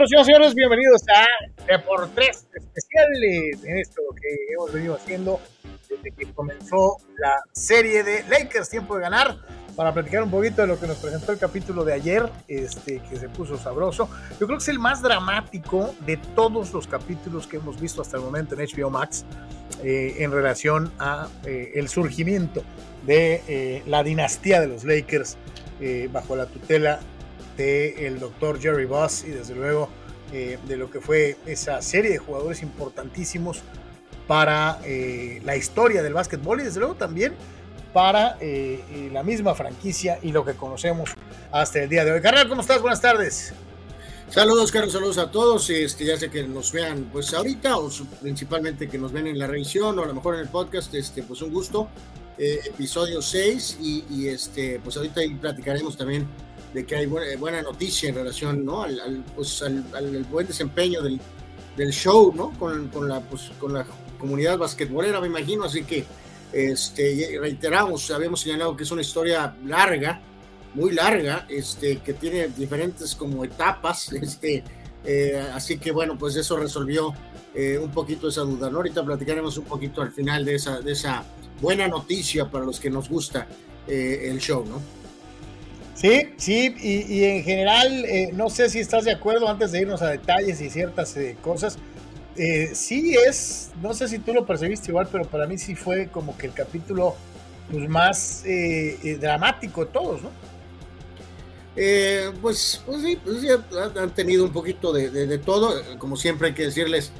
nosotros, 0.00 0.26
señores, 0.26 0.54
bienvenidos 0.54 1.02
a 1.08 1.78
por 1.84 2.08
tres 2.10 2.46
especiales 2.54 3.64
en 3.64 3.78
esto 3.78 4.00
que 4.14 4.54
hemos 4.54 4.72
venido 4.72 4.94
haciendo 4.94 5.40
desde 5.88 6.12
que 6.12 6.32
comenzó 6.34 6.98
la 7.16 7.34
serie 7.52 8.04
de 8.04 8.22
Lakers 8.28 8.70
Tiempo 8.70 8.94
de 8.94 9.00
Ganar 9.02 9.36
para 9.74 9.92
platicar 9.92 10.22
un 10.22 10.30
poquito 10.30 10.62
de 10.62 10.68
lo 10.68 10.78
que 10.78 10.86
nos 10.86 10.98
presentó 10.98 11.32
el 11.32 11.38
capítulo 11.38 11.84
de 11.84 11.94
ayer, 11.94 12.30
este, 12.46 13.00
que 13.10 13.16
se 13.16 13.28
puso 13.28 13.56
sabroso. 13.56 14.08
Yo 14.38 14.46
creo 14.46 14.58
que 14.58 14.62
es 14.62 14.68
el 14.68 14.78
más 14.78 15.02
dramático 15.02 15.92
de 16.06 16.16
todos 16.16 16.72
los 16.72 16.86
capítulos 16.86 17.48
que 17.48 17.56
hemos 17.56 17.80
visto 17.80 18.00
hasta 18.00 18.18
el 18.18 18.22
momento 18.22 18.54
en 18.54 18.68
HBO 18.68 18.90
Max 18.90 19.24
eh, 19.82 20.16
en 20.18 20.30
relación 20.30 20.92
a 21.00 21.26
eh, 21.44 21.72
el 21.74 21.88
surgimiento 21.88 22.62
de 23.04 23.42
eh, 23.48 23.82
la 23.86 24.04
dinastía 24.04 24.60
de 24.60 24.68
los 24.68 24.84
Lakers 24.84 25.36
bajo 26.10 26.34
la 26.34 26.46
tutela 26.46 26.98
del 27.58 28.18
doctor 28.18 28.58
Jerry 28.58 28.86
Boss 28.86 29.24
y 29.26 29.30
desde 29.30 29.54
luego 29.54 29.90
de 30.30 30.76
lo 30.76 30.90
que 30.90 31.00
fue 31.00 31.36
esa 31.46 31.80
serie 31.82 32.10
de 32.10 32.18
jugadores 32.18 32.62
importantísimos 32.62 33.62
para 34.26 34.78
la 35.42 35.56
historia 35.56 36.02
del 36.02 36.12
básquetbol 36.12 36.60
y 36.60 36.64
desde 36.64 36.80
luego 36.80 36.94
también 36.94 37.34
para 37.92 38.38
la 38.40 39.22
misma 39.22 39.54
franquicia 39.54 40.18
y 40.22 40.32
lo 40.32 40.44
que 40.44 40.54
conocemos 40.54 41.10
hasta 41.50 41.82
el 41.82 41.88
día 41.88 42.04
de 42.04 42.12
hoy. 42.12 42.20
Carnal, 42.20 42.48
¿cómo 42.48 42.60
estás? 42.60 42.80
Buenas 42.80 43.00
tardes. 43.00 43.54
Saludos, 44.30 44.70
Carlos, 44.70 44.92
saludos 44.92 45.16
a 45.16 45.30
todos. 45.30 45.70
Este, 45.70 46.04
ya 46.04 46.18
sé 46.18 46.28
que 46.28 46.46
nos 46.46 46.70
vean 46.70 47.08
pues 47.10 47.32
ahorita 47.32 47.78
o 47.78 47.90
principalmente 48.20 48.86
que 48.86 48.98
nos 48.98 49.10
ven 49.10 49.26
en 49.26 49.38
la 49.38 49.46
revisión 49.46 49.98
o 49.98 50.02
a 50.02 50.06
lo 50.06 50.12
mejor 50.12 50.34
en 50.34 50.42
el 50.42 50.48
podcast, 50.48 50.94
este, 50.94 51.22
pues 51.22 51.40
un 51.40 51.50
gusto. 51.50 51.88
Eh, 52.36 52.60
episodio 52.66 53.22
6 53.22 53.78
y, 53.80 54.28
este, 54.28 54.80
pues 54.84 54.96
ahorita 54.98 55.22
platicaremos 55.40 55.96
también 55.96 56.26
de 56.74 56.84
que 56.84 56.96
hay 56.96 57.06
buena, 57.06 57.62
noticia 57.62 58.08
en 58.08 58.14
relación 58.14 58.64
¿no? 58.64 58.82
al, 58.82 59.24
pues, 59.34 59.62
al, 59.62 60.26
buen 60.30 60.46
desempeño 60.46 61.02
del, 61.02 61.20
del 61.76 61.92
show 61.92 62.32
¿no? 62.34 62.50
con, 62.58 62.88
con, 62.88 63.08
la, 63.08 63.20
pues, 63.20 63.50
con 63.58 63.72
la 63.72 63.86
comunidad 64.18 64.58
basquetbolera, 64.58 65.20
me 65.20 65.28
imagino. 65.28 65.64
Así 65.64 65.84
que 65.84 66.04
este, 66.52 67.38
reiteramos, 67.40 68.10
habíamos 68.10 68.40
señalado 68.40 68.76
que 68.76 68.84
es 68.84 68.90
una 68.90 69.02
historia 69.02 69.54
larga 69.64 70.20
muy 70.74 70.92
larga, 70.92 71.46
este, 71.48 71.98
que 71.98 72.14
tiene 72.14 72.48
diferentes 72.48 73.14
como 73.14 73.44
etapas, 73.44 74.12
este, 74.12 74.62
eh, 75.04 75.42
así 75.52 75.78
que 75.78 75.90
bueno, 75.92 76.16
pues 76.18 76.36
eso 76.36 76.56
resolvió 76.56 77.14
eh, 77.54 77.78
un 77.78 77.90
poquito 77.90 78.28
esa 78.28 78.42
duda. 78.42 78.70
¿no? 78.70 78.78
Ahorita 78.78 79.04
platicaremos 79.04 79.56
un 79.58 79.64
poquito 79.64 80.02
al 80.02 80.12
final 80.12 80.44
de 80.44 80.56
esa, 80.56 80.80
de 80.80 80.92
esa 80.92 81.24
buena 81.60 81.88
noticia 81.88 82.50
para 82.50 82.64
los 82.64 82.78
que 82.78 82.90
nos 82.90 83.08
gusta 83.08 83.46
eh, 83.86 84.28
el 84.30 84.38
show, 84.38 84.64
¿no? 84.66 84.97
Sí, 85.98 86.28
sí, 86.36 86.74
y, 86.80 87.24
en 87.24 87.42
general, 87.42 88.06
no 88.34 88.50
sé 88.50 88.68
si 88.70 88.78
estás 88.78 89.04
de 89.04 89.10
acuerdo 89.10 89.48
antes 89.48 89.72
de 89.72 89.80
irnos 89.80 90.00
a 90.00 90.10
detalles 90.10 90.60
y 90.60 90.70
ciertas 90.70 91.16
cosas. 91.42 91.76
sí 92.72 93.16
es, 93.26 93.70
no 93.82 93.92
sé 93.94 94.06
si 94.06 94.20
tú 94.20 94.32
lo 94.32 94.46
percibiste 94.46 94.92
igual, 94.92 95.08
pero 95.10 95.24
para 95.24 95.46
mí 95.46 95.58
sí 95.58 95.74
fue 95.74 96.06
como 96.08 96.38
que 96.38 96.46
el 96.46 96.52
capítulo 96.52 97.16
pues, 97.68 97.88
más 97.88 98.44
dramático 99.18 99.84
de 99.84 99.90
todos, 99.90 100.22
¿no? 100.22 100.30
Eh, 101.80 102.32
pues, 102.42 102.82
pues, 102.84 103.02
sí, 103.02 103.18
pues 103.24 103.44
han 103.96 104.12
tenido 104.12 104.44
un 104.44 104.52
poquito 104.52 104.92
de, 104.92 105.38
todo. 105.38 105.80
Como 105.98 106.16
siempre 106.16 106.48
hay 106.48 106.54
que 106.54 106.64
decirles 106.64 107.12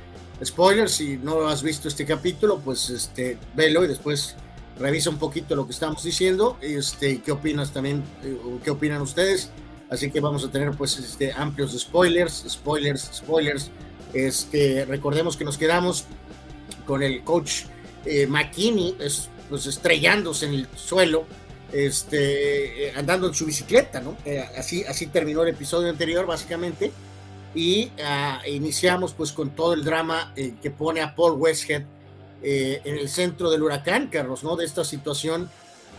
spoilers, 0.44 0.92
si 0.92 1.16
no 1.16 1.46
has 1.46 1.62
visto 1.62 1.86
este 1.86 2.04
capítulo, 2.04 2.58
pues 2.58 2.90
este, 2.90 3.38
velo 3.54 3.84
y 3.84 3.88
después 3.88 4.34
revisa 4.78 5.10
un 5.10 5.18
poquito 5.18 5.56
lo 5.56 5.66
que 5.66 5.72
estamos 5.72 6.02
diciendo. 6.02 6.56
Este, 6.60 7.20
¿Qué 7.20 7.32
opinas 7.32 7.72
también? 7.72 8.02
Eh, 8.22 8.36
¿Qué 8.64 8.70
opinan 8.70 9.02
ustedes? 9.02 9.50
Así 9.90 10.10
que 10.10 10.20
vamos 10.20 10.44
a 10.44 10.50
tener 10.50 10.72
pues 10.72 10.98
este, 10.98 11.32
amplios 11.32 11.78
spoilers, 11.78 12.44
spoilers, 12.48 13.10
spoilers. 13.14 13.70
Este, 14.12 14.84
recordemos 14.84 15.36
que 15.36 15.44
nos 15.44 15.58
quedamos 15.58 16.04
con 16.86 17.02
el 17.02 17.22
coach 17.22 17.64
eh, 18.04 18.26
McKinney 18.26 18.96
pues, 19.48 19.66
estrellándose 19.66 20.46
en 20.46 20.54
el 20.54 20.68
suelo 20.76 21.26
este, 21.72 22.88
eh, 22.88 22.92
andando 22.96 23.26
en 23.26 23.34
su 23.34 23.44
bicicleta, 23.44 24.00
¿no? 24.00 24.16
Eh, 24.24 24.42
así, 24.56 24.84
así 24.84 25.06
terminó 25.06 25.42
el 25.42 25.48
episodio 25.48 25.90
anterior, 25.90 26.26
básicamente. 26.26 26.92
Y 27.54 27.90
ah, 28.04 28.40
iniciamos 28.46 29.14
pues 29.14 29.32
con 29.32 29.50
todo 29.50 29.74
el 29.74 29.84
drama 29.84 30.32
eh, 30.36 30.54
que 30.62 30.70
pone 30.70 31.00
a 31.00 31.14
Paul 31.14 31.38
Westhead 31.38 31.84
en 32.42 32.98
el 32.98 33.08
centro 33.08 33.50
del 33.50 33.62
huracán, 33.62 34.08
Carlos, 34.08 34.44
¿no? 34.44 34.56
De 34.56 34.64
esta 34.64 34.84
situación 34.84 35.50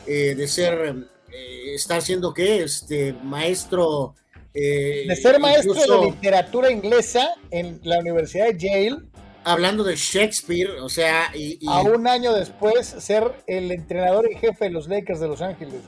de 0.06 0.48
ser, 0.48 0.96
estar 1.76 2.02
siendo 2.02 2.34
que 2.34 2.64
este 2.64 3.14
maestro... 3.24 4.16
de 4.54 5.20
ser 5.22 5.40
maestro 5.40 5.74
de 5.74 6.06
literatura 6.12 6.72
inglesa 6.72 7.36
en 7.52 7.80
la 7.84 8.00
Universidad 8.00 8.48
de 8.48 8.58
Yale 8.58 9.10
hablando 9.44 9.84
de 9.84 9.96
Shakespeare, 9.96 10.70
o 10.82 10.90
sea, 10.90 11.32
y, 11.34 11.60
a 11.68 11.82
un 11.82 12.08
año 12.08 12.34
después 12.34 12.88
ser 12.88 13.44
el 13.48 13.72
entrenador 13.72 14.30
y 14.32 14.36
jefe 14.36 14.66
de 14.66 14.72
los 14.72 14.88
Lakers 14.88 15.20
de 15.20 15.28
Los 15.28 15.42
Ángeles. 15.42 15.82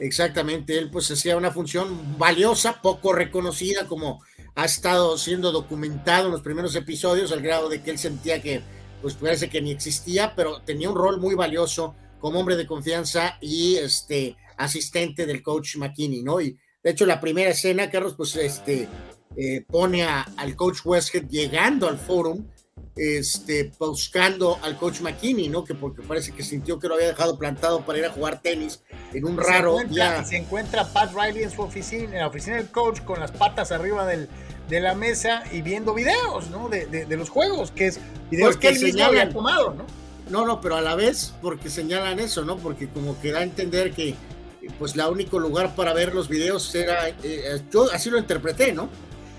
Exactamente, 0.00 0.78
él 0.78 0.90
pues 0.90 1.10
hacía 1.10 1.36
una 1.36 1.50
función 1.50 2.18
valiosa, 2.18 2.80
poco 2.80 3.12
reconocida, 3.12 3.86
como 3.86 4.22
ha 4.54 4.64
estado 4.64 5.18
siendo 5.18 5.52
documentado 5.52 6.26
en 6.26 6.32
los 6.32 6.42
primeros 6.42 6.74
episodios, 6.76 7.32
al 7.32 7.42
grado 7.42 7.68
de 7.68 7.82
que 7.82 7.90
él 7.90 7.98
sentía 7.98 8.40
que, 8.40 8.62
pues 9.00 9.14
parece 9.14 9.48
que 9.48 9.60
ni 9.60 9.70
existía, 9.70 10.34
pero 10.34 10.62
tenía 10.62 10.90
un 10.90 10.96
rol 10.96 11.20
muy 11.20 11.34
valioso 11.34 11.94
como 12.20 12.40
hombre 12.40 12.56
de 12.56 12.66
confianza 12.66 13.38
y 13.40 13.76
este 13.76 14.36
asistente 14.56 15.26
del 15.26 15.42
coach 15.42 15.76
McKinney, 15.76 16.22
¿no? 16.22 16.40
Y 16.40 16.58
de 16.82 16.90
hecho 16.90 17.06
la 17.06 17.20
primera 17.20 17.50
escena, 17.50 17.90
Carlos, 17.90 18.14
pues 18.16 18.34
este 18.36 18.88
eh, 19.36 19.64
pone 19.68 20.04
al 20.04 20.56
coach 20.56 20.80
Westhead 20.84 21.28
llegando 21.28 21.88
al 21.88 21.98
forum 21.98 22.44
este, 22.98 23.70
buscando 23.78 24.58
al 24.62 24.76
coach 24.76 25.00
McKinney, 25.00 25.48
¿no? 25.48 25.64
Que 25.64 25.74
porque 25.74 26.02
parece 26.02 26.32
que 26.32 26.42
sintió 26.42 26.78
que 26.78 26.88
lo 26.88 26.94
había 26.94 27.06
dejado 27.06 27.38
plantado 27.38 27.84
para 27.84 27.98
ir 27.98 28.04
a 28.04 28.10
jugar 28.10 28.42
tenis 28.42 28.82
en 29.12 29.24
un 29.24 29.36
raro. 29.36 29.76
Se 29.76 29.82
encuentra, 29.84 30.24
se 30.24 30.36
encuentra 30.36 30.92
Pat 30.92 31.12
Riley 31.14 31.44
en 31.44 31.50
su 31.50 31.62
oficina, 31.62 32.14
en 32.14 32.18
la 32.18 32.26
oficina 32.26 32.56
del 32.56 32.70
coach, 32.70 33.00
con 33.02 33.20
las 33.20 33.30
patas 33.30 33.70
arriba 33.70 34.04
del, 34.04 34.28
de 34.68 34.80
la 34.80 34.94
mesa 34.94 35.42
y 35.52 35.62
viendo 35.62 35.94
videos, 35.94 36.50
¿no? 36.50 36.68
De, 36.68 36.86
de, 36.86 37.16
los 37.16 37.30
juegos, 37.30 37.70
que 37.70 37.86
es 37.86 38.00
videos 38.30 38.56
que 38.56 38.68
él 38.68 38.80
mismo 38.80 39.04
había 39.04 39.28
tomado, 39.30 39.74
¿no? 39.74 39.84
No, 40.30 40.46
no, 40.46 40.60
pero 40.60 40.76
a 40.76 40.82
la 40.82 40.94
vez 40.94 41.34
porque 41.40 41.70
señalan 41.70 42.18
eso, 42.18 42.44
¿no? 42.44 42.58
Porque 42.58 42.88
como 42.88 43.18
que 43.20 43.32
da 43.32 43.40
a 43.40 43.42
entender 43.42 43.92
que 43.92 44.14
pues 44.78 44.96
la 44.96 45.08
único 45.08 45.38
lugar 45.38 45.74
para 45.74 45.94
ver 45.94 46.14
los 46.14 46.28
videos 46.28 46.74
era, 46.74 47.08
eh, 47.22 47.62
yo 47.72 47.90
así 47.92 48.10
lo 48.10 48.18
interpreté, 48.18 48.72
¿no? 48.72 48.90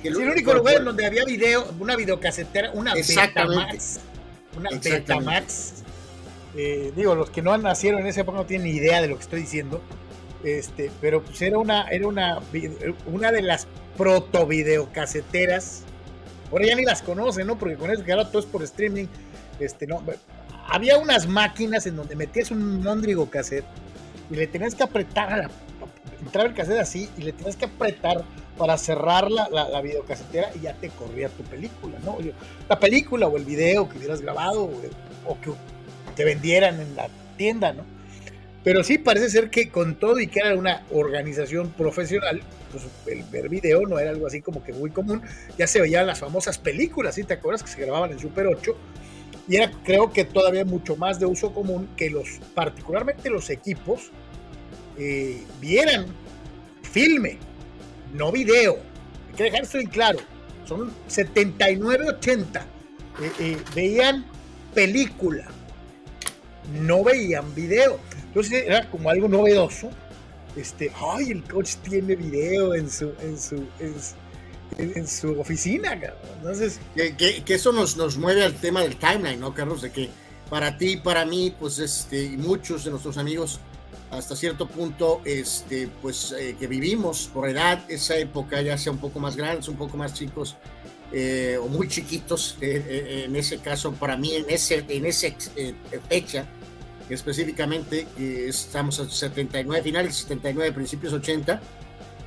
el 0.03 0.15
único 0.15 0.53
lugar 0.53 0.77
en 0.77 0.85
donde 0.85 1.05
había 1.05 1.25
video, 1.25 1.67
una 1.79 1.95
videocasetera, 1.95 2.71
una 2.71 2.93
Betamax. 2.93 3.99
Una 4.57 4.69
Betamax. 4.71 5.73
Eh, 6.55 6.93
digo, 6.95 7.15
los 7.15 7.29
que 7.29 7.41
no 7.41 7.57
nacieron 7.57 8.01
en 8.01 8.07
esa 8.07 8.21
época 8.21 8.37
no 8.37 8.45
tienen 8.45 8.71
ni 8.71 8.77
idea 8.77 9.01
de 9.01 9.09
lo 9.09 9.17
que 9.17 9.23
estoy 9.23 9.41
diciendo. 9.41 9.81
Este, 10.43 10.89
pero 11.01 11.23
pues 11.23 11.41
era 11.41 11.57
una, 11.57 11.87
era 11.89 12.07
una, 12.07 12.39
una 13.05 13.31
de 13.31 13.41
las 13.41 13.67
proto 13.97 14.45
videocaseteras. 14.45 15.83
Ahora 16.51 16.65
ya 16.65 16.75
ni 16.75 16.83
las 16.83 17.01
conocen, 17.01 17.47
¿no? 17.47 17.57
Porque 17.57 17.75
con 17.75 17.91
eso 17.91 18.03
que 18.03 18.11
ahora 18.11 18.27
todo 18.29 18.39
es 18.39 18.45
por 18.45 18.63
streaming. 18.63 19.07
Este, 19.59 19.85
no. 19.85 20.03
Había 20.69 20.97
unas 20.97 21.27
máquinas 21.27 21.85
en 21.87 21.95
donde 21.95 22.15
metías 22.15 22.51
un 22.51 22.81
Mondrigo 22.81 23.29
cassette 23.29 23.65
y 24.29 24.35
le 24.35 24.47
tenías 24.47 24.75
que 24.75 24.83
apretar 24.83 25.37
la, 25.37 25.49
entrar 26.21 26.47
el 26.47 26.53
cassette 26.53 26.79
así 26.79 27.09
y 27.17 27.23
le 27.23 27.33
tenías 27.33 27.55
que 27.55 27.65
apretar 27.65 28.23
para 28.57 28.77
cerrar 28.77 29.31
la, 29.31 29.47
la, 29.49 29.81
videocasetera 29.81 30.49
y 30.53 30.61
ya 30.61 30.73
te 30.73 30.89
corría 30.89 31.29
tu 31.29 31.43
película, 31.43 31.97
¿no? 32.03 32.17
La 32.67 32.77
película 32.77 33.27
o 33.27 33.37
el 33.37 33.45
video 33.45 33.87
que 33.87 33.97
hubieras 33.97 34.21
grabado 34.21 34.69
o, 35.25 35.39
que 35.41 35.51
te 36.15 36.25
vendieran 36.25 36.79
en 36.81 36.95
la 36.95 37.07
tienda, 37.37 37.71
¿no? 37.71 37.83
Pero 38.63 38.83
sí 38.83 38.97
parece 38.97 39.29
ser 39.29 39.49
que 39.49 39.69
con 39.69 39.95
todo 39.95 40.19
y 40.19 40.27
que 40.27 40.39
era 40.39 40.55
una 40.55 40.85
organización 40.91 41.71
profesional, 41.71 42.41
pues 42.71 42.83
el 43.07 43.23
ver 43.23 43.49
video 43.49 43.81
no 43.87 43.97
era 43.99 44.09
algo 44.09 44.27
así 44.27 44.41
como 44.41 44.63
que 44.63 44.73
muy 44.73 44.91
común. 44.91 45.21
Ya 45.57 45.65
se 45.65 45.79
veían 45.79 46.05
las 46.05 46.19
famosas 46.19 46.57
películas, 46.57 47.15
¿sí 47.15 47.23
te 47.23 47.35
acuerdas? 47.35 47.63
Que 47.63 47.69
se 47.69 47.81
grababan 47.81 48.11
en 48.11 48.19
Super 48.19 48.47
8. 48.47 48.75
Y 49.47 49.55
era 49.55 49.71
creo 49.83 50.11
que 50.11 50.25
todavía 50.25 50.65
mucho 50.65 50.95
más 50.95 51.19
de 51.19 51.25
uso 51.25 51.53
común 51.53 51.89
que 51.95 52.09
los, 52.09 52.39
particularmente 52.53 53.29
los 53.29 53.49
equipos, 53.49 54.11
eh, 54.97 55.41
vieran 55.61 56.05
filme 56.83 57.37
no 58.13 58.31
video. 58.31 58.77
Hay 59.29 59.35
que 59.35 59.43
dejar 59.43 59.63
esto 59.63 59.79
en 59.79 59.87
claro. 59.87 60.19
Son 60.65 60.91
79-80. 61.07 62.61
Eh, 63.21 63.31
eh, 63.39 63.57
veían 63.75 64.25
película, 64.73 65.47
no 66.73 67.03
veían 67.03 67.53
video. 67.55 67.99
Entonces 68.27 68.63
era 68.65 68.89
como 68.89 69.09
algo 69.09 69.27
novedoso. 69.27 69.89
Este, 70.55 70.91
ay, 70.95 71.31
el 71.31 71.43
coach 71.43 71.75
tiene 71.77 72.15
video 72.15 72.73
en 72.73 72.89
su, 72.89 73.13
en 73.21 73.39
su, 73.39 73.65
en, 74.77 75.07
su 75.07 75.39
oficina, 75.39 75.99
Entonces. 76.37 76.79
Que, 76.95 77.43
eso 77.47 77.71
nos, 77.71 77.97
nos 77.97 78.17
mueve 78.17 78.43
al 78.43 78.53
tema 78.55 78.81
del 78.81 78.95
timeline, 78.95 79.39
¿no, 79.39 79.53
Carlos? 79.53 79.81
De 79.81 79.91
que 79.91 80.09
para 80.49 80.77
ti, 80.77 80.97
para 80.97 81.25
mí, 81.25 81.55
pues 81.57 81.79
este, 81.79 82.23
y 82.23 82.37
muchos 82.37 82.83
de 82.83 82.91
nuestros 82.91 83.17
amigos 83.17 83.59
hasta 84.11 84.35
cierto 84.35 84.67
punto, 84.67 85.21
este, 85.23 85.87
pues 86.01 86.33
eh, 86.37 86.55
que 86.59 86.67
vivimos 86.67 87.29
por 87.31 87.47
edad, 87.47 87.83
esa 87.89 88.17
época, 88.17 88.61
ya 88.61 88.77
sea 88.77 88.91
un 88.91 88.97
poco 88.97 89.19
más 89.19 89.35
grandes, 89.35 89.67
un 89.67 89.75
poco 89.75 89.97
más 89.97 90.13
chicos 90.13 90.55
eh, 91.11 91.59
o 91.61 91.67
muy 91.67 91.87
chiquitos, 91.87 92.57
eh, 92.61 93.25
en 93.25 93.35
ese 93.35 93.59
caso, 93.59 93.93
para 93.93 94.17
mí, 94.17 94.35
en 94.35 94.45
ese, 94.49 94.83
en 94.87 95.05
esa 95.05 95.27
fecha, 96.07 96.47
específicamente, 97.09 98.07
estamos 98.17 98.99
a 98.99 99.09
79, 99.09 99.83
finales 99.83 100.15
79, 100.15 100.71
principios 100.71 101.13
80, 101.13 101.61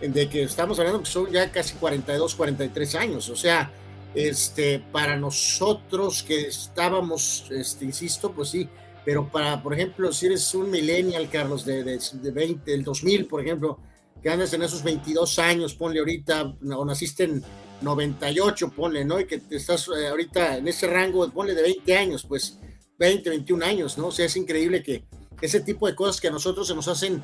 de 0.01 0.29
que 0.29 0.43
estamos 0.43 0.79
hablando 0.79 1.01
que 1.01 1.11
son 1.11 1.31
ya 1.31 1.51
casi 1.51 1.75
42, 1.75 2.35
43 2.35 2.95
años, 2.97 3.29
o 3.29 3.37
sea, 3.37 3.71
este, 4.15 4.83
para 4.93 5.17
nosotros 5.17 6.23
que 6.23 6.49
estábamos, 6.49 7.47
este, 7.51 7.85
insisto, 7.85 8.33
pues 8.33 8.51
sí, 8.51 8.69
pero 9.05 9.29
para, 9.29 9.63
por 9.63 9.75
ejemplo, 9.75 10.13
si 10.13 10.27
eres 10.27 10.55
un 10.55 10.71
millennial, 10.71 11.29
Carlos, 11.31 11.65
de, 11.65 11.83
de, 11.83 11.99
de 11.99 12.31
20, 12.31 12.71
del 12.71 12.85
2000, 12.85 13.27
por 13.27 13.41
ejemplo, 13.41 13.79
que 14.23 14.31
andas 14.31 14.53
en 14.53 14.63
esos 14.63 14.83
22 14.83 15.39
años, 15.39 15.75
ponle 15.75 15.99
ahorita, 15.99 16.55
o 16.77 16.85
naciste 16.85 17.25
en 17.25 17.43
98, 17.81 18.71
ponle, 18.71 19.05
¿no? 19.05 19.19
Y 19.19 19.27
que 19.27 19.41
estás 19.51 19.89
eh, 19.89 20.09
ahorita 20.09 20.59
en 20.59 20.69
ese 20.69 20.87
rango, 20.87 21.29
ponle 21.31 21.55
de 21.55 21.63
20 21.63 21.97
años, 21.97 22.25
pues 22.27 22.59
20, 23.03 23.31
21 23.31 23.65
años, 23.65 23.99
¿no? 23.99 24.07
O 24.07 24.13
sea, 24.13 24.27
es 24.27 24.37
increíble 24.37 24.81
que 24.81 25.05
ese 25.41 25.61
tipo 25.61 25.89
de 25.89 25.97
cosas 25.97 26.21
que 26.21 26.29
a 26.29 26.31
nosotros 26.31 26.69
se 26.69 26.75
nos 26.75 26.87
hacen 26.87 27.21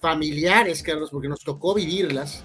familiares, 0.00 0.82
Carlos, 0.82 1.10
porque 1.10 1.28
nos 1.28 1.40
tocó 1.40 1.74
vivirlas, 1.74 2.42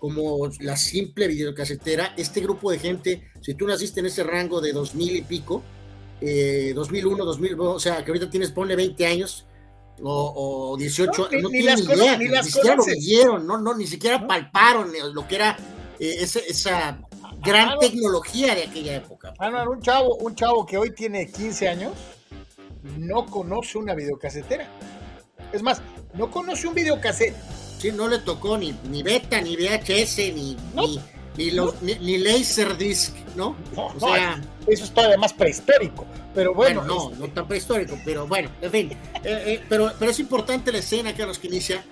como 0.00 0.48
la 0.58 0.76
simple 0.76 1.28
videocasetera, 1.28 2.12
este 2.16 2.40
grupo 2.40 2.72
de 2.72 2.80
gente, 2.80 3.30
si 3.40 3.54
tú 3.54 3.68
naciste 3.68 4.00
en 4.00 4.06
ese 4.06 4.24
rango 4.24 4.60
de 4.60 4.72
2000 4.72 5.16
y 5.16 5.22
pico, 5.22 5.62
2001, 6.74 7.22
eh, 7.22 7.26
2000, 7.26 7.60
o 7.60 7.78
sea, 7.78 8.04
que 8.04 8.10
ahorita 8.10 8.28
tienes, 8.28 8.50
ponle 8.50 8.74
20 8.74 9.06
años 9.06 9.46
o, 10.02 10.74
18, 10.76 11.28
no, 11.40 11.48
ni, 11.48 11.60
tienen 11.60 11.86
ni 11.86 11.94
idea, 11.94 12.18
ni, 12.18 12.50
siquiera 12.50 12.74
lo 12.74 12.84
vieron, 12.84 13.46
no, 13.46 13.58
no, 13.58 13.76
ni 13.76 13.86
siquiera 13.86 14.26
palparon 14.26 14.90
lo 15.14 15.28
que 15.28 15.36
era 15.36 15.56
eh, 16.00 16.16
esa 16.20 17.00
gran 17.42 17.78
tecnología 17.78 18.54
de 18.54 18.64
aquella 18.64 18.96
época. 18.96 19.34
Ah, 19.38 19.50
un 19.68 19.80
chavo, 19.80 20.16
un 20.16 20.34
chavo 20.34 20.64
que 20.64 20.78
hoy 20.78 20.94
tiene 20.94 21.30
15 21.30 21.68
años 21.68 21.92
no 22.98 23.26
conoce 23.26 23.78
una 23.78 23.94
videocasetera. 23.94 24.66
Es 25.52 25.62
más, 25.62 25.82
no 26.14 26.30
conoce 26.30 26.66
un 26.66 26.74
videocassette. 26.74 27.36
Sí, 27.78 27.92
no 27.92 28.08
le 28.08 28.18
tocó 28.18 28.56
ni, 28.56 28.74
ni 28.90 29.02
beta, 29.02 29.40
ni 29.40 29.56
VHS, 29.56 30.18
ni, 30.34 30.56
ni, 30.74 31.00
ni, 31.36 31.50
los, 31.50 31.82
ni, 31.82 32.18
Laserdisc, 32.18 33.14
¿no? 33.34 33.56
o 33.76 33.98
sea, 33.98 34.40
eso 34.66 34.84
es 34.84 34.90
todavía 34.92 35.18
más 35.18 35.32
prehistórico. 35.32 36.06
Pero 36.34 36.54
bueno, 36.54 36.82
no, 36.84 37.10
no 37.10 37.28
tan 37.28 37.46
prehistórico, 37.46 37.98
pero 38.04 38.26
bueno, 38.26 38.50
en 38.62 38.70
fin. 38.70 38.92
Eh, 38.92 38.98
eh, 39.24 39.64
pero, 39.68 39.92
pero 39.98 40.10
es 40.10 40.18
importante 40.20 40.72
la 40.72 40.78
escena, 40.78 41.14
Carlos, 41.14 41.38
que 41.38 41.48
inicia, 41.48 41.84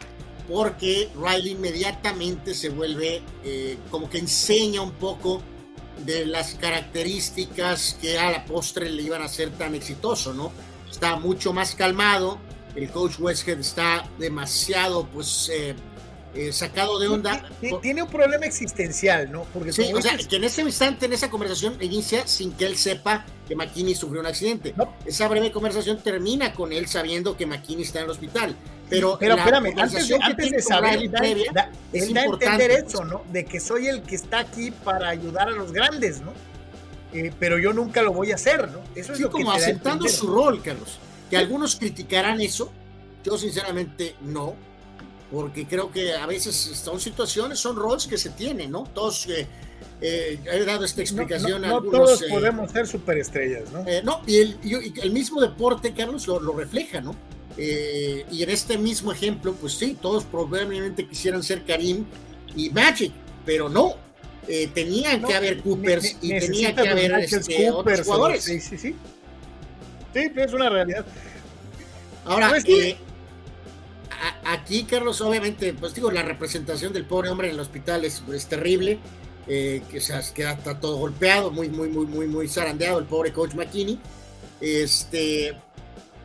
porque 0.51 1.09
Riley 1.15 1.53
inmediatamente 1.53 2.55
se 2.55 2.71
vuelve 2.71 3.23
eh, 3.45 3.79
como 3.89 4.11
que 4.11 4.19
enseña 4.19 4.83
un 4.83 4.91
poco 4.91 5.41
de 6.05 6.27
las 6.27 6.55
características 6.55 7.97
que 8.01 8.19
a 8.19 8.33
la 8.33 8.45
postre 8.45 8.91
le 8.91 9.03
iban 9.03 9.23
a 9.23 9.29
ser 9.29 9.51
tan 9.51 9.77
exitoso, 9.77 10.35
¿no? 10.35 10.51
Está 10.91 11.15
mucho 11.15 11.53
más 11.53 11.77
calmado, 11.77 12.41
el 12.75 12.91
coach 12.91 13.21
Westhead 13.21 13.61
está 13.61 14.09
demasiado, 14.19 15.07
pues, 15.07 15.49
eh, 15.53 15.77
sacado 16.53 16.99
de 16.99 17.09
onda. 17.09 17.49
Tiene 17.83 18.03
un 18.03 18.09
problema 18.09 18.47
existencial, 18.47 19.31
¿no? 19.31 19.45
Porque 19.53 19.73
sí, 19.73 19.93
o 19.93 20.01
sea, 20.01 20.17
que 20.17 20.37
en 20.37 20.45
ese 20.45 20.63
instante, 20.63 21.07
en 21.07 21.13
esa 21.13 21.31
conversación, 21.31 21.77
inicia 21.81 22.27
sin 22.27 22.53
que 22.53 22.67
él 22.67 22.77
sepa 22.77 23.25
que 23.49 23.57
McKinney 23.57 23.95
sufrió 23.95 24.21
un 24.21 24.27
accidente. 24.27 24.75
Esa 25.05 25.29
breve 25.29 25.51
conversación 25.51 25.99
termina 25.99 26.53
con 26.53 26.73
él 26.73 26.87
sabiendo 26.87 27.37
que 27.37 27.47
McKinney 27.47 27.85
está 27.85 27.99
en 27.99 28.05
el 28.05 28.11
hospital. 28.11 28.57
Pero, 28.89 29.17
pero 29.19 29.37
espérame, 29.37 29.73
antes, 29.77 30.51
de 30.51 30.63
saber, 30.63 31.11
da, 31.11 31.71
es 31.93 32.09
entender 32.09 32.71
eso, 32.73 33.05
¿no? 33.05 33.23
De 33.31 33.45
que 33.45 33.61
soy 33.61 33.87
el 33.87 34.03
que 34.03 34.17
está 34.17 34.41
aquí 34.41 34.73
para 34.73 35.09
ayudar 35.09 35.49
a 35.49 35.53
los 35.53 35.73
grandes, 35.73 36.21
¿no? 36.21 36.33
Eh, 37.13 37.33
pero 37.39 37.59
yo 37.59 37.73
nunca 37.73 38.03
lo 38.03 38.13
voy 38.13 38.33
a 38.33 38.35
hacer, 38.37 38.69
¿no? 38.71 38.81
Eso 38.95 39.13
es 39.13 39.21
lo 39.21 39.31
como 39.31 39.53
aceptando 39.53 40.09
su 40.09 40.29
rol, 40.29 40.63
Carlos. 40.63 40.99
Que 41.29 41.37
algunos 41.37 41.77
criticarán 41.77 42.41
eso, 42.41 42.73
yo 43.25 43.39
sinceramente 43.39 44.17
no 44.23 44.57
porque 45.31 45.67
creo 45.67 45.91
que 45.91 46.15
a 46.15 46.27
veces 46.27 46.55
son 46.55 47.01
situaciones, 47.01 47.59
son 47.59 47.77
roles 47.77 48.07
que 48.07 48.19
se 48.19 48.31
tienen, 48.31 48.71
¿no? 48.71 48.85
Todos, 48.85 49.29
eh, 49.29 49.47
eh 50.01 50.41
he 50.45 50.65
dado 50.65 50.85
esta 50.85 51.01
explicación 51.03 51.63
no, 51.63 51.81
todos 51.83 52.23
eh, 52.23 52.27
podemos 52.29 52.71
ser 52.73 52.87
superestrellas, 52.87 53.71
¿no? 53.71 53.87
Eh, 53.87 54.03
no, 54.05 54.23
y 54.27 54.39
el, 54.39 54.59
el, 55.03 55.11
mismo 55.13 55.41
deporte, 55.41 55.93
Carlos, 55.93 56.27
lo, 56.27 56.53
refleja, 56.53 57.01
¿no? 57.01 57.15
y 57.57 58.43
en 58.43 58.49
este 58.49 58.79
mismo 58.79 59.13
ejemplo, 59.13 59.53
pues 59.53 59.75
sí, 59.75 59.99
todos 60.01 60.25
probablemente 60.25 61.07
quisieran 61.07 61.43
ser 61.43 61.63
Karim 61.65 62.07
y 62.57 62.71
Magic, 62.71 63.13
pero 63.45 63.69
no. 63.69 63.97
tenían 64.73 65.23
que 65.23 65.35
haber 65.35 65.61
Coopers 65.61 66.17
y 66.23 66.39
tenía 66.39 66.75
que 66.75 66.89
haber 66.89 67.13
este, 67.13 67.71
otros 67.71 68.01
jugadores. 68.03 68.45
Sí, 68.45 68.61
sí, 68.61 68.79
sí. 68.79 68.97
Sí, 70.15 70.33
es 70.35 70.53
una 70.55 70.71
realidad. 70.71 71.05
Ahora, 72.25 72.49
pues, 72.49 72.65
aquí, 74.45 74.85
Carlos, 74.85 75.21
obviamente, 75.21 75.73
pues 75.75 75.95
digo, 75.95 76.11
la 76.11 76.23
representación 76.23 76.93
del 76.93 77.05
pobre 77.05 77.31
hombre 77.31 77.49
en 77.49 77.55
el 77.55 77.61
hospital 77.61 78.05
es, 78.05 78.23
terrible. 78.49 78.99
Eh, 79.47 79.83
que 79.91 80.01
se 80.01 80.15
queda 80.33 80.53
está 80.53 80.79
todo 80.79 80.97
golpeado, 80.99 81.51
muy, 81.51 81.69
muy, 81.69 81.89
muy, 81.89 82.07
muy, 82.07 82.27
muy 82.29 82.47
zarandeado 82.47 82.99
el 82.99 83.07
pobre 83.07 83.33
coach 83.33 83.55
McKinney. 83.55 83.99
Este, 84.61 85.57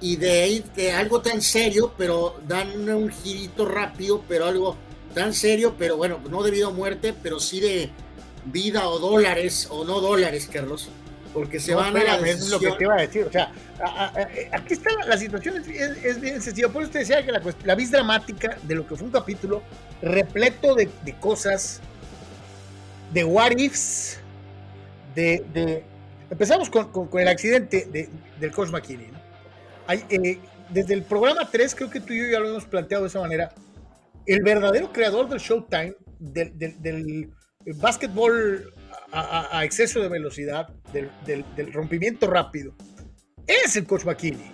y 0.02 0.18
de 0.18 0.44
ahí, 0.44 0.64
de 0.76 0.92
algo 0.92 1.22
tan 1.22 1.42
serio, 1.42 1.94
pero 1.98 2.40
dan 2.48 2.88
un 2.90 3.10
girito 3.10 3.66
rápido, 3.66 4.24
pero 4.28 4.46
algo 4.46 4.76
tan 5.14 5.34
serio, 5.34 5.76
pero 5.78 5.98
bueno, 5.98 6.20
no 6.30 6.44
debido 6.44 6.70
a 6.70 6.74
muerte, 6.74 7.16
pero 7.24 7.40
sí 7.40 7.60
de 7.60 7.90
vida 8.46 8.88
o 8.90 9.00
dólares, 9.00 9.68
o 9.72 9.86
no 9.86 10.02
dólares, 10.02 10.50
Carlos 10.52 10.90
porque 11.36 11.60
se 11.60 11.76
van 11.76 11.98
a 11.98 12.02
la. 12.02 12.16
Es 12.30 12.50
lo 12.50 12.60
que 12.62 12.72
te 12.72 12.86
iba 12.86 12.96
a 12.96 13.02
decir, 13.02 13.26
o 13.26 13.32
sea, 13.32 13.52
aquí 14.54 14.74
está 14.74 14.90
la, 15.06 15.18
situación, 15.18 15.58
es, 15.58 16.22
bien 16.22 16.42
sencilla, 16.42 16.70
por 16.70 16.82
eso 16.82 16.94
te 16.94 17.00
decía 17.00 17.26
que 17.26 17.32
la, 17.34 17.42
la 17.66 17.76
vis 17.76 17.92
dramática 17.92 18.58
de 18.64 18.76
lo 18.76 18.88
que 18.88 18.96
fue 18.96 19.08
un 19.08 19.12
capítulo 19.12 19.62
repleto 20.02 20.74
de, 20.76 20.90
cosas, 21.20 21.82
de 23.12 23.26
what 23.26 23.52
ifs, 23.58 24.18
de... 25.14 25.84
empezamos 26.30 26.70
con, 26.70 27.10
el 27.20 27.28
accidente 27.28 28.10
del 28.40 28.52
coach 28.52 28.70
McKinney, 28.70 29.10
eh, 29.90 30.40
desde 30.70 30.94
el 30.94 31.04
programa 31.04 31.50
3, 31.52 31.76
creo 31.76 31.90
que 31.90 32.00
tú 32.00 32.14
y 32.14 32.20
yo 32.20 32.32
ya 32.32 32.40
lo 32.40 32.48
hemos 32.48 32.64
planteado 32.64 33.04
de 33.04 33.10
esa 33.10 33.20
manera, 33.20 33.54
el 34.26 34.42
verdadero 34.42 34.94
creador 34.94 35.28
del 35.28 35.40
Showtime, 35.40 35.96
del, 36.18 36.58
del, 36.58 36.82
del 36.82 37.30
básquetbol 37.76 38.74
a, 39.12 39.64
exceso 39.64 40.02
de 40.02 40.10
velocidad, 40.10 40.70
del, 40.92 41.74
rompimiento 41.74 42.28
rápido, 42.28 42.74
es 43.48 43.76
el 43.76 43.86
coach 43.86 44.06
McKinney. 44.06 44.52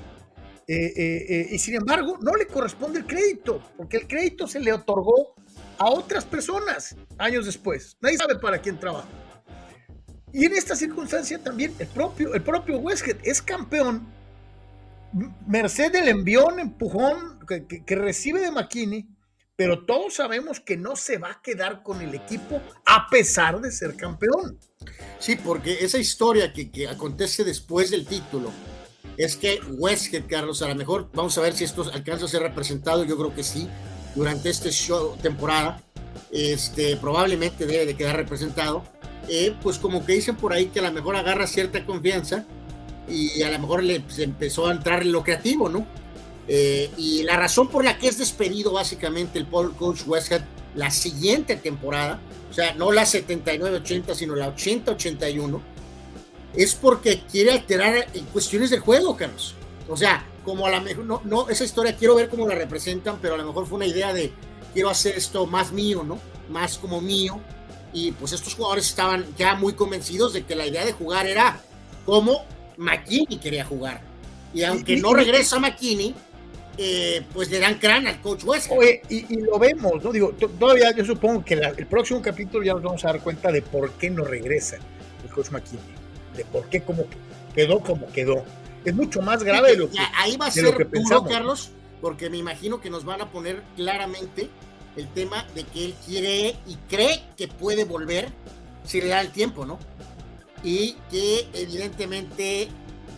Eh, 0.68 0.94
eh, 0.96 1.26
eh, 1.30 1.48
y 1.52 1.60
sin 1.60 1.76
embargo, 1.76 2.18
no 2.22 2.34
le 2.36 2.48
corresponde 2.48 3.00
el 3.00 3.06
crédito, 3.06 3.62
porque 3.76 3.98
el 3.98 4.08
crédito 4.08 4.48
se 4.48 4.60
le 4.60 4.72
otorgó 4.72 5.36
a 5.78 5.90
otras 5.90 6.24
personas 6.26 6.96
años 7.18 7.46
después. 7.46 7.98
Nadie 8.02 8.18
sabe 8.18 8.38
para 8.38 8.60
quién 8.60 8.80
trabaja. 8.80 9.08
Y 10.32 10.46
en 10.46 10.54
esta 10.54 10.76
circunstancia 10.76 11.40
también 11.44 11.74
el 11.80 11.88
propio, 11.88 12.34
el 12.34 12.42
propio 12.42 12.82
es 13.24 13.42
campeón, 13.42 14.08
merced 15.46 15.92
del 15.92 16.08
envión, 16.08 16.60
empujón 16.60 17.40
que, 17.46 17.66
que 17.66 17.96
recibe 17.96 18.40
de 18.40 18.52
McKinney 18.52 19.10
pero 19.62 19.86
todos 19.86 20.16
sabemos 20.16 20.60
que 20.60 20.76
no 20.76 20.96
se 20.96 21.20
va 21.20 21.34
a 21.34 21.42
quedar 21.44 21.84
con 21.84 22.02
el 22.02 22.16
equipo 22.16 22.60
a 22.84 23.08
pesar 23.12 23.62
de 23.62 23.72
ser 23.72 23.96
campeón. 23.96 24.58
Sí, 25.20 25.36
porque 25.36 25.86
esa 25.86 26.00
historia 26.00 26.52
que, 26.52 26.72
que 26.72 26.88
acontece 26.88 27.44
después 27.44 27.92
del 27.92 28.08
título 28.08 28.52
es 29.18 29.36
que 29.36 29.60
Westgate, 29.78 30.26
Carlos, 30.26 30.64
a 30.64 30.68
lo 30.68 30.74
mejor 30.74 31.12
vamos 31.14 31.38
a 31.38 31.42
ver 31.42 31.54
si 31.54 31.64
esto 31.64 31.84
alcanza 31.94 32.26
a 32.26 32.28
ser 32.28 32.42
representado, 32.42 33.04
yo 33.04 33.16
creo 33.16 33.36
que 33.36 33.44
sí, 33.44 33.70
durante 34.16 34.52
show 34.52 35.16
temporada, 35.22 35.80
este, 36.32 36.98
probablemente 36.98 37.68
debe 37.68 37.86
de 37.86 37.96
quedar 37.96 38.16
representado, 38.16 38.84
eh, 39.28 39.56
pues 39.62 39.78
como 39.78 40.04
que 40.04 40.14
dicen 40.14 40.38
por 40.38 40.54
ahí 40.54 40.70
que 40.70 40.80
a 40.80 40.84
lo 40.90 40.92
mejor 40.92 41.16
agarra 41.16 41.46
cierta 41.46 41.86
confianza 41.86 42.48
y 43.08 43.44
a 43.44 43.52
lo 43.52 43.60
mejor 43.60 43.84
le 43.84 44.00
pues, 44.00 44.18
empezó 44.18 44.70
a 44.70 44.72
entrar 44.72 45.04
en 45.04 45.12
lo 45.12 45.22
creativo, 45.22 45.70
¿no? 45.70 45.86
Eh, 46.54 46.92
y 46.98 47.24
la 47.24 47.38
razón 47.38 47.70
por 47.70 47.86
la 47.86 47.98
que 47.98 48.10
es 48.10 48.18
despedido 48.18 48.74
básicamente 48.74 49.40
el 49.40 49.46
Paul 49.46 49.74
Coach 49.74 50.02
Westhead 50.06 50.42
la 50.76 50.92
siguiente 50.92 51.56
temporada, 51.56 52.20
o 52.50 52.54
sea, 52.54 52.74
no 52.74 52.92
la 52.92 53.04
79-80, 53.04 54.14
sino 54.14 54.36
la 54.36 54.54
80-81, 54.54 55.62
es 56.54 56.76
porque 56.76 57.22
quiere 57.32 57.54
alterar 57.54 58.06
en 58.14 58.26
cuestiones 58.26 58.70
del 58.70 58.82
juego, 58.82 59.16
Carlos. 59.16 59.56
O 59.88 59.96
sea, 59.96 60.26
como 60.44 60.66
a 60.66 60.72
lo 60.72 60.82
mejor, 60.82 61.06
no, 61.06 61.22
no, 61.24 61.48
esa 61.48 61.64
historia 61.64 61.96
quiero 61.96 62.16
ver 62.16 62.28
cómo 62.28 62.46
la 62.46 62.56
representan, 62.56 63.20
pero 63.22 63.36
a 63.36 63.38
lo 63.38 63.46
mejor 63.46 63.66
fue 63.66 63.78
una 63.78 63.88
idea 63.88 64.12
de 64.12 64.34
quiero 64.74 64.90
hacer 64.90 65.16
esto 65.16 65.46
más 65.46 65.72
mío, 65.72 66.04
¿no? 66.04 66.20
Más 66.50 66.78
como 66.78 67.00
mío. 67.00 67.40
Y 67.94 68.12
pues 68.12 68.34
estos 68.34 68.56
jugadores 68.56 68.88
estaban 68.88 69.26
ya 69.38 69.56
muy 69.56 69.72
convencidos 69.72 70.34
de 70.34 70.44
que 70.44 70.56
la 70.56 70.68
idea 70.68 70.84
de 70.84 70.92
jugar 70.92 71.28
era 71.28 71.62
como 72.06 72.44
McKinney 72.76 73.38
quería 73.38 73.64
jugar. 73.64 74.02
Y 74.54 74.64
aunque 74.64 74.98
no 74.98 75.14
regresa 75.14 75.58
McKinney, 75.58 76.14
eh, 76.84 77.24
pues 77.32 77.52
le 77.52 77.60
dan 77.60 77.78
crán 77.78 78.08
al 78.08 78.20
coach 78.22 78.44
West. 78.44 78.72
Oye, 78.72 79.04
y, 79.08 79.36
lo 79.42 79.60
vemos, 79.60 80.04
¿no? 80.04 80.12
Digo, 80.12 80.32
todavía 80.60 80.92
yo 80.96 81.06
supongo 81.06 81.46
que 81.46 81.54
el 81.54 81.86
próximo 81.86 82.24
capítulo 82.24 82.64
ya 82.64 82.74
nos 82.74 82.82
vamos 82.82 83.06
a 83.06 83.10
dar 83.10 83.22
cuenta 83.22 83.52
de 83.52 83.62
por 83.62 83.92
qué 83.92 84.10
no 84.10 84.24
regresa 84.24 84.78
el 85.24 85.30
coach 85.30 85.52
McKinney, 85.52 85.94
de 86.36 86.44
por 86.46 86.68
qué 86.70 86.82
como 86.82 87.06
quedó 87.54 87.82
como 87.82 88.12
quedó. 88.12 88.44
Es 88.84 88.96
mucho 88.96 89.22
más 89.22 89.44
grave 89.44 89.74
de 89.74 89.78
lo 89.78 89.92
que 89.92 90.00
Ahí 90.16 90.38
va 90.38 90.48
a 90.48 90.52
ser 90.52 90.76
duro, 90.90 91.24
Carlos, 91.26 91.70
porque 92.02 92.32
me 92.32 92.38
imagino 92.38 92.82
que 92.82 92.90
nos 92.90 93.06
van 93.06 93.22
a 93.22 93.30
poner 93.30 93.62
claramente 93.76 94.50
el 94.96 95.08
tema 95.10 95.46
de 95.54 95.64
que 95.66 95.86
él 95.86 95.96
quiere 96.04 96.56
y 96.66 96.78
cree 96.90 97.22
que 97.38 97.48
puede 97.48 97.84
volver 97.84 98.30
si 98.84 99.02
le 99.02 99.10
da 99.10 99.22
el 99.22 99.30
tiempo, 99.30 99.68
¿no? 99.68 99.78
Y 100.64 100.96
que 101.12 101.48
evidentemente, 101.54 102.70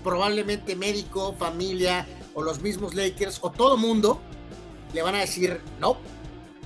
probablemente 0.04 0.76
médico, 0.76 1.34
familia 1.40 2.06
o 2.34 2.42
los 2.42 2.62
mismos 2.62 2.94
Lakers 2.94 3.40
o 3.42 3.52
todo 3.52 3.78
mundo 3.78 4.22
le 4.94 5.02
van 5.02 5.16
a 5.16 5.20
decir, 5.20 5.60
no, 5.80 5.98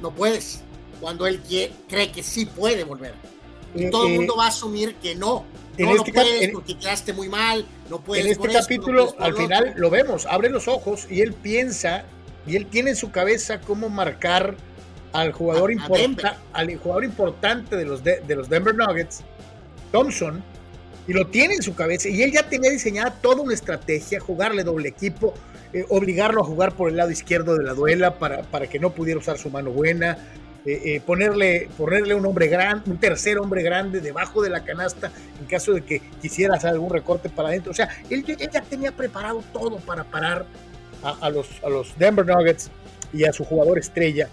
no 0.02 0.12
puedes, 0.12 0.62
cuando 1.00 1.28
él 1.28 1.42
cree 1.88 2.12
que 2.12 2.24
sí 2.24 2.46
puede 2.46 2.84
volver. 2.84 3.14
Y 3.76 3.90
todo 3.90 4.08
el 4.08 4.14
eh, 4.14 4.18
mundo 4.18 4.36
va 4.38 4.46
a 4.46 4.48
asumir 4.50 4.96
que 4.96 5.16
no, 5.16 5.46
no 5.78 5.96
este 5.96 6.12
puedes 6.12 6.52
porque 6.52 6.78
quedaste 6.78 7.14
muy 7.14 7.30
mal, 7.30 7.66
no 7.90 8.00
puedes. 8.00 8.26
En 8.26 8.32
este 8.32 8.50
capítulo, 8.50 9.14
al 9.20 9.36
final 9.36 9.74
lo 9.76 9.90
vemos, 9.90 10.26
abre 10.26 10.50
los 10.50 10.68
ojos 10.68 11.08
y 11.10 11.22
él 11.22 11.34
piensa 11.34 12.06
y 12.46 12.56
él 12.56 12.68
tiene 12.68 12.92
en 12.92 12.96
su 12.96 13.12
cabeza 13.12 13.60
cómo 13.62 13.90
marcar 13.90 14.56
al 15.14 15.32
jugador, 15.32 15.72
al 16.54 16.78
jugador 16.78 17.04
importante 17.04 17.76
de 17.76 17.86
los, 17.86 18.04
de, 18.04 18.22
los 18.30 18.50
Denver 18.50 18.76
Nuggets, 18.76 19.24
Thompson, 19.92 20.44
y 21.08 21.14
lo 21.14 21.28
tiene 21.28 21.56
en 21.56 21.62
su 21.62 21.76
cabeza. 21.76 22.10
Y 22.10 22.22
él 22.22 22.32
ya 22.32 22.48
tenía 22.48 22.72
diseñada 22.72 23.12
toda 23.22 23.42
una 23.42 23.54
estrategia, 23.54 24.20
jugarle 24.20 24.64
doble 24.64 24.90
equipo, 24.90 25.34
eh, 25.74 25.86
obligarlo 25.90 26.42
a 26.42 26.46
jugar 26.46 26.74
por 26.76 26.90
el 26.90 26.98
lado 26.98 27.12
izquierdo 27.12 27.58
de 27.58 27.64
la 27.64 27.74
duela 27.74 28.20
para, 28.20 28.44
para 28.44 28.68
que 28.68 28.80
no 28.80 28.92
pudiera 28.92 29.20
usar 29.20 29.38
su 29.38 29.50
mano 29.50 29.72
buena, 29.72 30.18
eh, 30.66 30.82
eh, 30.96 31.02
ponerle, 31.06 31.70
ponerle 31.78 32.14
un 32.14 32.26
hombre 32.26 32.48
grande, 32.48 32.90
un 32.92 32.98
tercer 32.98 33.38
hombre 33.38 33.64
grande 33.64 34.02
debajo 34.02 34.42
de 34.42 34.50
la 34.50 34.66
canasta 34.66 35.12
en 35.40 35.46
caso 35.46 35.74
de 35.74 35.82
que 35.82 36.02
quisiera 36.22 36.56
hacer 36.56 36.72
algún 36.72 36.90
recorte 36.90 37.30
para 37.30 37.50
adentro. 37.50 37.72
O 37.72 37.76
sea, 37.76 37.90
él, 38.10 38.26
ya 38.26 38.62
tenía 38.62 38.92
preparado 38.92 39.44
todo 39.54 39.78
para 39.78 40.04
parar 40.04 40.46
a, 41.04 41.30
los, 41.30 41.48
a 41.64 41.70
los 41.70 41.98
Denver 41.98 42.26
Nuggets 42.26 42.70
y 43.14 43.24
a 43.24 43.32
su 43.32 43.46
jugador 43.46 43.78
estrella 43.78 44.28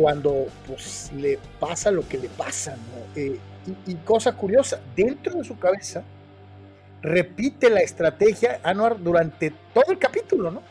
cuando 0.00 0.46
pues 0.66 1.10
le 1.14 1.38
pasa 1.58 1.90
lo 1.90 2.08
que 2.08 2.16
le 2.16 2.30
pasa, 2.30 2.76
eh, 3.14 3.38
y, 3.86 3.94
cosa 3.96 4.32
curiosa, 4.32 4.80
dentro 4.96 5.34
de 5.34 5.44
su 5.44 5.58
cabeza 5.58 6.02
repite 7.02 7.70
la 7.70 7.80
estrategia 7.80 8.60
Anuar 8.62 9.02
durante 9.02 9.52
todo 9.72 9.92
el 9.92 9.98
capítulo, 9.98 10.50
¿no? 10.50 10.62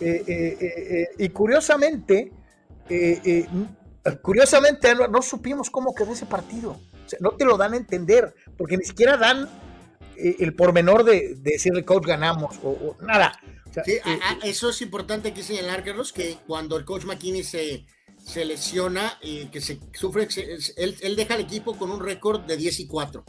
Eh, 0.00 0.24
eh, 0.28 1.08
y 1.18 1.28
curiosamente, 1.30 2.32
curiosamente 4.22 4.88
Anuar, 4.88 5.10
no 5.10 5.22
supimos 5.22 5.70
cómo 5.70 5.94
quedó 5.94 6.12
ese 6.12 6.26
partido. 6.26 6.78
no 7.20 7.32
te 7.32 7.44
lo 7.44 7.56
dan 7.56 7.74
a 7.74 7.76
entender, 7.76 8.34
porque 8.56 8.76
ni 8.76 8.84
siquiera 8.84 9.16
dan 9.16 9.48
el 10.16 10.54
pormenor 10.54 11.04
de, 11.04 11.36
de 11.36 11.52
decirle 11.52 11.84
coach 11.84 12.04
ganamos 12.04 12.58
o, 12.62 12.96
nada. 13.00 13.38
eso 14.42 14.70
es 14.70 14.82
importante 14.82 15.28
aquí 15.28 15.42
señalar, 15.42 15.84
Carlos, 15.84 16.12
que 16.12 16.36
cuando 16.46 16.76
el 16.76 16.84
coach 16.84 17.04
McKinney 17.04 17.42
se 17.42 17.84
se 18.24 18.44
lesiona 18.44 19.18
y 19.22 19.46
que 19.46 19.60
se 19.60 19.80
sufre, 19.94 20.28
él, 20.76 21.16
deja 21.16 21.34
el 21.34 21.40
equipo 21.40 21.76
con 21.76 21.90
un 21.90 22.00
récord 22.00 22.42
de 22.42 22.56
10 22.56 22.80
y 22.80 22.86
4. 22.86 23.24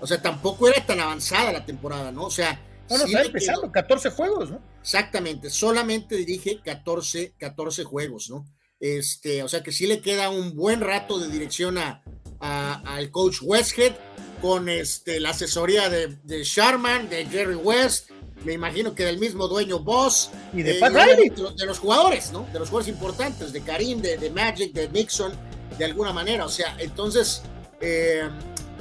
O 0.00 0.06
sea, 0.06 0.20
tampoco 0.20 0.68
era 0.68 0.84
tan 0.84 1.00
avanzada 1.00 1.52
la 1.52 1.64
temporada, 1.64 2.12
¿no? 2.12 2.24
O 2.24 2.30
sea, 2.30 2.60
bueno, 2.88 3.04
está 3.04 3.22
empezando, 3.22 3.72
14 3.72 4.10
juegos, 4.10 4.50
¿no? 4.50 4.60
Exactamente, 4.80 5.50
solamente 5.50 6.16
dirige 6.16 6.60
14, 6.62 7.34
14 7.38 7.84
juegos, 7.84 8.30
¿no? 8.30 8.46
Este, 8.78 9.42
o 9.42 9.48
sea 9.48 9.62
que 9.62 9.72
sí 9.72 9.86
le 9.86 10.00
queda 10.00 10.28
un 10.28 10.54
buen 10.54 10.80
rato 10.80 11.18
de 11.18 11.28
dirección 11.28 11.78
a, 11.78 12.02
al 12.40 13.10
coach 13.10 13.38
Westhead 13.42 13.94
con 14.42 14.68
este, 14.68 15.18
la 15.18 15.30
asesoría 15.30 15.88
de, 15.88 16.18
de 16.24 16.44
Sharman, 16.44 17.08
de 17.08 17.24
Jerry 17.24 17.54
West, 17.54 18.10
me 18.44 18.52
imagino 18.52 18.94
que 18.94 19.04
del 19.04 19.18
mismo 19.18 19.48
dueño 19.48 19.80
Boss 19.80 20.30
y 20.52 20.62
de, 20.62 20.78
eh, 20.78 21.32
de, 21.56 21.66
los 21.66 21.78
jugadores, 21.78 22.30
¿no? 22.32 22.46
De 22.52 22.58
los 22.58 22.68
jugadores 22.68 22.94
importantes, 22.94 23.52
de 23.52 23.60
Karim, 23.60 24.00
de, 24.00 24.30
Magic, 24.30 24.72
de 24.72 24.88
Nixon, 24.88 25.32
de 25.76 25.84
alguna 25.84 26.12
manera. 26.12 26.44
O 26.44 26.48
sea, 26.48 26.76
entonces 26.78 27.42
eh, 27.80 28.28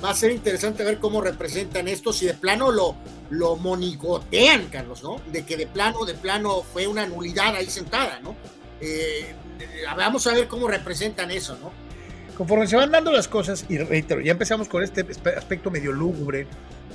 va 0.04 0.10
a 0.12 0.14
ser 0.14 0.32
interesante 0.32 0.84
ver 0.84 1.00
cómo 1.00 1.22
representan 1.22 1.88
esto, 1.88 2.12
si 2.12 2.25
de 2.25 2.34
plano 2.34 2.72
lo, 2.72 2.96
lo 3.30 3.56
monigotean, 3.56 4.68
Carlos, 4.68 5.04
¿no? 5.04 5.22
De 5.32 5.46
que 5.46 5.58
de 5.58 5.68
plano, 5.68 6.06
de 6.06 6.14
plano 6.14 6.62
fue 6.62 6.88
una 6.88 7.06
nulidad 7.06 7.56
ahí 7.56 7.70
sentada, 7.70 8.20
¿no? 8.20 8.36
Eh, 8.82 9.34
vamos 9.96 10.28
a 10.28 10.34
ver 10.34 10.48
cómo 10.48 10.68
representan 10.68 11.32
eso, 11.32 11.58
¿no? 11.62 11.72
Conforme 12.38 12.68
se 12.68 12.75
van 12.75 12.92
dando 12.92 13.12
las 13.12 13.28
cosas, 13.28 13.66
y 13.70 13.78
reitero, 13.78 14.20
ya 14.20 14.34
empezamos 14.34 14.68
con 14.68 14.84
este 14.84 15.06
aspecto 15.38 15.72
medio 15.72 15.92
lúgubre 15.94 16.48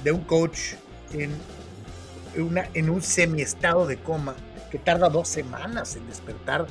de 0.05 0.13
un 0.13 0.21
coach 0.25 0.75
en 1.13 1.31
una, 2.37 2.69
en 2.75 2.91
un 2.91 3.03
semiestado 3.03 3.87
de 3.87 3.97
coma 3.97 4.37
que 4.71 4.79
tarda 4.79 5.09
dos 5.09 5.29
semanas 5.29 5.97
en 5.97 6.07
despertar. 6.07 6.67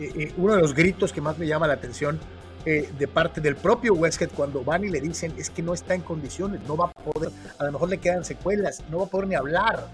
Eh, 0.00 0.10
eh, 0.16 0.32
uno 0.38 0.54
de 0.54 0.60
los 0.60 0.74
gritos 0.74 1.12
que 1.12 1.20
más 1.20 1.38
me 1.38 1.46
llama 1.46 1.68
la 1.68 1.74
atención 1.74 2.18
eh, 2.66 2.90
de 2.98 3.08
parte 3.08 3.40
del 3.40 3.56
propio 3.56 3.94
Westhead 3.94 4.30
cuando 4.30 4.64
van 4.64 4.84
y 4.84 4.88
le 4.88 5.00
dicen 5.00 5.34
es 5.36 5.50
que 5.50 5.62
no 5.62 5.74
está 5.74 5.94
en 5.94 6.00
condiciones, 6.00 6.60
no 6.66 6.76
va 6.76 6.86
a 6.86 6.92
poder, 6.92 7.30
a 7.58 7.64
lo 7.64 7.72
mejor 7.72 7.88
le 7.90 7.98
quedan 7.98 8.24
secuelas, 8.24 8.82
no 8.90 8.98
va 8.98 9.04
a 9.04 9.08
poder 9.08 9.28
ni 9.28 9.34
hablar. 9.34 9.88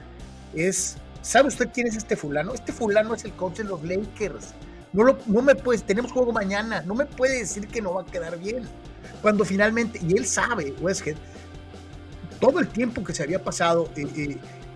Es, 0.54 0.96
¿sabe 1.22 1.48
usted 1.48 1.70
quién 1.72 1.86
es 1.86 1.96
este 1.96 2.16
fulano? 2.16 2.54
Este 2.54 2.72
fulano 2.72 3.14
es 3.14 3.24
el 3.24 3.32
coach 3.32 3.58
de 3.58 3.64
los 3.64 3.82
Lakers. 3.82 4.54
No, 4.92 5.04
lo, 5.04 5.18
no 5.26 5.42
me 5.42 5.54
puede, 5.54 5.78
tenemos 5.80 6.12
juego 6.12 6.32
mañana, 6.32 6.82
no 6.82 6.94
me 6.94 7.06
puede 7.06 7.40
decir 7.40 7.68
que 7.68 7.80
no 7.80 7.94
va 7.94 8.02
a 8.02 8.06
quedar 8.06 8.38
bien. 8.38 8.64
Cuando 9.22 9.44
finalmente, 9.44 10.00
y 10.06 10.16
él 10.16 10.26
sabe, 10.26 10.74
Westhead, 10.80 11.16
todo 12.40 12.58
el 12.58 12.68
tiempo 12.68 13.04
que 13.04 13.14
se 13.14 13.22
había 13.22 13.42
pasado, 13.42 13.88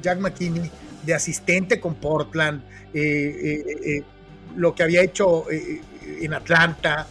Jack 0.02 0.18
McKinney 0.20 0.70
de 1.04 1.14
asistente 1.14 1.80
con 1.80 1.94
Portland, 1.94 2.62
eh, 2.92 3.00
eh, 3.00 3.76
eh, 3.84 4.02
lo 4.56 4.74
que 4.74 4.82
había 4.82 5.02
hecho 5.02 5.46
en 5.50 6.34
Atlanta, 6.34 7.06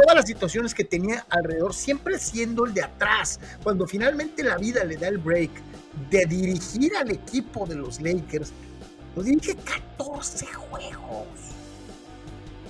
todas 0.00 0.14
las 0.14 0.26
situaciones 0.26 0.74
que 0.74 0.84
tenía 0.84 1.24
alrededor, 1.30 1.74
siempre 1.74 2.18
siendo 2.18 2.66
el 2.66 2.74
de 2.74 2.82
atrás, 2.82 3.40
cuando 3.62 3.86
finalmente 3.86 4.42
la 4.42 4.56
vida 4.58 4.84
le 4.84 4.96
da 4.96 5.08
el 5.08 5.18
break 5.18 5.50
de 6.10 6.26
dirigir 6.26 6.94
al 6.96 7.10
equipo 7.10 7.66
de 7.66 7.76
los 7.76 8.00
Lakers, 8.00 8.52
lo 9.14 9.22
dirige 9.22 9.56
14 9.56 10.46
juegos. 10.46 11.26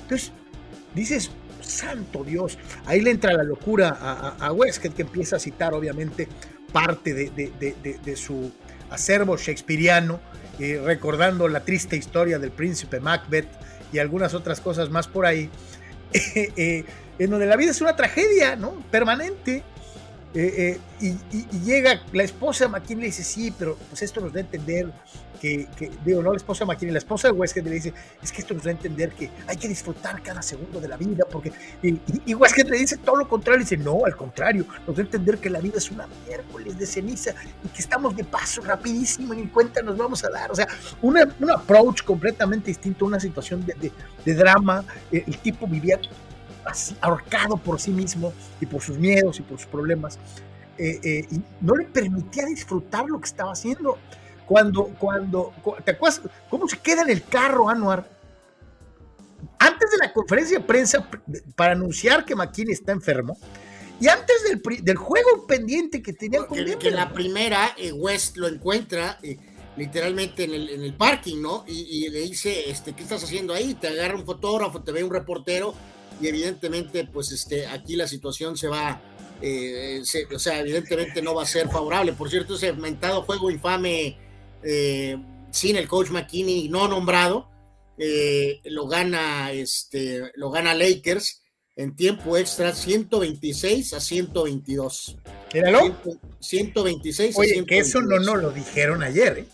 Entonces, 0.03 0.33
dices, 0.95 1.31
santo 1.61 2.23
Dios, 2.23 2.59
ahí 2.85 3.01
le 3.01 3.11
entra 3.11 3.33
la 3.33 3.43
locura 3.43 3.97
a, 4.01 4.37
a, 4.47 4.55
que 4.81 5.03
empieza 5.03 5.37
a 5.37 5.39
citar 5.41 5.75
obviamente 5.75 6.29
parte 6.73 7.13
de 7.13 8.17
su 8.17 8.53
acervo 8.91 9.37
shakespeariano, 9.37 10.21
eh, 10.61 10.81
recordando 10.85 11.49
la 11.49 11.65
triste 11.65 11.97
historia 11.97 12.39
del 12.39 12.53
príncipe 12.53 13.01
Macbeth 13.01 13.49
y 13.93 13.99
algunas 13.99 14.35
otras 14.35 14.61
cosas 14.61 14.91
más 14.91 15.09
por 15.09 15.27
ahí, 15.27 15.51
eh, 16.13 16.85
en 17.19 17.31
donde 17.31 17.47
la 17.47 17.57
vida 17.57 17.71
es 17.71 17.81
una 17.81 17.97
tragedia, 17.97 18.57
¿no? 18.57 18.73
Permanente. 18.91 19.63
Eh, 20.39 20.79
y, 21.01 21.15
llega 21.65 22.03
la 22.13 22.23
esposa 22.23 22.65
de 22.65 22.71
McKinney 22.71 22.99
y 22.99 23.01
le 23.01 23.07
dice, 23.07 23.25
sí, 23.25 23.55
pero 23.59 23.77
pues 23.89 24.03
esto 24.03 24.21
nos 24.21 24.35
da 24.35 24.41
a 24.41 24.43
entender 24.43 24.93
que, 25.37 25.69
digo, 26.05 26.23
no 26.23 26.31
la 26.31 26.37
esposa 26.37 26.65
de 26.65 26.69
McKinney, 26.73 26.93
la 26.93 26.99
esposa 26.99 27.29
de 27.29 27.33
Westgate 27.33 27.69
le 27.69 27.77
dice, 27.77 27.95
es 28.23 28.33
que 28.33 28.41
esto 28.41 28.55
nos 28.55 28.65
da 28.65 28.71
a 28.71 28.73
entender 28.73 29.13
que 29.13 29.31
hay 29.47 29.57
que 29.57 29.69
disfrutar 29.69 30.23
cada 30.23 30.43
segundo 30.43 30.81
de 30.81 30.89
la 30.89 30.97
vida, 30.97 31.25
porque, 31.31 31.53
y, 31.83 31.99
y 32.27 32.35
Westgate 32.35 32.71
le 32.71 32.79
dice 32.79 32.97
todo 32.99 33.17
lo 33.17 33.29
contrario, 33.29 33.61
dice, 33.61 33.77
no, 33.77 34.05
al 34.05 34.17
contrario, 34.17 34.67
nos 34.87 34.97
da 34.97 35.03
a 35.03 35.07
entender 35.07 35.39
que 35.39 35.51
la 35.51 35.61
vida 35.61 35.79
es 35.79 35.91
una 35.91 36.07
miércoles 36.27 36.79
de 36.79 36.87
ceniza 36.87 37.35
y 37.65 37.69
que 37.69 37.81
estamos 37.81 38.17
de 38.17 38.25
paso 38.25 38.63
rapidísimo 38.63 39.35
y 39.35 39.39
ni 39.39 39.47
cuenta 39.49 39.83
nos 39.83 39.97
vamos 39.97 40.25
a 40.25 40.31
dar, 40.31 40.51
o 40.51 40.55
sea, 40.55 40.67
una, 41.03 41.27
un 41.41 41.51
approach 41.51 42.03
completamente 42.03 42.67
distinto, 42.67 43.07
una 43.07 43.21
situación 43.21 43.65
de, 43.65 43.93
de, 44.25 44.35
drama, 44.35 44.85
eh, 45.11 45.25
el 45.27 45.39
tipo 45.39 45.67
vivía 45.67 45.99
así, 46.67 46.97
ahorcado 47.01 47.57
por 47.57 47.81
sí 47.81 47.91
mismo 47.91 48.33
y 48.61 48.67
por 48.67 48.83
sus 48.83 48.99
miedos 48.99 49.39
y 49.39 49.43
por 49.43 49.59
sus 49.59 49.67
problemas, 49.67 50.19
eh, 50.79 51.01
eh, 51.03 51.27
y 51.31 51.41
no 51.61 51.77
le 51.77 51.85
permitía 51.85 52.45
disfrutar 52.47 53.07
lo 53.07 53.21
que 53.21 53.27
estaba 53.27 53.53
haciendo. 53.53 53.99
Cuando, 54.47 54.85
cuando, 54.99 55.53
¿te 55.85 55.91
acuerdas 55.91 56.23
cómo 56.49 56.69
se 56.69 56.79
queda 56.79 57.03
en 57.03 57.11
el 57.11 57.25
carro 57.25 57.69
Anuar? 57.69 58.09
Antes 59.59 59.91
de 59.91 59.97
la 59.99 60.13
conferencia 60.13 60.59
de 60.59 60.65
prensa 60.65 61.09
para 61.57 61.73
anunciar 61.73 62.25
que 62.25 62.37
McKinney 62.37 62.73
está 62.73 62.93
enfermo, 62.93 63.37
y 64.01 64.09
antes 64.09 64.37
del, 64.45 64.85
del 64.85 64.97
juego 64.97 65.47
pendiente 65.47 66.03
que 66.03 66.13
tenía 66.13 66.47
con 66.47 66.59
que, 66.59 66.77
que 66.77 66.91
la 66.91 67.13
primera, 67.13 67.75
eh, 67.79 67.93
West 67.93 68.37
lo 68.37 68.47
encuentra 68.47 69.19
eh, 69.23 69.39
literalmente 69.77 70.45
en 70.45 70.55
el, 70.55 70.69
en 70.69 70.83
el, 70.83 70.95
parking, 70.95 71.41
¿no? 71.41 71.65
Y, 71.67 72.09
le 72.11 72.21
dice, 72.21 72.71
este, 72.71 72.93
¿qué 72.93 73.03
estás 73.03 73.25
haciendo 73.25 73.55
ahí? 73.55 73.75
Te 73.75 73.89
agarra 73.89 74.17
un 74.17 74.27
fotógrafo, 74.27 74.83
te 74.83 74.93
ve 74.93 75.03
un 75.03 75.11
reportero, 75.11 75.75
y 76.21 76.29
evidentemente, 76.29 77.05
pues 77.05 77.33
este, 77.33 77.67
aquí 77.67 77.97
la 77.97 78.09
situación 78.09 78.57
se 78.57 78.69
va, 78.69 79.01
eh, 79.43 80.03
o 80.35 80.39
sea, 80.39 80.61
evidentemente 80.61 81.21
no 81.23 81.35
va 81.35 81.43
a 81.43 81.47
ser 81.47 81.69
favorable. 81.69 82.13
Por 82.13 82.31
cierto, 82.31 82.55
ese 82.55 82.73
mentado 82.73 83.23
juego 83.23 83.51
infame 83.51 84.17
eh, 84.63 85.17
sin 85.51 85.77
el 85.77 85.89
coach 85.89 86.11
McKinney 86.11 86.69
no 86.69 86.89
nombrado, 86.89 87.49
eh, 87.99 88.61
lo 88.65 88.87
gana 88.89 89.53
este, 89.53 90.31
lo 90.35 90.51
gana 90.51 90.75
Lakers 90.75 91.43
en 91.77 91.95
tiempo 91.95 92.37
extra 92.37 92.75
126 92.75 93.95
a 93.95 94.01
122. 94.01 95.17
¿Míralo? 95.53 95.97
126 96.41 97.37
Oye, 97.39 97.65
que 97.67 97.79
eso 97.79 98.01
no 98.01 98.19
nos 98.19 98.43
lo 98.43 98.51
dijeron 98.51 99.03
ayer, 99.03 99.39
¿eh? 99.39 99.47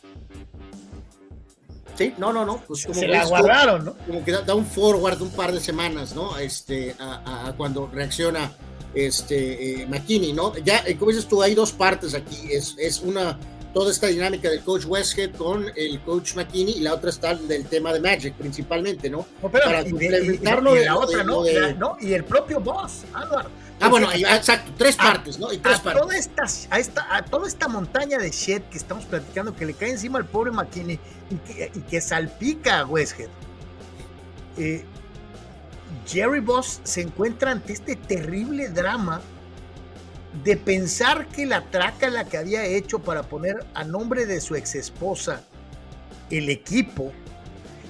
Sí, 2.02 2.14
no, 2.18 2.32
no, 2.32 2.44
no. 2.44 2.62
Pues 2.66 2.84
como 2.86 2.98
Se 2.98 3.08
la 3.08 3.24
guardaron, 3.24 3.84
¿no? 3.84 3.96
Como 4.06 4.24
que 4.24 4.32
da, 4.32 4.54
un 4.54 4.66
forward 4.66 5.20
un 5.22 5.30
par 5.30 5.52
de 5.52 5.60
semanas, 5.60 6.14
¿no? 6.14 6.36
Este, 6.38 6.94
a, 6.98 7.52
cuando 7.56 7.88
reacciona 7.92 8.52
este 8.94 9.82
eh, 9.82 9.86
McKinney, 9.86 10.32
¿no? 10.32 10.54
Ya, 10.58 10.82
eh, 10.86 10.96
como 10.96 11.10
dices 11.10 11.26
tú, 11.26 11.42
hay 11.42 11.54
dos 11.54 11.72
partes 11.72 12.14
aquí. 12.14 12.48
Es, 12.50 12.74
es 12.78 13.00
una 13.00 13.38
toda 13.72 13.90
esta 13.90 14.06
dinámica 14.08 14.50
del 14.50 14.60
coach 14.60 14.84
Westhead 14.86 15.32
con 15.32 15.66
el 15.74 16.00
coach 16.02 16.34
McKinney 16.34 16.74
y 16.76 16.80
la 16.80 16.94
otra 16.94 17.10
está 17.10 17.34
del 17.34 17.64
tema 17.66 17.92
de 17.92 18.00
Magic 18.00 18.34
principalmente, 18.34 19.08
¿no? 19.08 19.26
Para 19.50 19.82
complementarlo 19.84 20.74
de, 20.74 20.84
la 20.84 20.98
otra, 20.98 21.24
¿no? 21.24 21.42
¿no? 21.78 21.96
Y 22.00 22.12
el 22.12 22.24
propio 22.24 22.60
boss, 22.60 23.04
Álvaro. 23.12 23.48
Ah, 23.80 23.88
bueno, 23.88 24.10
exacto, 24.12 24.72
tres 24.78 24.96
partes, 24.96 25.38
¿no? 25.38 25.52
Y 25.52 25.58
tres 25.58 25.78
a 25.78 25.82
partes. 25.82 26.02
Toda 26.02 26.16
esta, 26.16 26.44
a, 26.70 26.78
esta, 26.78 27.16
a 27.16 27.24
toda 27.24 27.48
esta 27.48 27.68
montaña 27.68 28.18
de 28.18 28.30
shit 28.30 28.62
que 28.68 28.78
estamos 28.78 29.04
platicando, 29.04 29.56
que 29.56 29.66
le 29.66 29.74
cae 29.74 29.90
encima 29.90 30.18
al 30.18 30.26
pobre 30.26 30.52
McKinney 30.52 31.00
y 31.30 31.34
que, 31.36 31.72
y 31.74 31.80
que 31.80 32.00
salpica 32.00 32.80
a 32.80 32.86
Westhead. 32.86 33.28
Eh, 34.56 34.84
Jerry 36.06 36.40
Boss 36.40 36.80
se 36.84 37.00
encuentra 37.00 37.50
ante 37.50 37.72
este 37.72 37.96
terrible 37.96 38.68
drama 38.68 39.20
de 40.44 40.56
pensar 40.56 41.26
que 41.26 41.44
la 41.44 41.62
traca 41.70 42.08
la 42.08 42.24
que 42.24 42.38
había 42.38 42.64
hecho 42.64 43.00
para 43.00 43.22
poner 43.22 43.66
a 43.74 43.84
nombre 43.84 44.26
de 44.26 44.40
su 44.40 44.54
ex 44.54 44.74
esposa 44.74 45.42
el 46.30 46.48
equipo 46.48 47.12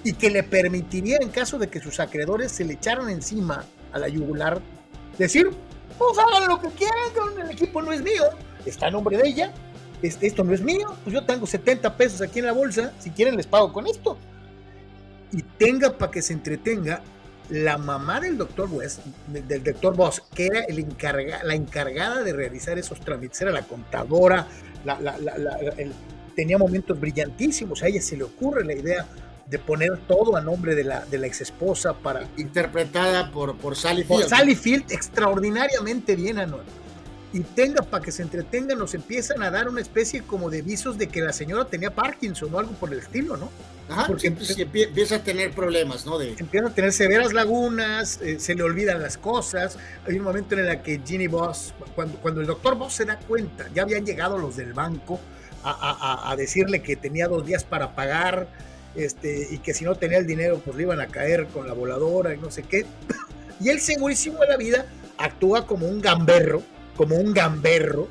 y 0.05 0.15
que 0.15 0.31
le 0.31 0.43
permitiría 0.43 1.19
en 1.21 1.29
caso 1.29 1.59
de 1.59 1.69
que 1.69 1.81
sus 1.81 2.01
acreedores 2.01 2.51
se 2.51 2.65
le 2.65 2.75
echaran 2.75 3.09
encima 3.09 3.65
a 3.93 3.99
la 3.99 4.09
yugular, 4.09 4.61
decir, 5.17 5.51
pues 6.09 6.19
hagan 6.19 6.49
lo 6.49 6.61
que 6.61 6.69
quieran, 6.69 6.97
el 7.41 7.51
equipo 7.51 7.83
no 7.83 7.93
es 7.93 8.03
mío, 8.03 8.25
está 8.65 8.87
a 8.87 8.91
nombre 8.91 9.17
de 9.17 9.29
ella, 9.29 9.53
este, 10.03 10.27
esto 10.27 10.45
no 10.45 10.53
es 10.53 10.61
mío, 10.61 10.95
pues 11.05 11.15
yo 11.15 11.25
tengo 11.25 11.47
70 11.47 11.97
pesos 11.97 12.21
aquí 12.21 12.41
en 12.41 12.47
la 12.47 12.53
bolsa, 12.53 12.93
si 12.99 13.11
quieren 13.11 13.37
les 13.37 13.47
pago 13.47 13.73
con 13.73 13.87
esto. 13.87 14.17
Y 15.33 15.43
tenga 15.43 15.97
para 15.97 16.11
que 16.11 16.21
se 16.21 16.33
entretenga 16.35 17.03
la 17.49 17.79
mamá 17.79 18.21
del 18.21 18.37
doctor 18.37 18.69
West, 18.71 19.01
del 19.29 19.63
doctor 19.63 19.97
Boss, 19.97 20.23
que 20.35 20.47
era 20.47 20.61
el 20.61 20.79
encarga, 20.79 21.43
la 21.45 21.55
encargada 21.55 22.23
de 22.23 22.33
realizar 22.33 22.79
esos 22.79 23.01
trámites, 23.01 23.41
era 23.41 23.51
la 23.51 23.63
contadora, 23.63 24.47
tenía 26.35 26.59
momentos 26.59 26.99
brillantísimos, 26.99 27.83
a 27.83 27.89
ella 27.89 28.03
se 28.03 28.17
le 28.17 28.25
ocurre 28.25 28.65
la 28.65 28.75
idea 28.75 29.07
de 29.47 29.59
poner 29.59 29.99
todo 30.07 30.37
a 30.37 30.41
nombre 30.41 30.75
de 30.75 30.85
la, 30.85 31.05
de 31.05 31.19
la 31.19 31.27
ex 31.27 31.41
esposa 31.41 31.95
para... 31.95 32.29
Interpretada 32.37 33.31
por, 33.31 33.57
por 33.57 33.77
Sally 33.77 34.05
Field. 34.05 34.21
Por 34.21 34.29
Sally 34.29 34.55
Field, 34.55 34.91
extraordinariamente 34.91 36.17
bien, 36.17 36.39
Anuel. 36.39 36.65
Y 37.33 37.41
tenga 37.41 37.83
para 37.83 38.05
que 38.05 38.13
se 38.13 38.23
entretengan, 38.23 38.79
nos 38.79 38.95
empiezan 38.95 39.43
a 39.43 39.51
dar 39.51 39.69
una 39.69 39.81
especie 39.81 40.23
como 40.23 40.51
de 40.51 40.61
visos 40.63 40.99
de 40.99 41.09
que 41.09 41.23
la 41.23 41.33
señora 41.33 41.65
tenía 41.65 41.95
Parkinson 41.95 42.55
o 42.55 42.59
algo 42.59 42.73
por 42.73 42.93
el 42.93 42.99
estilo, 42.99 43.37
¿no? 43.37 43.51
porque 44.07 44.29
empieza 44.29 45.17
a 45.17 45.19
tener 45.23 45.51
problemas, 45.51 46.07
¿no? 46.07 46.19
De... 46.19 46.35
Empieza 46.39 46.69
a 46.69 46.71
tener 46.75 46.93
severas 46.93 47.33
lagunas, 47.33 48.21
eh, 48.23 48.39
se 48.39 48.55
le 48.55 48.63
olvidan 48.63 49.03
las 49.03 49.19
cosas. 49.19 49.77
Hay 50.07 50.17
un 50.17 50.25
momento 50.25 50.55
en 50.55 50.67
el 50.67 50.83
que 50.83 51.01
Ginny 51.05 51.27
Boss, 51.27 51.75
cuando, 51.95 52.17
cuando 52.19 52.41
el 52.41 52.47
doctor 52.47 52.77
Boss 52.77 52.95
se 52.95 53.05
da 53.05 53.19
cuenta, 53.19 53.69
ya 53.75 53.83
habían 53.83 54.07
llegado 54.07 54.39
los 54.39 54.57
del 54.57 54.73
banco 54.73 55.21
a, 55.65 56.35
decirle 56.37 56.83
que 56.83 56.97
tenía 56.97 57.29
dos 57.29 57.47
días 57.47 57.65
para 57.65 57.95
pagar 57.95 58.49
este, 58.95 59.49
y 59.51 59.59
que 59.59 59.75
si 59.75 59.85
no 59.85 59.95
tenía 59.95 60.19
el 60.19 60.27
dinero, 60.27 60.61
pues 60.65 60.77
le 60.77 60.83
iban 60.83 61.01
a 61.01 61.09
caer 61.09 61.47
con 61.49 61.67
la 61.67 61.75
voladora 61.75 62.35
y 62.35 62.39
no 62.39 62.51
sé 62.51 62.63
qué. 62.63 62.87
Y 63.61 63.69
él, 63.69 63.81
segurísimo 63.81 64.39
de 64.41 64.49
la 64.49 64.57
vida, 64.57 64.87
actúa 65.19 65.67
como 65.67 65.87
un 65.87 66.01
gamberro, 66.01 66.63
como 66.97 67.17
un 67.17 67.33
gamberro, 67.33 68.09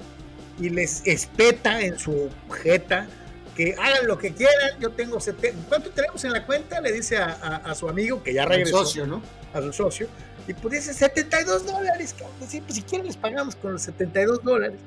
y 0.60 0.70
les 0.70 1.06
espeta 1.06 1.82
en 1.82 1.98
su 1.98 2.30
jeta 2.62 3.08
que 3.56 3.76
hagan 3.78 4.08
lo 4.08 4.18
que 4.18 4.34
quieran, 4.34 4.80
yo 4.80 4.92
tengo 4.92 5.20
70, 5.20 5.68
¿cuánto 5.68 5.90
tenemos 5.90 6.24
en 6.24 6.32
la 6.32 6.46
cuenta? 6.46 6.80
Le 6.80 6.92
dice 6.92 7.18
a, 7.18 7.74
su 7.76 7.90
amigo 7.90 8.24
que 8.24 8.34
ya 8.34 8.46
regresó. 8.46 8.78
A 8.78 8.80
su 8.80 8.86
socio, 8.86 9.08
¿no? 9.08 9.22
A 9.54 9.62
su 9.62 9.74
socio. 9.74 10.08
Y 10.48 10.54
pues 10.54 10.76
dice 10.76 10.94
72 10.94 11.66
dólares, 11.66 12.16
pues, 12.18 12.62
pues 12.62 12.76
si 12.76 12.82
quieren 12.82 13.08
les 13.08 13.18
pagamos 13.18 13.56
con 13.56 13.74
los 13.74 13.82
72 13.82 14.44
dólares. 14.44 14.80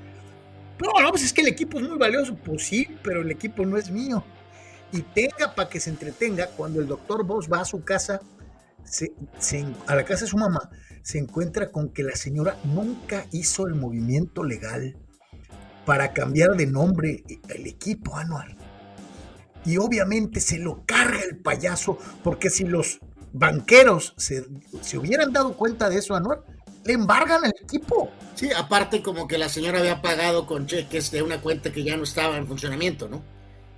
Pero 0.78 0.92
no, 1.00 1.10
pues 1.10 1.24
es 1.24 1.32
que 1.32 1.42
el 1.42 1.48
equipo 1.48 1.78
es 1.78 1.88
muy 1.88 1.98
valioso, 1.98 2.34
pues 2.34 2.64
sí, 2.64 2.88
pero 3.02 3.22
el 3.22 3.30
equipo 3.30 3.64
no 3.64 3.76
es 3.76 3.90
mío. 3.90 4.24
Y 4.94 5.02
tenga 5.02 5.56
para 5.56 5.68
que 5.68 5.80
se 5.80 5.90
entretenga, 5.90 6.46
cuando 6.56 6.80
el 6.80 6.86
doctor 6.86 7.24
Boss 7.24 7.50
va 7.52 7.62
a 7.62 7.64
su 7.64 7.82
casa, 7.82 8.20
a 9.88 9.94
la 9.96 10.04
casa 10.04 10.24
de 10.24 10.30
su 10.30 10.36
mamá, 10.36 10.70
se 11.02 11.18
encuentra 11.18 11.72
con 11.72 11.88
que 11.88 12.04
la 12.04 12.14
señora 12.14 12.56
nunca 12.62 13.26
hizo 13.32 13.66
el 13.66 13.74
movimiento 13.74 14.44
legal 14.44 14.96
para 15.84 16.12
cambiar 16.12 16.52
de 16.52 16.68
nombre 16.68 17.24
el 17.48 17.66
equipo 17.66 18.16
anual. 18.16 18.56
Y 19.64 19.78
obviamente 19.78 20.38
se 20.38 20.58
lo 20.58 20.84
carga 20.86 21.22
el 21.28 21.38
payaso, 21.38 21.98
porque 22.22 22.48
si 22.48 22.62
los 22.62 23.00
banqueros 23.32 24.14
se, 24.16 24.46
hubieran 24.96 25.32
dado 25.32 25.54
cuenta 25.54 25.90
de 25.90 25.98
eso 25.98 26.14
anual, 26.14 26.44
le 26.84 26.92
embargan 26.92 27.44
el 27.46 27.54
equipo. 27.60 28.12
Sí, 28.36 28.52
aparte 28.56 29.02
como 29.02 29.26
que 29.26 29.38
la 29.38 29.48
señora 29.48 29.80
había 29.80 30.00
pagado 30.00 30.46
con 30.46 30.68
cheques 30.68 31.10
de 31.10 31.22
una 31.22 31.40
cuenta 31.40 31.72
que 31.72 31.82
ya 31.82 31.96
no 31.96 32.04
estaba 32.04 32.36
en 32.36 32.46
funcionamiento, 32.46 33.08
¿no? 33.08 33.33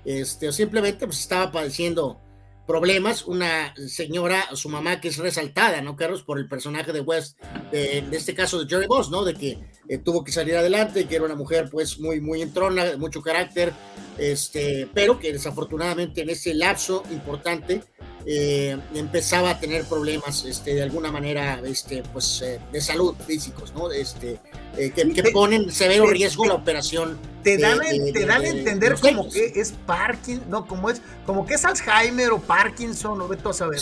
Este, 0.06 0.48
o 0.48 0.52
simplemente 0.52 1.04
pues 1.04 1.18
estaba 1.20 1.50
padeciendo 1.50 2.20
problemas, 2.66 3.26
una 3.26 3.74
señora, 3.88 4.48
su 4.54 4.68
mamá 4.68 5.00
que 5.00 5.08
es 5.08 5.18
resaltada, 5.18 5.80
¿no, 5.82 5.96
Carlos? 5.96 6.22
Por 6.22 6.38
el 6.38 6.48
personaje 6.48 6.92
de 6.92 7.00
West, 7.00 7.38
en 7.72 8.12
este 8.14 8.34
caso 8.34 8.58
de 8.58 8.68
Jerry 8.68 8.86
Boss, 8.86 9.10
¿no? 9.10 9.24
De 9.24 9.34
que 9.34 9.58
eh, 9.88 9.98
tuvo 9.98 10.24
que 10.24 10.32
salir 10.32 10.56
adelante, 10.56 11.06
que 11.06 11.16
era 11.16 11.24
una 11.24 11.36
mujer 11.36 11.68
pues 11.70 11.98
muy, 12.00 12.20
muy 12.20 12.42
entrona, 12.42 12.84
de 12.84 12.96
mucho 12.96 13.20
carácter, 13.20 13.72
este, 14.18 14.88
pero 14.94 15.18
que 15.18 15.32
desafortunadamente 15.32 16.22
en 16.22 16.30
ese 16.30 16.54
lapso 16.54 17.02
importante 17.10 17.82
eh, 18.28 18.76
empezaba 18.94 19.50
a 19.50 19.60
tener 19.60 19.84
problemas 19.84 20.44
este, 20.44 20.74
de 20.74 20.82
alguna 20.82 21.12
manera 21.12 21.60
este, 21.64 22.02
pues, 22.12 22.42
eh, 22.42 22.58
de 22.72 22.80
salud 22.80 23.14
físicos, 23.26 23.72
¿no? 23.72 23.92
Este, 23.92 24.40
que, 24.76 24.90
que, 24.90 25.22
ponen 25.32 25.70
severo 25.70 26.06
riesgo 26.06 26.44
la 26.44 26.54
operación. 26.54 27.18
Te 27.44 27.56
dan, 27.56 27.78
te 28.12 28.26
dan 28.26 28.42
a 28.42 28.48
entender 28.48 28.96
como 28.98 29.30
que 29.30 29.52
es 29.54 29.72
Parkinson, 29.86 30.50
no, 30.50 30.66
como 30.66 30.90
es, 30.90 31.00
como 31.24 31.46
que 31.46 31.54
es 31.54 31.64
Alzheimer 31.64 32.32
o 32.32 32.40
Parkinson, 32.40 33.20
o 33.20 33.28
vete 33.28 33.48
a 33.48 33.52
saber. 33.52 33.80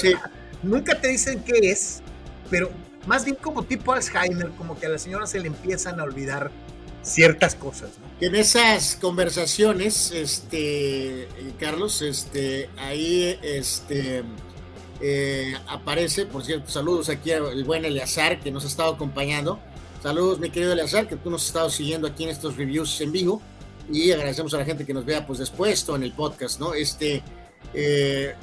Nunca 0.63 1.01
te 1.01 1.09
dicen 1.09 1.43
qué 1.43 1.71
es, 1.71 2.03
pero 2.51 2.71
más 3.07 3.25
bien 3.25 3.37
como 3.41 3.65
tipo 3.65 3.93
Alzheimer, 3.93 4.51
como 4.59 4.79
que 4.79 4.87
a 4.87 4.91
la 4.91 4.99
señora 4.99 5.27
se 5.27 5.41
le 5.41 5.49
empiezan 5.49 6.01
a 6.01 6.05
olvidar 6.05 6.51
ciertas 7.05 7.55
cosas. 7.55 7.91
En 8.21 8.35
esas 8.35 8.97
conversaciones, 8.97 10.11
este, 10.11 11.29
Carlos, 11.59 12.03
este, 12.03 12.71
ahí 12.79 13.39
este, 13.43 14.25
eh, 15.01 15.55
aparece, 15.69 16.27
por 16.27 16.45
cierto, 16.45 16.71
saludos 16.71 17.09
aquí 17.09 17.33
al 17.33 17.63
buen 17.65 17.85
Eleazar 17.85 18.41
que 18.41 18.51
nos 18.51 18.65
ha 18.65 18.69
estado 18.69 18.95
acompañando. 18.95 19.59
Saludos, 20.03 20.39
mi 20.39 20.51
querido 20.51 20.73
Eleazar, 20.73 21.09
que 21.09 21.17
tú 21.17 21.31
nos 21.31 21.43
has 21.43 21.49
estado 21.49 21.71
siguiendo 21.71 22.07
aquí 22.07 22.25
en 22.25 22.31
estos 22.31 22.57
reviews 22.57 23.01
en 23.01 23.13
vivo. 23.13 23.41
Y 23.91 24.11
agradecemos 24.13 24.55
a 24.55 24.59
la 24.59 24.65
gente 24.65 24.87
que 24.87 24.95
nos 24.95 25.05
vea 25.05 25.27
pues 25.27 25.39
después 25.39 25.87
o 25.89 25.97
en 25.97 26.05
el 26.05 26.13
podcast, 26.13 26.59
¿no? 26.59 26.73
Este, 26.73 27.23
eh, 27.75 28.35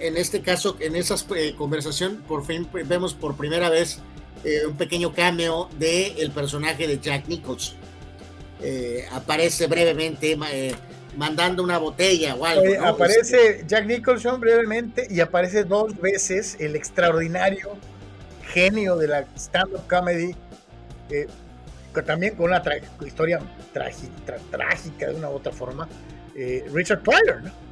en 0.00 0.16
este 0.16 0.40
caso, 0.42 0.76
en 0.80 0.96
esa 0.96 1.16
eh, 1.34 1.54
conversación, 1.56 2.22
por 2.28 2.44
fin 2.44 2.68
vemos 2.86 3.14
por 3.14 3.36
primera 3.36 3.68
vez 3.68 3.98
eh, 4.44 4.66
un 4.66 4.76
pequeño 4.76 5.12
cameo 5.12 5.68
del 5.78 6.18
el 6.18 6.30
personaje 6.30 6.86
de 6.86 7.00
Jack 7.00 7.26
Nichols. 7.28 7.74
Eh, 8.60 9.06
aparece 9.12 9.66
brevemente 9.66 10.36
mandando 11.16 11.62
una 11.62 11.78
botella 11.78 12.34
o 12.34 12.44
algo. 12.44 12.64
Aparece 12.84 13.50
este, 13.50 13.64
Jack 13.66 13.86
Nicholson 13.86 14.40
brevemente 14.40 15.06
y 15.10 15.20
aparece 15.20 15.64
dos 15.64 15.98
veces 16.00 16.56
el 16.58 16.74
extraordinario 16.76 17.76
genio 18.52 18.96
de 18.96 19.08
la 19.08 19.26
stand-up 19.36 19.86
comedy, 19.88 20.34
también 22.06 22.34
con 22.34 22.46
una 22.46 22.62
historia 23.04 23.40
trágica 23.72 25.08
de 25.08 25.14
una 25.14 25.28
u 25.28 25.34
otra 25.34 25.52
forma, 25.52 25.88
Richard 26.72 27.02
Pryor, 27.02 27.42
¿no? 27.42 27.68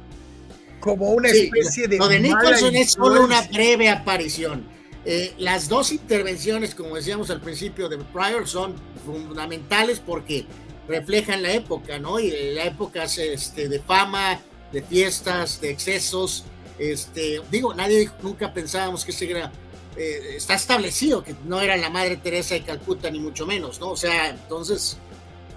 como 0.79 1.11
una 1.11 1.29
especie 1.29 1.87
de... 1.87 1.97
Lo 1.97 2.07
de 2.07 2.19
Nicholson 2.19 2.75
es 2.75 2.91
solo 2.91 3.23
una 3.23 3.41
breve 3.41 3.89
aparición. 3.89 4.65
Eh, 5.05 5.33
las 5.37 5.69
dos 5.69 5.91
intervenciones, 5.91 6.75
como 6.75 6.95
decíamos 6.95 7.29
al 7.29 7.41
principio, 7.41 7.87
de 7.89 7.97
Pryor 7.97 8.47
son 8.47 8.75
fundamentales 9.05 9.99
porque 9.99 10.45
reflejan 10.87 11.43
la 11.43 11.51
época, 11.53 11.99
¿no? 11.99 12.19
Y 12.19 12.31
la 12.53 12.65
época 12.65 13.03
este, 13.03 13.67
de 13.67 13.79
fama, 13.79 14.39
de 14.71 14.81
fiestas, 14.81 15.61
de 15.61 15.71
excesos. 15.71 16.45
Este, 16.79 17.41
digo, 17.51 17.73
nadie 17.73 18.09
nunca 18.21 18.53
pensábamos 18.53 19.03
que 19.03 19.11
se 19.11 19.29
era, 19.29 19.51
eh, 19.97 20.35
está 20.35 20.53
establecido 20.53 21.23
que 21.23 21.35
no 21.45 21.59
era 21.59 21.75
la 21.77 21.89
Madre 21.89 22.17
Teresa 22.17 22.53
de 22.53 22.63
Calcuta, 22.63 23.09
ni 23.09 23.19
mucho 23.19 23.45
menos, 23.45 23.79
¿no? 23.79 23.89
O 23.89 23.97
sea, 23.97 24.29
entonces, 24.29 24.97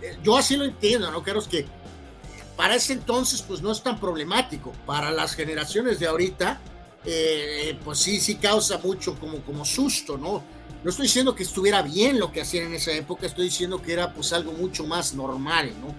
eh, 0.02 0.16
yo 0.22 0.36
así 0.36 0.56
lo 0.56 0.64
entiendo, 0.64 1.10
¿no? 1.10 1.22
Creo 1.22 1.42
que 1.42 1.66
para 2.56 2.74
ese 2.74 2.92
entonces 2.92 3.40
pues 3.40 3.62
no 3.62 3.72
es 3.72 3.82
tan 3.82 3.98
problemático. 3.98 4.72
Para 4.84 5.10
las 5.10 5.34
generaciones 5.34 5.98
de 5.98 6.06
ahorita, 6.06 6.60
eh, 7.04 7.78
pues 7.84 7.98
sí, 7.98 8.20
sí 8.20 8.36
causa 8.36 8.78
mucho 8.78 9.18
como, 9.18 9.38
como 9.40 9.64
susto, 9.64 10.18
¿no? 10.18 10.42
No 10.82 10.90
estoy 10.90 11.06
diciendo 11.06 11.34
que 11.34 11.42
estuviera 11.42 11.82
bien 11.82 12.18
lo 12.18 12.32
que 12.32 12.40
hacían 12.40 12.66
en 12.66 12.74
esa 12.74 12.92
época, 12.92 13.26
estoy 13.26 13.44
diciendo 13.44 13.82
que 13.82 13.92
era 13.92 14.12
pues 14.14 14.32
algo 14.32 14.52
mucho 14.52 14.86
más 14.86 15.14
normal, 15.14 15.72
¿no? 15.80 15.94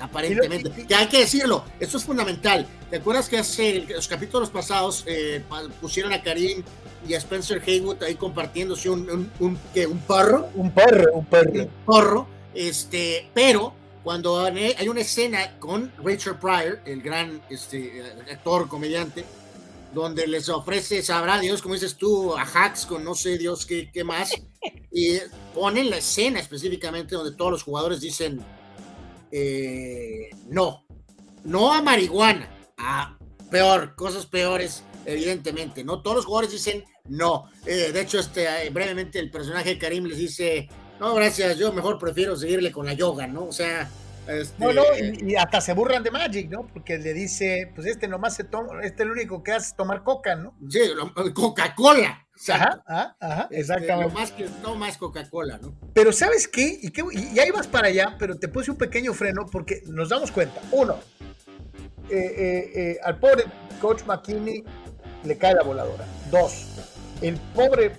Aparentemente. 0.00 0.86
Que 0.86 0.94
hay 0.94 1.08
que 1.08 1.20
decirlo, 1.20 1.64
esto 1.80 1.96
es 1.96 2.04
fundamental. 2.04 2.66
¿Te 2.90 2.96
acuerdas 2.96 3.28
que 3.28 3.38
hace 3.38 3.86
los 3.88 4.06
capítulos 4.06 4.50
pasados 4.50 5.04
eh, 5.06 5.42
pusieron 5.80 6.12
a 6.12 6.22
Karim 6.22 6.62
y 7.06 7.14
a 7.14 7.18
Spencer 7.18 7.62
Haywood 7.66 8.02
ahí 8.02 8.14
compartiéndose 8.14 8.90
un, 8.90 9.10
un, 9.10 9.30
un, 9.40 9.58
¿qué, 9.74 9.86
un 9.86 9.98
porro? 9.98 10.48
Un 10.54 10.70
porro, 10.70 11.12
un 11.14 11.24
porro. 11.24 11.52
Un 11.52 11.68
porro, 11.84 12.28
este, 12.54 13.28
pero 13.34 13.74
cuando 14.04 14.40
hay 14.40 14.88
una 14.88 15.00
escena 15.00 15.58
con 15.58 15.92
Richard 16.02 16.38
Pryor, 16.38 16.80
el 16.84 17.02
gran 17.02 17.42
este, 17.50 18.02
actor, 18.32 18.68
comediante, 18.68 19.24
donde 19.94 20.26
les 20.26 20.48
ofrece, 20.48 21.02
sabrá 21.02 21.38
Dios, 21.38 21.62
como 21.62 21.74
dices 21.74 21.96
tú, 21.96 22.36
a 22.36 22.42
hacks 22.42 22.86
con 22.86 23.04
no 23.04 23.14
sé 23.14 23.38
Dios 23.38 23.64
qué, 23.66 23.90
qué 23.92 24.04
más, 24.04 24.32
y 24.92 25.18
ponen 25.54 25.90
la 25.90 25.98
escena 25.98 26.40
específicamente 26.40 27.14
donde 27.14 27.36
todos 27.36 27.50
los 27.50 27.62
jugadores 27.62 28.00
dicen 28.00 28.44
eh, 29.30 30.30
no, 30.48 30.84
no 31.44 31.72
a 31.72 31.82
marihuana, 31.82 32.48
a 32.76 33.18
peor, 33.50 33.94
cosas 33.94 34.26
peores, 34.26 34.82
evidentemente, 35.04 35.84
¿no? 35.84 36.02
Todos 36.02 36.16
los 36.16 36.26
jugadores 36.26 36.52
dicen 36.52 36.84
no. 37.08 37.50
Eh, 37.66 37.90
de 37.92 38.00
hecho, 38.00 38.18
este, 38.18 38.66
eh, 38.66 38.70
brevemente 38.70 39.18
el 39.18 39.30
personaje 39.30 39.70
de 39.70 39.78
Karim 39.78 40.04
les 40.04 40.18
dice, 40.18 40.68
no, 41.00 41.14
gracias, 41.14 41.58
yo 41.58 41.72
mejor 41.72 41.98
prefiero 41.98 42.36
seguirle 42.36 42.72
con 42.72 42.86
la 42.86 42.92
yoga, 42.92 43.26
¿no? 43.26 43.46
O 43.46 43.52
sea, 43.52 43.90
este, 44.28 44.62
no, 44.62 44.72
no, 44.74 44.82
y, 44.98 45.36
hasta 45.36 45.60
se 45.60 45.72
burlan 45.72 46.02
de 46.02 46.10
Magic, 46.10 46.50
¿no? 46.50 46.66
Porque 46.66 46.98
le 46.98 47.14
dice, 47.14 47.72
pues 47.74 47.86
este 47.86 48.08
nomás 48.08 48.34
se 48.36 48.44
toma, 48.44 48.82
este 48.82 49.04
lo 49.06 49.12
único 49.12 49.42
que 49.42 49.52
hace 49.52 49.68
es 49.68 49.74
tomar 49.74 50.04
coca, 50.04 50.36
¿no? 50.36 50.54
Sí, 50.68 50.80
Coca-Cola. 51.34 52.26
Ajá, 52.50 52.82
ajá, 52.86 53.16
ajá, 53.18 53.42
este, 53.44 53.60
exactamente. 53.60 54.04
lo 54.04 54.10
más 54.10 54.32
que 54.32 54.44
es 54.44 54.98
Coca-Cola, 54.98 55.58
¿no? 55.58 55.74
Pero 55.94 56.12
¿sabes 56.12 56.46
qué? 56.46 56.78
Y, 56.82 56.90
qué? 56.90 57.02
y 57.10 57.38
ahí 57.38 57.50
vas 57.50 57.66
para 57.66 57.88
allá, 57.88 58.16
pero 58.18 58.38
te 58.38 58.48
puse 58.48 58.70
un 58.70 58.76
pequeño 58.76 59.14
freno 59.14 59.46
porque 59.50 59.82
nos 59.86 60.10
damos 60.10 60.30
cuenta. 60.30 60.60
Uno, 60.70 60.98
eh, 62.10 62.16
eh, 62.16 62.72
eh, 62.74 62.98
al 63.02 63.18
pobre 63.18 63.44
coach 63.80 64.02
McKinney 64.06 64.62
le 65.24 65.38
cae 65.38 65.54
la 65.54 65.62
voladora. 65.62 66.04
Dos, 66.30 66.66
el 67.22 67.36
pobre 67.54 67.92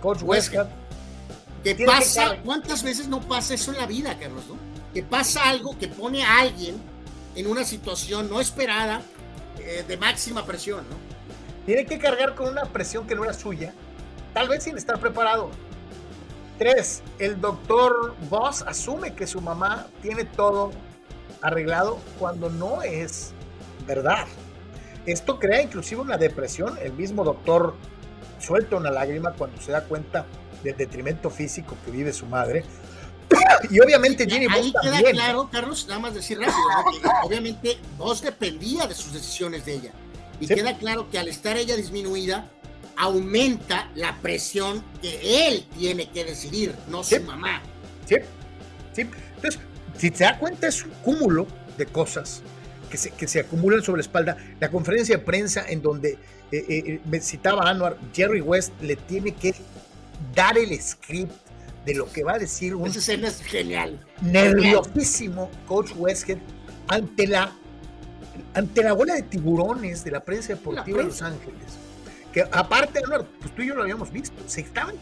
coach 0.00 0.22
Westcott. 0.22 0.68
¿Qué 1.64 1.76
pasa? 1.86 2.36
¿Cuántas 2.44 2.82
veces 2.82 3.08
no 3.08 3.20
pasa 3.20 3.54
eso 3.54 3.72
en 3.72 3.78
la 3.78 3.86
vida, 3.86 4.18
Carlos? 4.18 4.44
¿no? 4.48 4.71
Que 4.92 5.02
pasa 5.02 5.48
algo 5.48 5.78
que 5.78 5.88
pone 5.88 6.22
a 6.22 6.40
alguien 6.40 6.80
en 7.34 7.46
una 7.46 7.64
situación 7.64 8.28
no 8.28 8.40
esperada 8.40 9.02
eh, 9.58 9.84
de 9.86 9.96
máxima 9.96 10.44
presión, 10.44 10.84
¿no? 10.88 10.96
Tiene 11.66 11.86
que 11.86 11.98
cargar 11.98 12.34
con 12.34 12.48
una 12.48 12.64
presión 12.64 13.06
que 13.06 13.14
no 13.14 13.24
era 13.24 13.32
suya, 13.32 13.72
tal 14.34 14.48
vez 14.48 14.64
sin 14.64 14.76
estar 14.76 14.98
preparado. 14.98 15.50
Tres, 16.58 17.02
el 17.18 17.40
doctor 17.40 18.14
Voss 18.28 18.62
asume 18.62 19.14
que 19.14 19.26
su 19.26 19.40
mamá 19.40 19.86
tiene 20.02 20.24
todo 20.24 20.72
arreglado 21.40 21.98
cuando 22.18 22.50
no 22.50 22.82
es 22.82 23.32
verdad. 23.86 24.26
Esto 25.06 25.38
crea 25.38 25.62
inclusive 25.62 26.00
una 26.00 26.16
depresión. 26.18 26.78
El 26.80 26.92
mismo 26.92 27.24
doctor 27.24 27.74
suelta 28.38 28.76
una 28.76 28.90
lágrima 28.90 29.32
cuando 29.32 29.60
se 29.60 29.72
da 29.72 29.84
cuenta 29.84 30.26
del 30.62 30.76
detrimento 30.76 31.30
físico 31.30 31.76
que 31.84 31.90
vive 31.90 32.12
su 32.12 32.26
madre 32.26 32.64
y 33.70 33.80
obviamente 33.80 34.26
Ahí 34.50 34.72
queda 34.82 35.10
claro, 35.10 35.48
Carlos, 35.50 35.86
nada 35.88 36.00
más 36.00 36.14
decir 36.14 36.38
rápido, 36.38 37.10
obviamente 37.24 37.78
Voss 37.96 38.22
dependía 38.22 38.86
de 38.86 38.94
sus 38.94 39.12
decisiones 39.12 39.64
de 39.64 39.74
ella. 39.74 39.92
Y 40.40 40.46
queda 40.46 40.76
claro 40.76 41.08
que 41.10 41.18
al 41.18 41.28
estar 41.28 41.56
ella 41.56 41.76
disminuida, 41.76 42.48
aumenta 42.96 43.90
la 43.94 44.16
presión 44.20 44.84
que 45.00 45.48
él 45.48 45.66
tiene 45.78 46.10
que 46.10 46.24
decidir, 46.24 46.74
no 46.88 47.04
su 47.04 47.20
mamá. 47.22 47.62
Sí, 48.06 48.16
sí. 48.92 49.02
Entonces, 49.36 49.60
si 49.96 50.10
se 50.10 50.24
da 50.24 50.38
cuenta, 50.38 50.68
es 50.68 50.84
un 50.84 50.90
cúmulo 51.02 51.46
de 51.78 51.86
cosas 51.86 52.42
que 52.90 52.96
se, 52.96 53.10
que 53.10 53.28
se 53.28 53.40
acumulan 53.40 53.82
sobre 53.82 53.98
la 53.98 54.02
espalda. 54.02 54.36
La 54.60 54.70
conferencia 54.70 55.16
de 55.16 55.22
prensa 55.22 55.64
en 55.68 55.80
donde 55.80 56.18
eh, 56.50 56.64
eh, 56.68 57.00
me 57.06 57.20
citaba 57.20 57.68
Anwar, 57.68 57.96
Jerry 58.12 58.40
West 58.40 58.72
le 58.82 58.96
tiene 58.96 59.32
que 59.32 59.54
dar 60.34 60.58
el 60.58 60.80
script 60.80 61.32
de 61.84 61.94
lo 61.94 62.10
que 62.10 62.22
va 62.22 62.34
a 62.34 62.38
decir 62.38 62.74
un 62.74 62.88
escena 62.88 63.28
es 63.28 63.42
genial. 63.42 63.98
nerviosísimo 64.20 65.50
coach 65.66 65.92
Westhead 65.96 66.38
ante 66.88 67.26
la 67.26 67.52
ante 68.54 68.82
la 68.82 68.92
bola 68.92 69.14
de 69.14 69.22
tiburones 69.22 70.04
de 70.04 70.10
la 70.10 70.20
prensa 70.20 70.54
deportiva 70.54 70.98
de 70.98 71.04
Los 71.04 71.22
Ángeles. 71.22 71.78
Que 72.32 72.42
aparte, 72.42 73.00
pues 73.40 73.54
tú 73.54 73.62
y 73.62 73.68
yo 73.68 73.74
lo 73.74 73.82
habíamos 73.82 74.10
visto, 74.10 74.36
se 74.46 74.62
estaban 74.62 74.94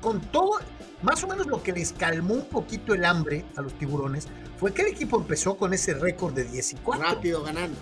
con 0.00 0.20
todo, 0.20 0.58
más 1.02 1.24
o 1.24 1.26
menos 1.26 1.46
lo 1.46 1.62
que 1.62 1.72
les 1.72 1.92
calmó 1.92 2.34
un 2.34 2.44
poquito 2.46 2.92
el 2.94 3.04
hambre 3.04 3.44
a 3.56 3.62
los 3.62 3.72
tiburones 3.74 4.28
fue 4.58 4.72
que 4.72 4.82
el 4.82 4.88
equipo 4.88 5.16
empezó 5.18 5.56
con 5.56 5.72
ese 5.72 5.94
récord 5.94 6.34
de 6.34 6.44
10 6.44 6.72
y 6.72 6.76
4. 6.76 7.04
Rápido 7.04 7.42
ganando. 7.42 7.76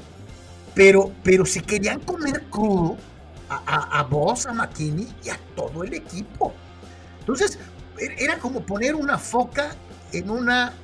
Pero, 0.75 1.13
pero 1.23 1.45
si 1.45 1.61
querían 1.61 2.01
comer 2.01 2.45
crudo 2.45 2.97
a, 3.49 3.99
a, 3.99 4.03
vos, 4.05 4.47
a 4.47 4.53
McKinney 4.53 5.09
y 5.25 5.29
a 5.29 5.39
todo 5.55 5.83
el 5.85 5.95
equipo. 5.95 6.55
Entonces, 7.21 7.59
era 8.19 8.39
como 8.39 8.63
poner 8.63 8.95
una 8.95 9.19
foca 9.19 9.75
en 10.13 10.31
una 10.31 10.75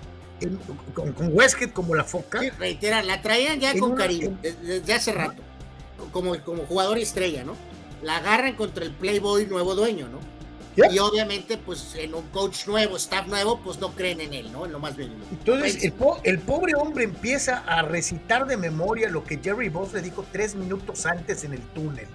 con, 0.95 1.13
con 1.13 1.31
Westgate 1.33 1.73
como 1.73 1.95
la 1.95 2.05
foca. 2.05 2.41
Sí, 2.41 2.51
reitera, 2.51 3.03
la 3.03 3.23
traían 3.23 3.61
ya 3.61 3.77
con 3.79 3.95
cariño, 3.97 4.39
desde 4.43 4.93
hace 4.93 5.13
rato, 5.13 5.43
como, 6.13 6.39
como 6.45 6.65
jugador 6.65 6.99
estrella, 6.99 7.45
¿no? 7.45 7.57
La 8.03 8.19
agarran 8.19 8.55
contra 8.55 8.85
el 8.85 8.93
Playboy 8.93 9.47
nuevo 9.47 9.75
dueño, 9.75 10.09
¿no? 10.09 10.19
Y 10.93 11.01
obviamente, 11.01 11.57
pues 11.57 11.97
en 11.97 12.15
un 12.15 12.23
coach 12.29 12.69
nuevo, 12.69 12.97
staff 12.97 13.27
nuevo, 13.27 13.61
pues 13.65 13.81
no 13.81 13.97
creen 13.97 14.21
en 14.21 14.33
él, 14.33 14.53
¿no? 14.53 14.65
En 14.65 14.71
lo 14.71 14.79
más 14.79 14.97
bien. 14.97 15.13
Entonces, 15.33 15.83
el, 15.83 15.93
el, 16.23 16.39
pobre 16.39 16.77
hombre 16.77 17.03
empieza 17.03 17.65
a 17.67 17.83
recitar 17.83 18.47
de 18.47 18.57
memoria 18.57 19.09
lo 19.09 19.25
que 19.25 19.41
Jerry 19.43 19.71
Boss 19.71 19.93
le 19.93 20.03
dijo 20.03 20.25
tres 20.31 20.55
minutos 20.55 21.05
antes 21.05 21.43
en 21.43 21.55
el 21.55 21.61
túnel 21.75 22.07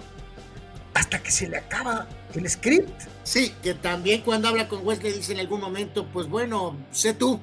hasta 1.04 1.22
que 1.22 1.32
se 1.32 1.48
le 1.50 1.58
acaba 1.58 2.08
el 2.34 2.50
script. 2.50 2.90
Sí, 3.24 3.54
que 3.62 3.74
también 3.74 4.22
cuando 4.22 4.48
habla 4.48 4.70
con 4.70 4.86
Wes 4.88 5.04
le 5.04 5.12
dice 5.12 5.34
en 5.34 5.40
algún 5.40 5.60
momento, 5.60 6.08
pues 6.12 6.28
bueno, 6.28 6.78
sé 6.92 7.14
tú. 7.14 7.42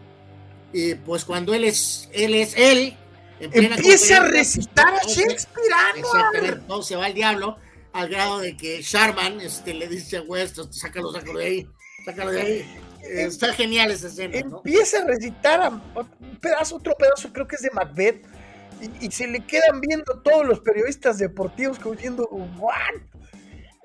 Y 0.73 0.95
pues 0.95 1.25
cuando 1.27 1.53
él 1.53 1.65
es 1.65 2.09
él, 2.13 2.35
es 2.35 2.55
él 2.57 2.97
empieza 3.39 4.19
a 4.19 4.25
recitar 4.25 4.95
a 4.95 5.07
Shakespeare. 5.07 6.61
Todo 6.67 6.83
se 6.83 6.97
va 6.97 7.07
al 7.07 7.15
diablo, 7.15 7.59
al 7.93 8.09
grado 8.09 8.39
de 8.39 8.57
que 8.57 8.81
Sharman 8.83 9.41
este, 9.41 9.75
le 9.75 9.89
dice 9.89 10.19
a 10.19 10.23
Wes, 10.23 10.55
sácalo, 10.71 11.13
sácalo 11.13 11.39
de 11.39 11.45
ahí, 11.45 11.69
sácalo 12.05 12.31
de 12.31 12.41
ahí. 12.41 12.77
Está 13.03 13.53
genial 13.53 13.91
esa 13.91 14.07
escena. 14.07 14.39
Empieza 14.39 15.03
a 15.03 15.07
recitar 15.07 15.71
un 15.71 16.37
pedazo, 16.41 16.77
otro 16.77 16.95
pedazo, 16.97 17.31
creo 17.33 17.47
que 17.47 17.57
es 17.57 17.63
de 17.63 17.71
Macbeth. 17.73 18.25
Y, 19.01 19.11
se 19.11 19.27
le 19.27 19.41
quedan 19.41 19.83
viendo 19.83 20.23
todos 20.23 20.47
los 20.47 20.61
periodistas 20.61 21.19
deportivos 21.19 21.79
como 21.79 21.95
diciendo, 21.97 22.27
¿what? 22.31 23.10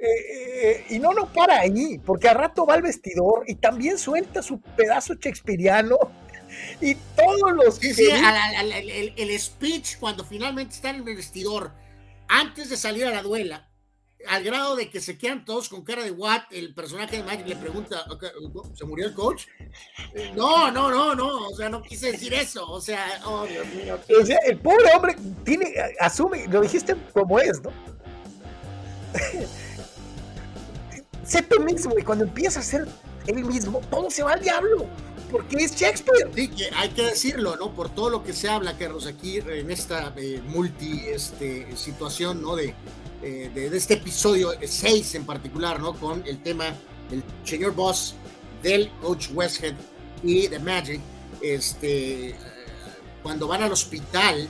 Eh, 0.06 0.86
y 0.90 1.00
no, 1.00 1.14
no 1.14 1.32
para 1.32 1.60
ahí, 1.60 2.00
porque 2.06 2.30
a 2.30 2.34
rato 2.34 2.66
va 2.66 2.76
al 2.76 2.82
vestidor 2.82 3.44
y 3.48 3.56
también 3.56 3.98
suelta 3.98 4.42
su 4.42 4.60
pedazo 4.60 5.16
shakespeariano 5.16 5.98
y 6.82 6.96
todos 6.96 7.52
los... 7.54 7.76
Sí, 7.76 7.94
sí, 7.94 8.08
el, 9.16 9.40
speech 9.40 9.98
cuando 10.00 10.24
finalmente 10.24 10.76
están 10.76 10.96
en 10.96 11.08
el 11.08 11.16
vestidor, 11.16 11.72
antes 12.28 12.70
de 12.70 12.78
salir 12.78 13.06
a 13.06 13.12
la 13.12 13.22
duela, 13.22 13.70
al 14.28 14.44
grado 14.44 14.76
de 14.76 14.90
que 14.90 15.02
se 15.02 15.18
quedan 15.18 15.46
todos 15.46 15.70
con 15.70 15.84
cara 15.84 16.04
de 16.04 16.12
what, 16.12 16.44
el 16.52 16.74
personaje 16.74 17.18
de 17.18 17.24
Mike 17.24 17.44
le 17.48 17.56
pregunta, 17.58 18.06
¿se 18.74 18.86
murió 18.86 19.06
el 19.08 19.14
coach? 19.14 19.46
No, 20.36 20.72
no, 20.72 20.90
no, 20.90 21.14
no, 21.14 21.48
o 21.50 21.56
sea, 21.56 21.70
no 21.70 21.82
quise 21.82 22.12
decir 22.14 22.34
eso, 22.34 22.68
o 22.68 22.82
sea, 22.82 23.22
oh 23.26 23.46
Dios 23.46 23.68
mío. 23.68 24.00
O 24.20 24.26
sea, 24.26 24.38
el 24.48 24.58
pobre 24.58 24.90
hombre 24.96 25.16
tiene, 25.44 25.76
asume, 26.00 26.48
lo 26.48 26.62
dijiste 26.62 26.96
como 27.14 27.40
es, 27.40 27.62
¿no? 27.62 27.72
sé 31.26 31.42
tú 31.42 31.60
mismo 31.62 31.94
y 31.98 32.04
cuando 32.04 32.24
empieza 32.24 32.60
a 32.60 32.64
ser 32.64 32.88
él 33.28 33.44
mismo, 33.44 33.82
todo 33.90 34.10
se 34.10 34.24
va 34.24 34.34
al 34.34 34.42
diablo. 34.42 34.86
Porque 35.32 35.58
es 35.58 35.76
Shakespeare. 35.76 36.30
Sí, 36.34 36.48
que 36.50 36.70
hay 36.76 36.90
que 36.90 37.04
decirlo, 37.04 37.56
¿no? 37.58 37.74
Por 37.74 37.90
todo 37.90 38.10
lo 38.10 38.24
que 38.24 38.32
se 38.32 38.48
habla, 38.48 38.78
Carlos, 38.78 39.08
aquí 39.08 39.40
en 39.40 39.72
esta 39.72 40.14
eh, 40.16 40.42
multi 40.48 41.02
este, 41.08 41.76
situación, 41.76 42.42
¿no? 42.42 42.56
De, 42.56 42.76
eh, 43.24 43.50
de, 43.54 43.76
este 43.76 43.96
episodio 43.96 44.52
6 44.62 45.16
en 45.16 45.26
particular, 45.26 45.80
¿no? 45.80 45.94
Con 45.94 46.24
el 46.28 46.42
tema 46.44 46.66
del 47.10 47.24
señor 47.44 47.74
Boss, 47.74 48.16
del 48.62 48.92
coach 49.02 49.30
Westhead 49.34 49.74
y 50.24 50.48
de 50.48 50.60
Magic. 50.60 51.02
Este, 51.42 52.30
eh, 52.30 52.36
cuando 53.24 53.48
van 53.48 53.64
al 53.64 53.72
hospital, 53.72 54.48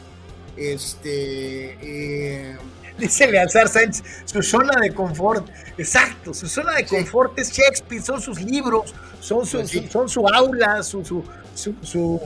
este 0.57 2.57
dice 2.97 3.27
Lealzar 3.31 3.67
Sánchez, 3.67 4.03
su 4.25 4.41
zona 4.41 4.79
de 4.81 4.93
confort, 4.93 5.47
exacto, 5.77 6.33
su 6.33 6.47
zona 6.47 6.75
de 6.75 6.85
confort 6.85 7.37
es 7.37 7.51
Shakespeare, 7.51 8.01
son 8.01 8.21
sus 8.21 8.41
libros, 8.41 8.93
son 9.19 9.45
su, 9.45 9.57
pues 9.57 9.91
son 9.91 10.09
su 10.09 10.27
aula, 10.27 10.83
su, 10.83 11.03
su, 11.03 11.23
su, 11.53 12.21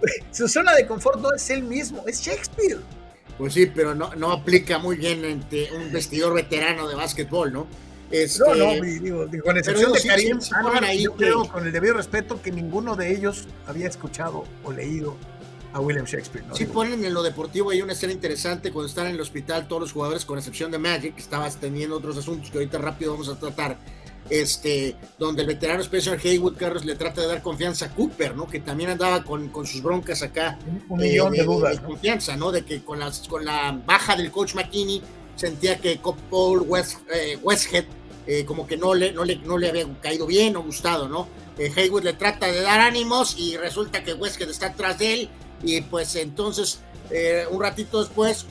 su, 0.30 0.48
zona 0.48 0.74
de 0.74 0.86
confort 0.86 1.20
no 1.20 1.32
es 1.32 1.50
él 1.50 1.62
mismo, 1.62 2.04
es 2.06 2.20
Shakespeare. 2.20 2.78
Pues 3.38 3.54
sí, 3.54 3.66
pero 3.66 3.94
no, 3.94 4.14
no 4.16 4.32
aplica 4.32 4.78
muy 4.78 4.96
bien 4.96 5.24
entre 5.24 5.72
un 5.72 5.90
vestidor 5.92 6.34
veterano 6.34 6.88
de 6.88 6.94
básquetbol, 6.94 7.52
¿no? 7.52 7.66
Este, 8.10 8.42
no, 8.44 8.54
no, 8.54 8.82
digo, 8.82 9.26
con 9.44 9.56
excepción 9.56 9.92
de 9.92 10.02
Karim, 10.02 10.40
yo 10.98 11.14
creo, 11.14 11.48
con 11.48 11.64
el 11.64 11.72
debido 11.72 11.94
respeto, 11.94 12.42
que 12.42 12.50
ninguno 12.50 12.96
de 12.96 13.12
ellos 13.12 13.46
había 13.66 13.86
escuchado 13.86 14.44
o 14.64 14.72
leído 14.72 15.16
a 15.72 15.80
William 15.80 16.04
Shakespeare. 16.04 16.46
¿no? 16.46 16.54
Sí 16.54 16.66
ponen 16.66 17.04
en 17.04 17.14
lo 17.14 17.22
deportivo 17.22 17.70
hay 17.70 17.82
una 17.82 17.92
escena 17.92 18.12
interesante 18.12 18.72
cuando 18.72 18.88
están 18.88 19.06
en 19.06 19.14
el 19.14 19.20
hospital 19.20 19.68
todos 19.68 19.82
los 19.82 19.92
jugadores, 19.92 20.24
con 20.24 20.38
excepción 20.38 20.70
de 20.70 20.78
Magic, 20.78 21.14
que 21.14 21.20
estaba 21.20 21.48
teniendo 21.50 21.96
otros 21.96 22.16
asuntos 22.16 22.50
que 22.50 22.58
ahorita 22.58 22.78
rápido 22.78 23.12
vamos 23.12 23.28
a 23.28 23.38
tratar, 23.38 23.78
este, 24.28 24.96
donde 25.18 25.42
el 25.42 25.48
veterano 25.48 25.80
Spencer 25.82 26.18
Haywood 26.22 26.56
Carlos 26.56 26.84
le 26.84 26.94
trata 26.94 27.20
de 27.20 27.28
dar 27.28 27.42
confianza 27.42 27.86
a 27.86 27.94
Cooper, 27.94 28.36
¿no? 28.36 28.46
Que 28.46 28.60
también 28.60 28.90
andaba 28.90 29.24
con, 29.24 29.48
con 29.48 29.66
sus 29.66 29.82
broncas 29.82 30.22
acá. 30.22 30.58
Un 30.88 30.98
millón 30.98 31.32
de, 31.32 31.44
dudas. 31.44 31.80
De, 31.80 31.86
confianza, 31.86 32.36
¿no? 32.36 32.52
De 32.52 32.64
que 32.64 32.82
con, 32.82 32.98
las, 32.98 33.26
con 33.28 33.44
la 33.44 33.80
baja 33.86 34.16
del 34.16 34.30
coach 34.30 34.54
McKinney 34.54 35.02
sentía 35.36 35.78
que 35.78 36.00
Paul 36.30 36.62
West, 36.66 36.98
eh, 37.12 37.38
Westhead 37.42 37.84
eh, 38.26 38.44
como 38.44 38.66
que 38.66 38.76
no 38.76 38.94
le, 38.94 39.12
no, 39.12 39.24
le, 39.24 39.36
no 39.36 39.56
le 39.58 39.68
había 39.68 39.86
caído 40.00 40.26
bien 40.26 40.54
o 40.56 40.62
gustado, 40.62 41.08
¿no? 41.08 41.26
Eh, 41.58 41.72
Haywood 41.74 42.04
le 42.04 42.12
trata 42.12 42.46
de 42.46 42.60
dar 42.60 42.80
ánimos 42.80 43.36
y 43.38 43.56
resulta 43.56 44.04
que 44.04 44.12
Westhead 44.14 44.50
está 44.50 44.66
atrás 44.66 44.98
de 44.98 45.14
él 45.14 45.30
y 45.62 45.80
pues 45.82 46.16
entonces 46.16 46.80
eh, 47.10 47.44
un 47.50 47.60
ratito 47.60 48.00
después 48.00 48.46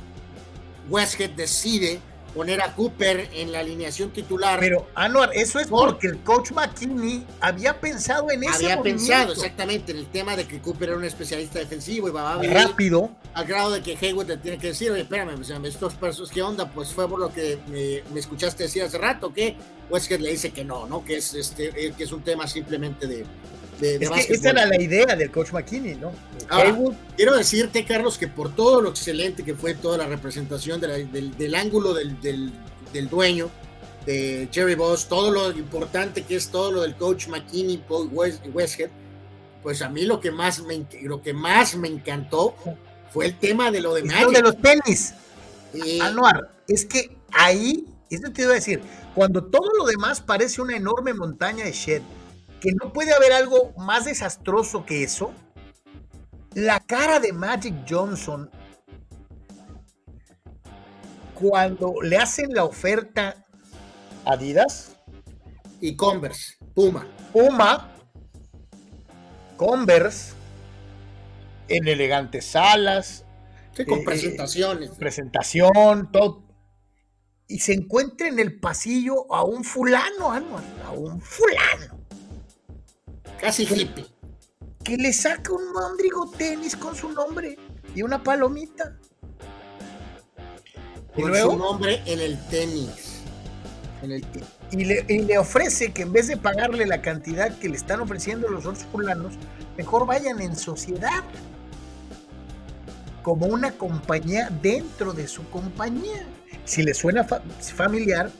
Westhead 0.89 1.32
decide 1.32 2.02
poner 2.34 2.62
a 2.62 2.76
Cooper 2.76 3.30
en 3.34 3.52
la 3.52 3.60
alineación 3.60 4.12
titular. 4.12 4.60
Pero, 4.60 4.88
Anuar, 4.95 5.32
eso 5.34 5.60
es 5.60 5.67
porque 5.67 6.08
el 6.08 6.19
coach 6.19 6.52
McKinney 6.52 7.26
había 7.39 7.80
pensado 7.80 8.30
en 8.32 8.43
eso. 8.43 8.56
Había 8.56 8.82
pensado 8.82 9.34
exactamente 9.34 9.91
en 9.91 10.00
el 10.00 10.08
tema 10.08 10.36
de 10.36 10.48
que 10.48 10.60
Cooper 10.60 10.89
era 10.89 10.98
un 10.98 11.06
especialista 11.06 11.60
defensivo 11.60 12.08
y 12.08 12.12
va 12.12 12.34
a 12.34 12.43
rápido. 12.43 13.10
Al 13.34 13.45
grado 13.45 13.72
de 13.72 13.82
que 13.82 13.98
Haywood 14.00 14.28
le 14.28 14.38
tiene 14.38 14.58
que 14.58 14.67
decir, 14.67 14.91
oye, 14.91 15.02
espérame, 15.02 15.41
estos 15.65 15.95
persos, 15.95 16.32
¿qué 16.32 16.41
onda? 16.41 16.69
Pues 16.69 16.93
fue 16.93 17.08
por 17.08 17.19
lo 17.19 17.32
que 17.32 17.60
me, 17.67 18.19
escuchaste 18.19 18.63
decir 18.63 18.84
hace 18.84 18.98
rato, 18.98 19.34
que 19.34 19.56
Westgate 19.89 20.24
le 20.24 20.32
dice 20.32 20.52
que 20.52 20.63
no, 20.63 20.86
¿no? 20.88 21.04
Que 21.04 21.17
es, 21.17 21.34
este, 21.34 21.67
eh, 21.76 21.93
que 21.98 22.04
es 22.04 22.12
un 22.12 22.22
tema 22.22 22.48
simplemente 22.48 23.08
de, 23.08 23.26
esa 23.81 24.49
era 24.49 24.65
la 24.65 24.81
idea 24.81 25.15
del 25.15 25.31
coach 25.31 25.51
McKinney, 25.51 25.95
¿no? 25.95 26.11
quiero 27.15 27.35
decirte, 27.35 27.85
Carlos, 27.85 28.17
que 28.17 28.27
por 28.27 28.55
todo 28.55 28.81
lo 28.81 28.89
excelente 28.89 29.43
que 29.43 29.55
fue 29.55 29.75
toda 29.75 29.97
la 29.97 30.07
representación 30.07 30.81
del, 30.81 31.55
ángulo 31.55 31.93
del, 31.93 32.51
dueño, 33.09 33.49
de 34.05 34.49
Jerry 34.51 34.75
Boss, 34.75 35.07
todo 35.07 35.31
lo 35.31 35.51
importante 35.51 36.23
que 36.23 36.35
es 36.35 36.49
todo 36.49 36.71
lo 36.71 36.81
del 36.81 36.95
coach 36.95 37.27
McKinney, 37.27 37.77
Paul 37.87 38.09
Westhead, 38.11 38.89
pues 39.61 39.81
a 39.81 39.89
mí 39.89 40.03
lo 40.03 40.19
que 40.19 40.31
más 40.31 40.61
me, 40.63 40.85
lo 41.03 41.21
que 41.21 41.33
más 41.33 41.75
me 41.75 41.87
encantó 41.87 42.55
fue 43.11 43.25
el 43.25 43.37
tema 43.37 43.71
de 43.71 43.81
lo 43.81 43.93
de 43.93 44.03
Magic. 44.03 44.29
de 44.29 44.41
los 44.41 44.57
tenis. 44.57 45.13
Anuar, 46.01 46.51
es 46.67 46.85
que 46.85 47.15
ahí, 47.31 47.85
esto 48.09 48.31
te 48.31 48.43
iba 48.43 48.51
a 48.51 48.55
decir, 48.55 48.81
cuando 49.13 49.43
todo 49.43 49.69
lo 49.77 49.85
demás 49.85 50.21
parece 50.21 50.61
una 50.61 50.75
enorme 50.75 51.13
montaña 51.13 51.65
de 51.65 51.71
shed, 51.71 52.01
que 52.60 52.72
no 52.82 52.91
puede 52.91 53.13
haber 53.13 53.34
algo 53.34 53.74
más 53.78 54.06
desastroso 54.06 54.86
que 54.86 55.04
eso. 55.04 55.34
La 56.54 56.80
cara 56.80 57.19
de 57.19 57.32
Magic 57.32 57.74
Johnson 57.88 58.50
cuando 61.34 61.95
le 62.02 62.17
hacen 62.17 62.54
la 62.54 62.65
oferta 62.65 63.45
Adidas 64.26 64.98
y 65.80 65.95
Converse, 65.95 66.58
Puma. 66.76 67.08
Puma, 67.32 67.95
Converse, 69.56 70.34
en 71.69 71.88
elegantes 71.88 72.45
salas. 72.45 73.26
con 73.88 74.00
eh, 74.00 74.04
presentaciones. 74.04 74.89
Presentación, 74.91 76.12
todo. 76.12 76.43
Y 77.48 77.60
se 77.60 77.74
encuentra 77.74 78.28
en 78.28 78.39
el 78.39 78.60
pasillo 78.60 79.34
a 79.34 79.43
un 79.43 79.63
fulano, 79.63 80.34
a 80.34 80.91
un 80.91 81.22
fulano 81.22 81.98
Casi 83.39 83.63
hippie. 83.63 84.06
Que 84.84 84.97
le 84.97 85.13
saca 85.13 85.54
un 85.54 85.71
mandrigo 85.71 86.30
tenis 86.32 86.75
con 86.75 86.95
su 86.95 87.12
nombre 87.12 87.58
y 87.95 88.02
una 88.02 88.21
palomita. 88.21 88.97
Con 91.15 91.36
su 91.36 91.58
nombre 91.58 92.02
en 92.06 92.19
el 92.19 92.38
tenis. 92.49 93.10
Y, 94.71 94.86
le, 94.86 95.38
ofrece 95.38 95.91
que 95.91 96.04
en 96.04 96.13
vez 96.13 96.28
de 96.28 96.38
pagarle 96.38 96.86
la 96.86 97.02
cantidad 97.02 97.58
que 97.58 97.67
le 97.67 97.75
están 97.75 97.99
ofreciendo 97.99 98.47
los 98.47 98.65
otros 98.65 98.86
fulanos, 98.91 99.34
mejor 99.78 100.06
vayan 100.06 100.39
en 100.41 100.56
sociedad. 100.56 101.23
Como 103.23 103.47
una 103.47 103.71
compañía 103.71 104.49
dentro 104.62 105.13
de 105.13 105.28
su 105.28 105.47
compañía. 105.49 106.25
Si 106.65 106.84
le 106.84 106.93
suena 106.93 107.25
familiar, 107.25 108.32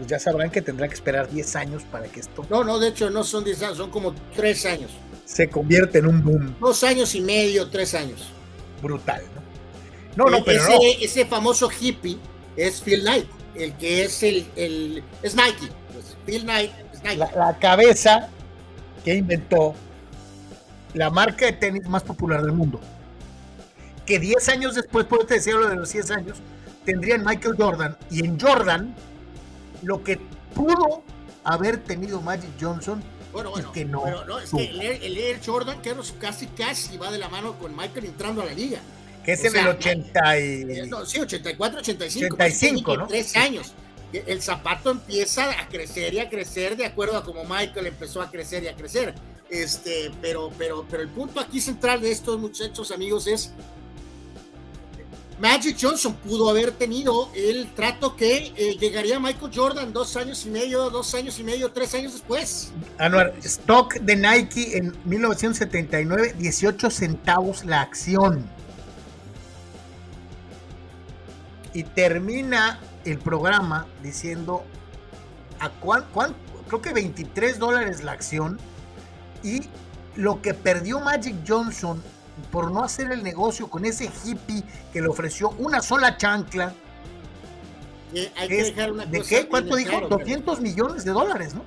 pues 0.00 0.08
ya 0.08 0.18
sabrán 0.18 0.50
que 0.50 0.62
tendrán 0.62 0.88
que 0.88 0.94
esperar 0.94 1.30
10 1.30 1.56
años 1.56 1.82
para 1.92 2.06
que 2.06 2.20
esto. 2.20 2.46
No, 2.48 2.64
no, 2.64 2.78
de 2.78 2.88
hecho 2.88 3.10
no 3.10 3.22
son 3.22 3.44
10 3.44 3.62
años, 3.64 3.76
son 3.76 3.90
como 3.90 4.14
3 4.34 4.64
años. 4.64 4.90
Se 5.26 5.50
convierte 5.50 5.98
en 5.98 6.06
un 6.06 6.24
boom. 6.24 6.56
Dos 6.58 6.82
años 6.84 7.14
y 7.14 7.20
medio, 7.20 7.68
tres 7.68 7.94
años. 7.94 8.32
Brutal, 8.82 9.22
¿no? 10.16 10.24
No, 10.24 10.30
no, 10.30 10.42
pero 10.42 10.62
ese, 10.62 11.04
ese 11.04 11.26
famoso 11.26 11.68
hippie 11.70 12.16
es 12.56 12.80
Phil 12.80 13.02
Knight, 13.02 13.26
el 13.54 13.74
que 13.74 14.04
es 14.04 14.22
el. 14.22 14.46
el 14.56 15.04
es 15.22 15.36
Nike. 15.36 15.68
Pues, 15.92 16.16
Phil 16.24 16.44
Knight 16.44 16.70
es 16.94 17.02
Nike. 17.02 17.18
La, 17.18 17.58
cabeza 17.58 18.30
que 19.04 19.16
inventó 19.16 19.74
la 20.94 21.10
marca 21.10 21.44
de 21.44 21.52
tenis 21.52 21.86
más 21.86 22.04
popular 22.04 22.40
del 22.42 22.52
mundo. 22.52 22.80
Que 24.06 24.18
10 24.18 24.48
años 24.48 24.74
después, 24.76 25.04
por 25.04 25.26
te 25.26 25.34
decía 25.34 25.56
lo 25.56 25.68
de 25.68 25.76
los 25.76 25.92
10 25.92 26.10
años, 26.10 26.38
tendrían 26.86 27.22
Michael 27.22 27.54
Jordan. 27.58 27.98
Y 28.10 28.24
en 28.24 28.40
Jordan 28.40 28.96
lo 29.82 30.02
que 30.02 30.18
pudo 30.54 31.02
haber 31.44 31.82
tenido 31.82 32.20
Magic 32.20 32.50
Johnson 32.60 33.02
bueno, 33.32 33.50
bueno, 33.50 33.72
que 33.72 33.84
no. 33.84 34.02
Pero 34.02 34.24
no 34.24 34.38
es 34.38 34.50
que 34.50 34.64
el 34.64 35.16
Air, 35.16 35.40
Jordan 35.44 35.80
casi 36.20 36.46
casi 36.46 36.96
va 36.96 37.10
de 37.10 37.18
la 37.18 37.28
mano 37.28 37.58
con 37.58 37.76
Michael 37.76 38.06
entrando 38.06 38.42
a 38.42 38.46
la 38.46 38.52
liga. 38.52 38.80
Que 39.24 39.32
es 39.32 39.44
en 39.44 39.56
el 39.56 39.68
80 39.68 40.40
y... 40.40 40.64
no, 40.88 41.04
sí, 41.04 41.20
84, 41.20 41.80
85. 41.80 42.34
85, 42.34 42.96
¿no? 42.96 43.06
Tres 43.06 43.36
años. 43.36 43.74
El 44.12 44.42
zapato 44.42 44.90
empieza 44.90 45.60
a 45.60 45.68
crecer 45.68 46.14
y 46.14 46.18
a 46.18 46.28
crecer 46.28 46.76
de 46.76 46.86
acuerdo 46.86 47.16
a 47.16 47.22
como 47.22 47.44
Michael 47.44 47.86
empezó 47.86 48.20
a 48.22 48.30
crecer 48.30 48.64
y 48.64 48.68
a 48.68 48.74
crecer. 48.74 49.14
Este, 49.48 50.10
pero, 50.20 50.50
pero, 50.58 50.84
pero 50.90 51.02
el 51.02 51.08
punto 51.08 51.38
aquí 51.38 51.60
central 51.60 52.00
de 52.00 52.10
estos 52.10 52.40
muchachos, 52.40 52.90
amigos, 52.90 53.26
es 53.28 53.52
Magic 55.40 55.78
Johnson 55.80 56.12
pudo 56.16 56.50
haber 56.50 56.72
tenido 56.72 57.30
el 57.34 57.72
trato 57.72 58.14
que 58.14 58.52
eh, 58.56 58.76
llegaría 58.78 59.18
Michael 59.18 59.50
Jordan 59.54 59.90
dos 59.90 60.14
años 60.16 60.44
y 60.44 60.50
medio, 60.50 60.90
dos 60.90 61.14
años 61.14 61.38
y 61.38 61.44
medio, 61.44 61.72
tres 61.72 61.94
años 61.94 62.12
después. 62.12 62.72
Anuar, 62.98 63.32
stock 63.42 63.94
de 63.94 64.16
Nike 64.16 64.76
en 64.76 64.94
1979, 65.06 66.34
18 66.38 66.90
centavos 66.90 67.64
la 67.64 67.80
acción. 67.80 68.46
Y 71.72 71.84
termina 71.84 72.78
el 73.06 73.18
programa 73.18 73.86
diciendo 74.02 74.62
a 75.58 75.70
cuán, 75.70 76.04
creo 76.68 76.82
que 76.82 76.92
23 76.92 77.58
dólares 77.58 78.04
la 78.04 78.12
acción 78.12 78.58
y 79.42 79.62
lo 80.16 80.42
que 80.42 80.52
perdió 80.52 81.00
Magic 81.00 81.36
Johnson 81.48 82.02
por 82.50 82.70
no 82.70 82.82
hacer 82.82 83.10
el 83.12 83.22
negocio 83.22 83.68
con 83.68 83.84
ese 83.84 84.10
hippie 84.24 84.62
que 84.92 85.00
le 85.00 85.08
ofreció 85.08 85.50
una 85.58 85.82
sola 85.82 86.16
chancla. 86.16 86.74
hay 88.36 88.48
que 88.48 88.64
dejar 88.64 88.92
una 88.92 89.06
¿De 89.06 89.22
qué? 89.22 89.46
¿Cuánto 89.46 89.76
dijo? 89.76 90.08
200 90.08 90.60
millones 90.60 91.04
de 91.04 91.12
dólares, 91.12 91.54
¿no? 91.54 91.62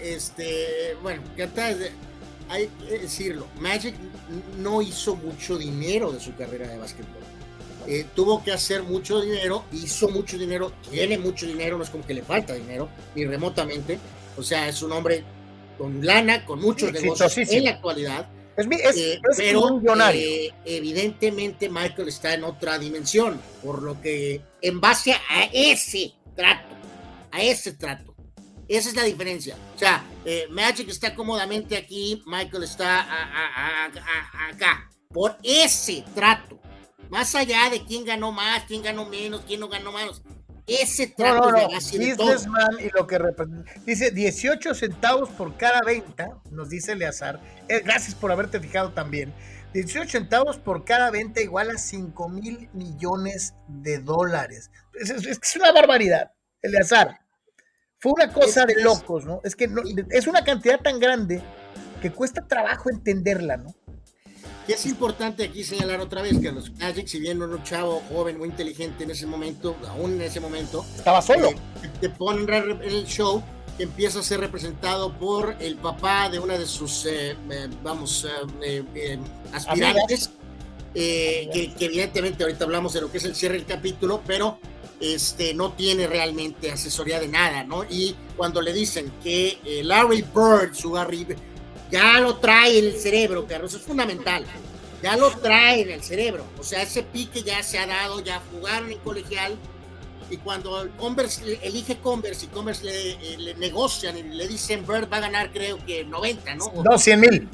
Este, 0.00 0.96
bueno, 1.02 1.22
hay 2.48 2.68
que 2.68 2.98
decirlo, 2.98 3.46
Magic 3.60 3.94
no 4.58 4.82
hizo 4.82 5.16
mucho 5.16 5.58
dinero 5.58 6.12
de 6.12 6.20
su 6.20 6.34
carrera 6.34 6.68
de 6.68 6.78
básquetbol. 6.78 7.22
Eh, 7.88 8.04
tuvo 8.14 8.42
que 8.42 8.52
hacer 8.52 8.82
mucho 8.82 9.20
dinero, 9.20 9.64
hizo 9.72 10.08
mucho 10.08 10.36
dinero, 10.36 10.72
tiene 10.90 11.18
mucho 11.18 11.46
dinero, 11.46 11.78
no 11.78 11.84
es 11.84 11.90
como 11.90 12.04
que 12.04 12.14
le 12.14 12.22
falta 12.22 12.54
dinero, 12.54 12.88
ni 13.14 13.24
remotamente. 13.24 13.98
O 14.36 14.42
sea, 14.42 14.68
es 14.68 14.82
un 14.82 14.92
hombre 14.92 15.24
con 15.78 16.04
lana, 16.04 16.44
con 16.44 16.60
muchos 16.60 16.92
negocios 16.92 17.36
en 17.36 17.64
la 17.64 17.70
actualidad. 17.70 18.28
Es, 18.56 18.66
es, 18.66 18.96
eh, 18.96 19.20
pero 19.36 19.80
eh, 20.12 20.52
evidentemente 20.64 21.68
Michael 21.68 22.08
está 22.08 22.32
en 22.32 22.44
otra 22.44 22.78
dimensión, 22.78 23.40
por 23.62 23.82
lo 23.82 24.00
que 24.00 24.40
en 24.62 24.80
base 24.80 25.12
a 25.12 25.44
ese 25.52 26.14
trato, 26.34 26.74
a 27.32 27.42
ese 27.42 27.72
trato, 27.72 28.14
esa 28.66 28.88
es 28.88 28.94
la 28.94 29.04
diferencia. 29.04 29.56
O 29.74 29.78
sea, 29.78 30.04
eh, 30.24 30.46
Magic 30.50 30.88
está 30.88 31.14
cómodamente 31.14 31.76
aquí, 31.76 32.22
Michael 32.26 32.62
está 32.62 33.06
acá, 34.50 34.90
por 35.10 35.36
ese 35.42 36.02
trato. 36.14 36.58
Más 37.10 37.34
allá 37.34 37.70
de 37.70 37.84
quién 37.84 38.04
ganó 38.04 38.32
más, 38.32 38.64
quién 38.64 38.82
ganó 38.82 39.04
menos, 39.04 39.42
quién 39.46 39.60
no 39.60 39.68
ganó 39.68 39.92
menos. 39.92 40.22
Ese 40.66 41.06
trato 41.06 41.52
no, 41.52 41.68
Businessman 41.68 42.80
y 42.80 42.90
lo 42.90 43.06
que 43.06 43.20
dice 43.84 44.10
18 44.10 44.74
centavos 44.74 45.28
por 45.30 45.56
cada 45.56 45.80
venta, 45.82 46.40
nos 46.50 46.68
dice 46.70 46.92
Eleazar. 46.92 47.40
Eh, 47.68 47.82
gracias 47.84 48.16
por 48.16 48.32
haberte 48.32 48.58
fijado 48.58 48.92
también. 48.92 49.32
18 49.74 50.10
centavos 50.10 50.58
por 50.58 50.84
cada 50.84 51.10
venta 51.10 51.40
igual 51.40 51.70
a 51.70 51.78
5 51.78 52.28
mil 52.28 52.68
millones 52.72 53.54
de 53.68 53.98
dólares. 53.98 54.72
Es, 54.94 55.10
es, 55.10 55.56
una 55.56 55.70
barbaridad, 55.70 56.32
Eleazar. 56.62 57.20
Fue 57.98 58.12
una 58.12 58.32
cosa 58.32 58.66
de 58.66 58.82
locos, 58.82 59.24
¿no? 59.24 59.40
Es 59.44 59.54
que 59.54 59.68
es 60.10 60.26
una 60.26 60.42
cantidad 60.42 60.80
tan 60.80 60.98
grande 60.98 61.42
que 62.02 62.10
cuesta 62.10 62.46
trabajo 62.46 62.90
entenderla, 62.90 63.56
¿no? 63.56 63.74
Y 64.68 64.72
es 64.72 64.84
importante 64.86 65.44
aquí 65.44 65.62
señalar 65.62 66.00
otra 66.00 66.22
vez 66.22 66.40
que 66.40 66.50
los 66.50 66.72
Magic, 66.72 67.06
si 67.06 67.20
bien 67.20 67.38
no 67.38 67.44
era 67.44 67.54
un 67.54 67.62
chavo 67.62 68.02
joven, 68.08 68.38
muy 68.38 68.48
inteligente 68.48 69.04
en 69.04 69.12
ese 69.12 69.26
momento, 69.26 69.76
aún 69.88 70.14
en 70.14 70.22
ese 70.22 70.40
momento, 70.40 70.84
estaba 70.96 71.22
solo. 71.22 71.50
Eh, 71.50 71.56
te 72.00 72.10
ponen 72.10 72.52
en 72.52 72.82
el 72.82 73.06
show 73.06 73.42
que 73.76 73.84
empieza 73.84 74.18
a 74.18 74.22
ser 74.24 74.40
representado 74.40 75.16
por 75.16 75.54
el 75.60 75.76
papá 75.76 76.28
de 76.30 76.40
una 76.40 76.58
de 76.58 76.66
sus, 76.66 77.06
eh, 77.06 77.36
eh, 77.50 77.68
vamos, 77.84 78.26
aspirantes, 79.52 80.30
que, 80.92 81.72
evidentemente 81.78 82.42
ahorita 82.42 82.64
hablamos 82.64 82.92
de 82.94 83.02
lo 83.02 83.12
que 83.12 83.18
es 83.18 83.24
el 83.24 83.36
cierre 83.36 83.54
del 83.56 83.66
capítulo, 83.66 84.22
pero 84.26 84.58
este, 84.98 85.54
no 85.54 85.74
tiene 85.74 86.08
realmente 86.08 86.72
asesoría 86.72 87.20
de 87.20 87.28
nada, 87.28 87.62
¿no? 87.62 87.84
Y 87.84 88.16
cuando 88.36 88.60
le 88.62 88.72
dicen 88.72 89.12
que 89.22 89.58
Larry 89.84 90.22
Bird, 90.22 90.74
su 90.74 90.90
ya 91.90 92.20
lo 92.20 92.36
trae 92.36 92.78
en 92.78 92.86
el 92.86 92.98
cerebro, 92.98 93.46
Carlos, 93.46 93.74
es 93.74 93.82
fundamental. 93.82 94.44
Ya 95.02 95.16
lo 95.16 95.30
trae 95.30 95.82
en 95.82 95.90
el 95.90 96.02
cerebro. 96.02 96.44
O 96.58 96.64
sea, 96.64 96.82
ese 96.82 97.02
pique 97.02 97.42
ya 97.42 97.62
se 97.62 97.78
ha 97.78 97.86
dado, 97.86 98.20
ya 98.20 98.42
jugaron 98.50 98.90
en 98.90 98.98
colegial. 98.98 99.56
Y 100.28 100.38
cuando 100.38 100.88
Converse 100.98 101.60
elige 101.62 101.98
Converse 101.98 102.46
y 102.46 102.48
Converse 102.48 102.84
le, 102.84 103.10
eh, 103.10 103.36
le, 103.38 103.54
negocian 103.54 104.18
y 104.18 104.24
le 104.24 104.48
dicen 104.48 104.84
Bird 104.84 105.08
va 105.12 105.18
a 105.18 105.20
ganar, 105.20 105.52
creo 105.52 105.78
que 105.84 106.04
90, 106.04 106.56
¿no? 106.56 106.72
No, 106.82 106.98
100 106.98 107.20
mil. 107.20 107.48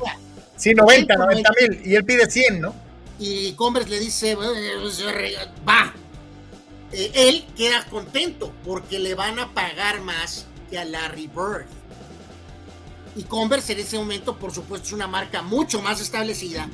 Sí, 0.56 0.72
90, 0.72 1.14
90 1.16 1.50
mil. 1.60 1.86
Y 1.86 1.94
él 1.94 2.04
pide 2.04 2.30
100, 2.30 2.60
¿no? 2.60 2.74
Y 3.18 3.52
Converse 3.52 3.90
le 3.90 4.00
dice, 4.00 4.34
va. 4.34 5.94
Eh, 6.92 7.10
él 7.14 7.44
queda 7.56 7.84
contento 7.90 8.52
porque 8.64 8.98
le 8.98 9.14
van 9.14 9.38
a 9.38 9.52
pagar 9.52 10.00
más 10.00 10.46
que 10.70 10.78
a 10.78 10.84
Larry 10.84 11.26
Bird. 11.26 11.66
Y 13.14 13.24
Converse 13.24 13.74
en 13.74 13.80
ese 13.80 13.98
momento, 13.98 14.38
por 14.38 14.52
supuesto, 14.52 14.86
es 14.86 14.92
una 14.92 15.06
marca 15.06 15.42
mucho 15.42 15.82
más 15.82 16.00
establecida 16.00 16.68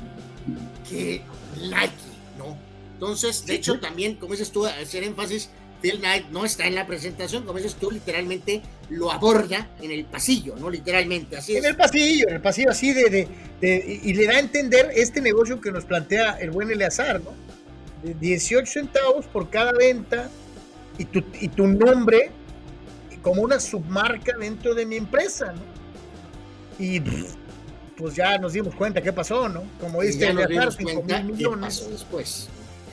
que 0.89 1.21
Nike, 1.57 1.93
¿no? 2.37 2.57
Entonces, 2.93 3.45
de 3.45 3.55
hecho, 3.55 3.79
también, 3.79 4.15
como 4.15 4.33
dices 4.33 4.51
tú, 4.51 4.65
hacer 4.65 5.03
énfasis, 5.03 5.49
Phil 5.81 5.99
Knight 5.99 6.27
no 6.29 6.45
está 6.45 6.67
en 6.67 6.75
la 6.75 6.85
presentación, 6.85 7.43
como 7.43 7.57
dices 7.57 7.75
tú, 7.75 7.91
literalmente 7.91 8.61
lo 8.89 9.11
aborda 9.11 9.69
en 9.81 9.91
el 9.91 10.05
pasillo, 10.05 10.55
¿no? 10.57 10.69
Literalmente, 10.69 11.37
así 11.37 11.55
En 11.55 11.65
el 11.65 11.75
pasillo, 11.75 12.27
en 12.27 12.35
el 12.35 12.41
pasillo, 12.41 12.71
así 12.71 12.93
de, 12.93 13.27
de, 13.61 14.01
y 14.03 14.13
le 14.13 14.25
da 14.25 14.33
a 14.35 14.39
entender 14.39 14.91
este 14.93 15.21
negocio 15.21 15.61
que 15.61 15.71
nos 15.71 15.85
plantea 15.85 16.37
el 16.39 16.51
buen 16.51 16.69
Eleazar, 16.71 17.21
¿no? 17.21 17.31
De 18.03 18.13
18 18.13 18.69
centavos 18.69 19.25
por 19.25 19.49
cada 19.49 19.71
venta 19.71 20.29
y 20.97 21.05
tu, 21.05 21.23
y 21.39 21.47
tu 21.49 21.67
nombre 21.67 22.31
como 23.21 23.41
una 23.41 23.59
submarca 23.59 24.37
dentro 24.37 24.73
de 24.73 24.85
mi 24.85 24.95
empresa, 24.95 25.53
¿no? 25.53 25.78
Y 26.79 27.01
pues 27.97 28.15
ya 28.15 28.37
nos 28.37 28.53
dimos 28.53 28.73
cuenta 28.73 29.01
qué 29.01 29.11
pasó, 29.11 29.49
¿no? 29.49 29.63
Como 29.79 30.01
dice, 30.01 30.31
viajar 30.33 30.71
5 30.71 31.03
mil 31.03 31.23
millones. 31.25 31.87
después? 31.91 32.49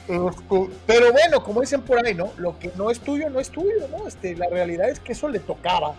Este, 0.09 0.71
pero 0.87 1.13
bueno, 1.13 1.43
como 1.43 1.61
dicen 1.61 1.83
por 1.83 2.05
ahí, 2.05 2.15
¿no? 2.15 2.33
Lo 2.37 2.59
que 2.59 2.71
no 2.77 2.91
es 2.91 3.01
tuyo, 3.01 3.31
no 3.31 3.41
es 3.41 3.51
tuyo, 3.51 3.89
¿no? 3.91 4.07
Este, 4.07 4.37
la 4.37 4.49
realidad 4.49 4.89
es 4.89 5.01
que 5.01 5.13
eso 5.13 5.29
le 5.29 5.39
tocaba 5.39 5.95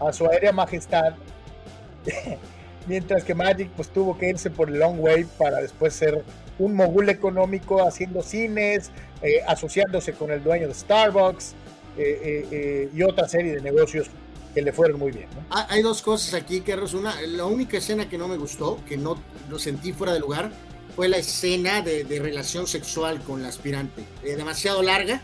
a 0.00 0.12
su 0.12 0.26
aérea 0.26 0.52
majestad, 0.52 1.14
mientras 2.86 3.24
que 3.24 3.34
Magic 3.34 3.70
pues 3.76 3.88
tuvo 3.88 4.16
que 4.18 4.30
irse 4.30 4.50
por 4.50 4.68
el 4.68 4.78
long 4.78 4.98
way 5.00 5.24
para 5.38 5.60
después 5.60 5.94
ser 5.94 6.24
un 6.58 6.74
mogul 6.74 7.08
económico 7.08 7.86
haciendo 7.86 8.22
cines, 8.22 8.90
eh, 9.22 9.42
asociándose 9.46 10.12
con 10.12 10.30
el 10.30 10.42
dueño 10.42 10.68
de 10.68 10.74
Starbucks 10.74 11.54
eh, 11.96 12.46
eh, 12.50 12.90
y 12.94 13.02
otra 13.02 13.28
serie 13.28 13.54
de 13.54 13.60
negocios 13.60 14.08
que 14.54 14.62
le 14.62 14.72
fueron 14.72 14.98
muy 14.98 15.12
bien. 15.12 15.28
Ah, 15.50 15.66
hay 15.70 15.82
dos 15.82 16.02
cosas 16.02 16.34
aquí, 16.34 16.60
Carlos. 16.60 16.94
Una, 16.94 17.20
la 17.22 17.46
única 17.46 17.78
escena 17.78 18.08
que 18.08 18.18
no 18.18 18.28
me 18.28 18.36
gustó, 18.36 18.78
que 18.86 18.96
no 18.96 19.16
lo 19.48 19.58
sentí 19.58 19.92
fuera 19.92 20.12
de 20.12 20.20
lugar, 20.20 20.52
fue 20.94 21.08
la 21.08 21.16
escena 21.16 21.80
de, 21.80 22.04
relación 22.20 22.66
sexual 22.66 23.22
con 23.22 23.42
la 23.42 23.48
aspirante. 23.48 24.04
Eh, 24.22 24.36
demasiado 24.36 24.82
larga, 24.82 25.22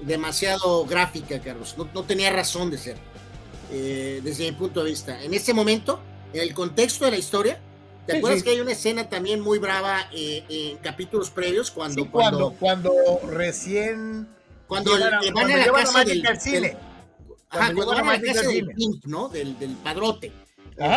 demasiado 0.00 0.86
gráfica, 0.86 1.40
Carlos. 1.40 1.74
No, 1.76 1.88
no 1.92 2.04
tenía 2.04 2.30
razón 2.30 2.70
de 2.70 2.78
ser, 2.78 2.96
eh, 3.72 4.20
desde 4.22 4.50
mi 4.50 4.56
punto 4.56 4.84
de 4.84 4.90
vista. 4.90 5.22
En 5.22 5.34
ese 5.34 5.52
momento, 5.52 6.00
en 6.32 6.42
el 6.42 6.54
contexto 6.54 7.04
de 7.04 7.10
la 7.12 7.18
historia, 7.18 7.60
¿te 8.06 8.18
acuerdas 8.18 8.42
que 8.42 8.50
hay 8.50 8.60
una 8.60 8.72
escena 8.72 9.08
también 9.08 9.40
muy 9.40 9.58
brava 9.58 10.08
eh, 10.12 10.44
en 10.48 10.76
capítulos 10.78 11.30
previos? 11.30 11.70
Cuando, 11.70 12.08
cuando, 12.10 12.52
cuando, 12.52 12.92
recién. 13.28 14.28
Cuando, 14.68 14.92
van 14.92 15.50
a, 15.50 15.56
la 15.56 15.72
casa 15.72 16.04
del, 16.04 16.40
cine. 16.40 16.76
Ajá, 17.50 17.74
cuando 17.74 17.92
van 17.92 18.08
a 18.08 18.12
la 18.12 18.22
casa 18.22 18.48
del 18.48 18.68
pimp, 18.68 19.04
¿no? 19.06 19.28
Del, 19.28 19.58
del 19.58 19.72
padrote, 19.76 20.32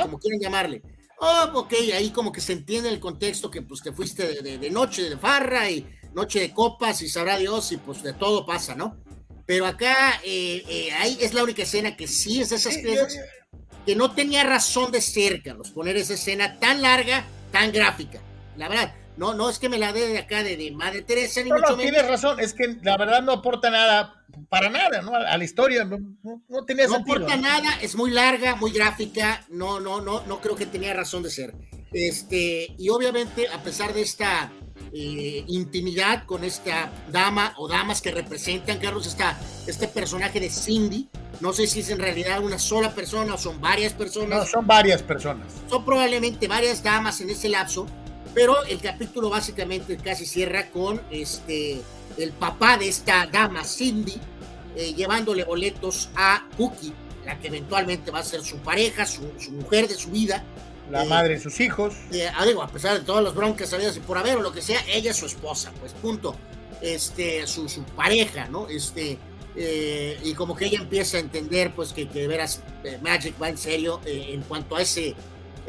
como 0.04 0.20
quieran 0.20 0.40
llamarle. 0.40 0.82
Oh, 1.20 1.50
ok, 1.54 1.74
ahí 1.96 2.10
como 2.10 2.32
que 2.32 2.42
se 2.42 2.54
entiende 2.54 2.90
el 2.90 3.00
contexto 3.00 3.50
que 3.50 3.62
pues 3.62 3.82
te 3.82 3.94
fuiste 3.94 4.42
de, 4.42 4.58
de, 4.58 4.70
noche 4.70 5.10
de 5.10 5.18
farra 5.18 5.70
y 5.70 5.88
noche 6.14 6.42
de 6.42 6.54
copas 6.54 7.02
y 7.02 7.10
sabrá 7.10 7.38
Dios 7.38 7.72
y 7.72 7.78
pues 7.78 8.04
de 8.04 8.14
todo 8.14 8.46
pasa, 8.46 8.76
¿no? 8.76 8.98
Pero 9.46 9.66
acá 9.66 10.22
eh, 10.24 10.64
eh, 10.68 10.92
ahí 10.94 11.18
es 11.22 11.34
la 11.34 11.44
única 11.44 11.64
escena 11.64 11.96
que 11.96 12.08
sí 12.08 12.42
es 12.42 12.50
de 12.50 12.58
esas 12.58 12.78
cosas 12.78 13.18
que 13.86 13.96
no 13.96 14.12
tenía 14.12 14.44
razón 14.44 14.92
de 14.92 15.02
ser, 15.02 15.42
Carlos, 15.44 15.72
poner 15.72 15.98
esa 15.98 16.14
escena 16.14 16.60
tan 16.60 16.82
larga, 16.82 17.26
tan 17.52 17.72
gráfica. 17.72 18.20
La 18.56 18.70
verdad, 18.70 18.94
no, 19.18 19.34
no 19.34 19.50
es 19.50 19.60
que 19.60 19.70
me 19.70 19.78
la 19.78 19.94
dé 19.94 20.08
de 20.08 20.20
acá 20.20 20.44
de, 20.44 20.72
Madre 20.72 21.04
Teresa, 21.04 21.42
ni 21.44 21.50
no, 21.50 21.58
mucho 21.58 21.72
no, 21.72 21.78
tienes 21.78 22.08
razón, 22.08 22.40
es 22.40 22.54
que 22.54 22.78
la 22.82 22.98
verdad 22.98 23.22
no 23.22 23.34
aporta 23.34 23.70
nada, 23.70 24.26
para 24.50 24.70
nada, 24.70 25.02
¿no? 25.02 25.14
A, 25.16 25.38
la 25.38 25.44
historia, 25.44 25.86
no, 25.86 25.98
no, 26.50 26.66
tenía 26.66 26.88
no 26.88 26.96
aporta 26.96 27.38
nada, 27.38 27.70
es 27.82 27.96
muy 27.96 28.12
larga, 28.12 28.56
muy 28.56 28.72
gráfica, 28.72 29.46
no, 29.50 29.80
no, 29.80 30.02
no, 30.02 30.26
no 30.26 30.42
creo 30.42 30.56
que 30.56 30.66
tenía 30.66 30.94
razón 30.94 31.24
de 31.24 31.30
ser. 31.30 31.54
Este, 31.92 32.74
y 32.78 32.90
obviamente, 32.90 33.48
a 33.50 33.62
pesar 33.62 33.94
de 33.94 34.02
esta 34.02 34.52
eh, 34.92 35.44
intimidad 35.48 36.26
con 36.26 36.44
esta 36.44 36.92
dama 37.12 37.54
o 37.58 37.68
damas 37.68 38.02
que 38.02 38.12
representan, 38.12 38.80
Carlos, 38.80 39.06
esta, 39.06 39.38
este 39.68 39.88
personaje 39.88 40.40
de 40.40 40.50
Cindy, 40.50 41.08
no 41.40 41.54
sé 41.54 41.68
si 41.68 41.82
es 41.82 41.90
en 41.92 42.00
realidad 42.00 42.44
una 42.44 42.58
sola 42.58 42.96
persona 42.96 43.36
o 43.36 43.38
son 43.38 43.62
varias 43.62 43.94
personas. 43.94 44.40
No, 44.40 44.46
son 44.46 44.66
varias 44.66 45.04
personas. 45.04 45.54
Son 45.70 45.86
probablemente 45.86 46.48
varias 46.48 46.82
damas 46.82 47.22
en 47.22 47.30
ese 47.30 47.50
lapso 47.50 47.86
pero 48.34 48.64
el 48.66 48.80
capítulo 48.80 49.30
básicamente 49.30 49.98
casi 49.98 50.26
cierra 50.26 50.70
con 50.70 51.02
este 51.12 51.82
el 52.18 52.32
papá 52.32 52.78
de 52.78 52.88
esta 52.88 53.26
dama, 53.28 53.64
Cindy, 53.64 54.20
eh, 54.76 54.94
llevándole 54.94 55.44
boletos 55.44 56.10
a 56.16 56.48
Cookie, 56.58 56.94
la 57.26 57.40
que 57.40 57.48
eventualmente 57.48 58.12
va 58.12 58.20
a 58.20 58.24
ser 58.24 58.44
su 58.44 58.58
pareja, 58.58 59.06
su, 59.06 59.22
mujer 59.52 59.88
de 59.88 59.96
su 59.96 60.10
vida. 60.10 60.44
La 60.92 61.04
eh, 61.04 61.08
madre 61.08 61.36
de 61.36 61.40
sus 61.40 61.60
hijos. 61.60 61.96
Eh, 62.12 62.30
ah, 62.36 62.46
digo, 62.46 62.62
a 62.62 62.68
pesar 62.68 63.00
de 63.00 63.06
todas 63.06 63.24
las 63.24 63.34
broncas 63.34 63.74
habidas 63.74 63.98
y 63.98 64.00
por 64.00 64.18
haber 64.18 64.38
o 64.38 64.42
lo 64.42 64.52
que 64.52 64.62
sea, 64.62 64.80
ella 64.88 65.12
es 65.12 65.18
su 65.18 65.26
esposa, 65.26 65.72
pues 65.80 65.94
punto. 65.94 66.36
Este, 66.82 67.48
su, 67.48 67.70
su 67.70 67.84
pareja, 67.84 68.48
¿no? 68.50 68.68
Este, 68.68 69.18
y 69.56 70.34
como 70.34 70.56
que 70.56 70.66
ella 70.66 70.80
empieza 70.80 71.18
a 71.18 71.20
entender, 71.22 71.72
pues 71.74 71.94
que, 71.94 72.10
que 72.10 72.22
de 72.22 72.28
veras 72.28 72.62
Magic 73.02 73.42
va 73.42 73.48
en 73.48 73.58
serio 73.58 74.02
en 74.06 74.42
cuanto 74.42 74.76
a 74.76 74.82
ese 74.82 75.16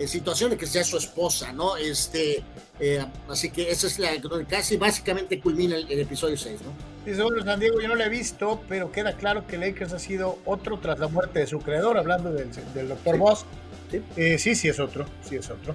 situación 0.07 0.51
de 0.51 0.57
que 0.57 0.67
sea 0.67 0.85
su 0.85 0.97
esposa, 0.97 1.53
¿no? 1.53 1.77
Este, 1.77 2.43
eh, 2.81 3.05
así 3.29 3.51
que 3.51 3.71
eso 3.71 3.87
es 3.87 3.99
la 3.99 4.11
casi 4.49 4.77
básicamente 4.77 5.41
culmina 5.41 5.77
el, 5.77 6.01
episodio 6.01 6.37
6, 6.37 6.61
¿no? 6.63 6.73
Dice, 7.05 7.23
bueno, 7.23 7.45
San 7.45 7.61
Diego, 7.61 7.81
yo 7.81 7.89
no 7.89 7.95
lo 7.95 8.05
he 8.05 8.09
visto, 8.09 8.61
pero 8.69 8.91
queda 8.91 9.13
claro 9.17 9.47
que 9.47 9.59
Lakers 9.59 9.93
ha 9.93 9.99
sido 9.99 10.39
otro 10.45 10.79
tras 10.79 10.99
la 10.99 11.09
muerte 11.09 11.41
de 11.41 11.47
su 11.47 11.59
creador, 11.61 11.99
hablando 11.99 12.33
del, 12.33 12.49
del 12.75 12.89
doctor 12.89 13.19
Boss. 13.19 13.45
¿Sí? 13.91 14.03
Eh, 14.17 14.39
sí, 14.39 14.55
sí 14.55 14.69
es 14.69 14.81
otro, 14.81 15.05
sí 15.23 15.37
es 15.37 15.51
otro. 15.51 15.75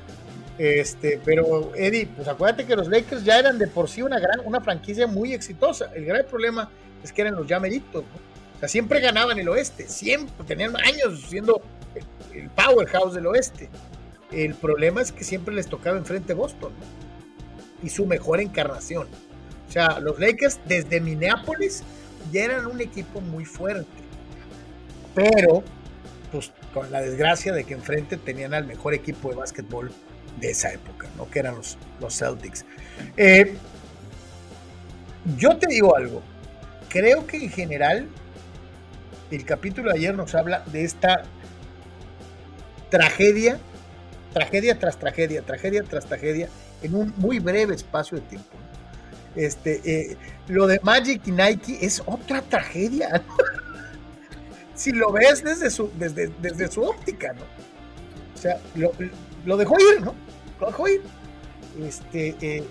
Este, 0.58 1.22
pero 1.24 1.74
Eddie, 1.76 2.08
pues 2.08 2.28
acuérdate 2.28 2.66
que 2.66 2.76
los 2.76 2.90
Lakers 2.90 3.24
ya 3.24 3.40
eran 3.40 3.58
de 3.58 3.68
por 3.68 3.90
sí 3.90 4.02
una 4.02 4.20
gran, 4.20 4.42
una 4.44 4.60
franquicia 4.60 5.08
muy 5.08 5.34
exitosa. 5.34 5.90
El 5.96 6.04
gran 6.04 6.26
problema 6.26 6.70
es 7.02 7.14
que 7.14 7.22
eran 7.22 7.36
los 7.36 7.48
llameritos, 7.48 8.04
¿no? 8.04 8.30
O 8.56 8.60
sea, 8.60 8.68
siempre 8.68 9.00
ganaban 9.00 9.40
el 9.40 9.48
oeste, 9.48 9.88
siempre, 9.88 10.34
tenían 10.46 10.76
años 10.76 11.22
siendo 11.30 11.62
el 12.34 12.50
powerhouse 12.50 13.14
del 13.14 13.28
oeste. 13.28 13.70
El 14.32 14.56
problema 14.56 15.02
es 15.02 15.12
que 15.12 15.24
siempre 15.24 15.56
les 15.56 15.68
tocaba 15.68 15.98
enfrente 15.98 16.34
Boston 16.34 16.72
y 17.82 17.90
su 17.90 18.06
mejor 18.06 18.40
encarnación. 18.40 19.08
O 19.68 19.72
sea, 19.72 20.00
los 20.00 20.20
Lakers 20.20 20.60
desde 20.66 21.00
Minneapolis 21.00 21.84
ya 22.32 22.46
eran 22.46 22.68
un 22.68 22.82
equipo 22.82 23.22
muy 23.22 23.46
fuerte. 23.46 23.88
Pero, 25.16 25.64
pues 26.32 26.52
con 26.74 26.92
la 26.92 27.02
desgracia 27.02 27.54
de 27.54 27.64
que 27.64 27.74
enfrente 27.74 28.18
tenían 28.18 28.54
al 28.54 28.66
mejor 28.66 28.94
equipo 28.94 29.30
de 29.30 29.36
básquetbol 29.36 29.92
de 30.40 30.52
esa 30.52 30.72
época, 30.72 31.08
¿no? 31.18 31.30
Que 31.30 31.40
eran 31.40 31.56
los, 31.56 31.78
los 32.00 32.18
Celtics. 32.18 32.66
Eh, 33.18 33.56
yo 35.38 35.58
te 35.58 35.68
digo 35.68 35.96
algo. 35.96 36.22
Creo 36.90 37.26
que 37.28 37.38
en 37.38 37.50
general 37.50 38.08
el 39.32 39.46
capítulo 39.46 39.92
de 39.92 39.98
ayer 39.98 40.16
nos 40.16 40.34
habla 40.36 40.64
de 40.72 40.84
esta 40.84 41.24
tragedia 42.90 43.60
tragedia 44.34 44.78
tras 44.78 44.98
tragedia, 44.98 45.42
tragedia 45.42 45.84
tras 45.84 46.06
tragedia 46.06 46.50
en 46.82 46.96
un 46.96 47.14
muy 47.18 47.40
breve 47.40 47.76
espacio 47.76 48.18
de 48.18 48.24
tiempo. 48.24 48.50
Este, 49.36 49.82
eh, 49.86 50.18
lo 50.48 50.68
de 50.68 50.80
Magic 50.84 51.22
y 51.28 51.32
Nike 51.32 51.78
es 51.82 52.02
otra 52.06 52.42
tragedia. 52.42 53.24
si 54.76 54.92
lo 54.92 55.12
ves 55.12 55.44
desde 55.44 55.70
su, 55.70 55.92
desde, 55.98 56.32
desde 56.42 56.72
su 56.72 56.82
óptica, 56.82 57.34
¿no? 57.34 57.42
O 58.36 58.42
sea, 58.42 58.60
lo, 58.76 59.58
dejó 59.58 59.76
ir, 59.80 60.02
¿no? 60.02 60.16
Lo 60.60 60.68
dejó 60.68 60.88
ir. 60.88 61.02
Este, 61.84 62.36
eh, 62.42 62.64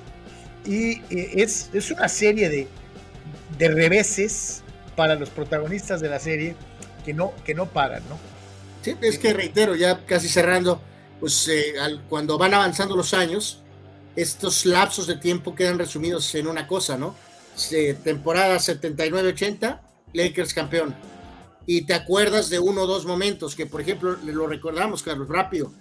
y 0.65 0.93
eh, 1.11 1.33
es, 1.37 1.71
es, 1.73 1.91
una 1.91 2.09
serie 2.09 2.49
de, 2.49 2.67
de 3.59 3.69
reveses 3.69 4.63
para 4.97 5.15
los 5.15 5.31
protagonistas 5.31 6.01
de 6.01 6.09
la 6.09 6.19
serie 6.19 6.57
que 7.05 7.15
no, 7.15 7.33
que 7.45 7.55
no 7.55 7.67
paran, 7.67 8.03
¿no? 8.09 8.19
Sí, 8.83 8.97
es 9.01 9.19
que 9.19 9.33
reitero, 9.33 9.77
ya 9.77 10.05
casi 10.07 10.29
cerrando, 10.29 10.81
pues 11.21 11.51
cuando 12.09 12.39
van 12.39 12.55
avanzando 12.55 12.97
los 12.97 13.15
años, 13.15 13.63
estos 14.17 14.67
lapsos 14.67 15.07
de 15.07 15.17
tiempo 15.17 15.55
quedan 15.55 15.79
resumidos 15.79 16.35
en 16.35 16.47
una 16.47 16.67
cosa, 16.67 16.97
¿no? 16.97 17.15
temporada 18.05 18.57
79-80, 18.57 19.81
Lakers 20.13 20.55
campeón. 20.55 20.95
Y 21.67 21.83
te 21.83 21.95
acuerdas 21.95 22.49
de 22.49 22.59
uno 22.59 22.83
o 22.83 22.87
dos 22.87 23.05
momentos 23.05 23.55
que, 23.55 23.67
por 23.67 23.81
ejemplo, 23.81 24.17
lo 24.25 24.47
recordamos, 24.47 25.03
Carlos, 25.03 25.29
rápido, 25.29 25.73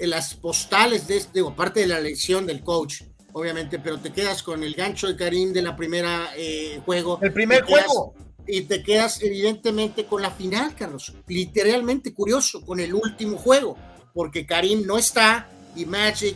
las 0.00 0.34
postales 0.34 1.06
de 1.06 1.18
este, 1.18 1.34
digo, 1.34 1.50
aparte 1.50 1.80
de 1.80 1.86
la 1.86 1.98
elección 1.98 2.46
del 2.46 2.62
coach, 2.62 3.02
obviamente, 3.32 3.78
pero 3.78 3.98
te 3.98 4.12
quedas 4.12 4.42
con 4.42 4.62
el 4.62 4.74
gancho 4.74 5.06
de 5.06 5.16
Karim 5.16 5.52
de 5.52 5.62
la 5.62 5.76
primera 5.76 6.30
eh, 6.36 6.80
juego. 6.84 7.18
El 7.22 7.32
primer 7.32 7.64
juego. 7.64 8.14
Y 8.46 8.62
te 8.62 8.82
quedas 8.82 9.22
evidentemente 9.22 10.06
con 10.06 10.22
la 10.22 10.30
final, 10.30 10.74
Carlos. 10.74 11.12
Literalmente 11.26 12.14
curioso, 12.14 12.64
con 12.64 12.80
el 12.80 12.94
último 12.94 13.36
juego, 13.36 13.76
porque 14.18 14.44
Karim 14.44 14.84
no 14.84 14.98
está 14.98 15.48
y 15.76 15.84
Magic 15.84 16.34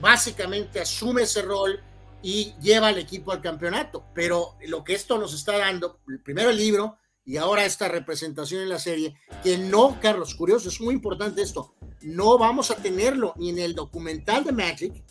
básicamente 0.00 0.80
asume 0.80 1.22
ese 1.22 1.42
rol 1.42 1.80
y 2.24 2.54
lleva 2.60 2.88
al 2.88 2.98
equipo 2.98 3.30
al 3.30 3.40
campeonato. 3.40 4.02
Pero 4.12 4.56
lo 4.66 4.82
que 4.82 4.94
esto 4.94 5.16
nos 5.16 5.32
está 5.32 5.56
dando, 5.56 6.00
primero 6.24 6.50
el 6.50 6.56
libro 6.56 6.98
y 7.24 7.36
ahora 7.36 7.64
esta 7.64 7.86
representación 7.86 8.62
en 8.62 8.68
la 8.68 8.80
serie, 8.80 9.14
que 9.44 9.58
no, 9.58 10.00
Carlos, 10.02 10.34
curioso, 10.34 10.70
es 10.70 10.80
muy 10.80 10.92
importante 10.92 11.40
esto, 11.40 11.76
no 12.00 12.36
vamos 12.36 12.72
a 12.72 12.74
tenerlo 12.74 13.32
ni 13.36 13.50
en 13.50 13.60
el 13.60 13.76
documental 13.76 14.42
de 14.42 14.50
Magic, 14.50 15.04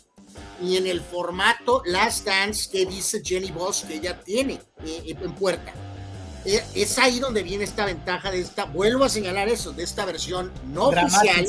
ni 0.60 0.76
en 0.76 0.88
el 0.88 1.00
formato 1.00 1.80
Last 1.86 2.26
Dance 2.26 2.68
que 2.70 2.84
dice 2.84 3.22
Jenny 3.24 3.50
Boss 3.50 3.86
que 3.88 3.94
ella 3.94 4.20
tiene 4.22 4.60
eh, 4.84 5.16
en 5.18 5.34
puerta. 5.34 5.72
Eh, 6.44 6.62
es 6.74 6.98
ahí 6.98 7.20
donde 7.20 7.42
viene 7.42 7.64
esta 7.64 7.84
ventaja 7.84 8.30
de 8.30 8.40
esta, 8.40 8.64
vuelvo 8.64 9.04
a 9.04 9.08
señalar 9.08 9.48
eso, 9.48 9.72
de 9.72 9.82
esta 9.82 10.04
versión 10.06 10.50
no 10.72 10.88
oficial, 10.88 11.46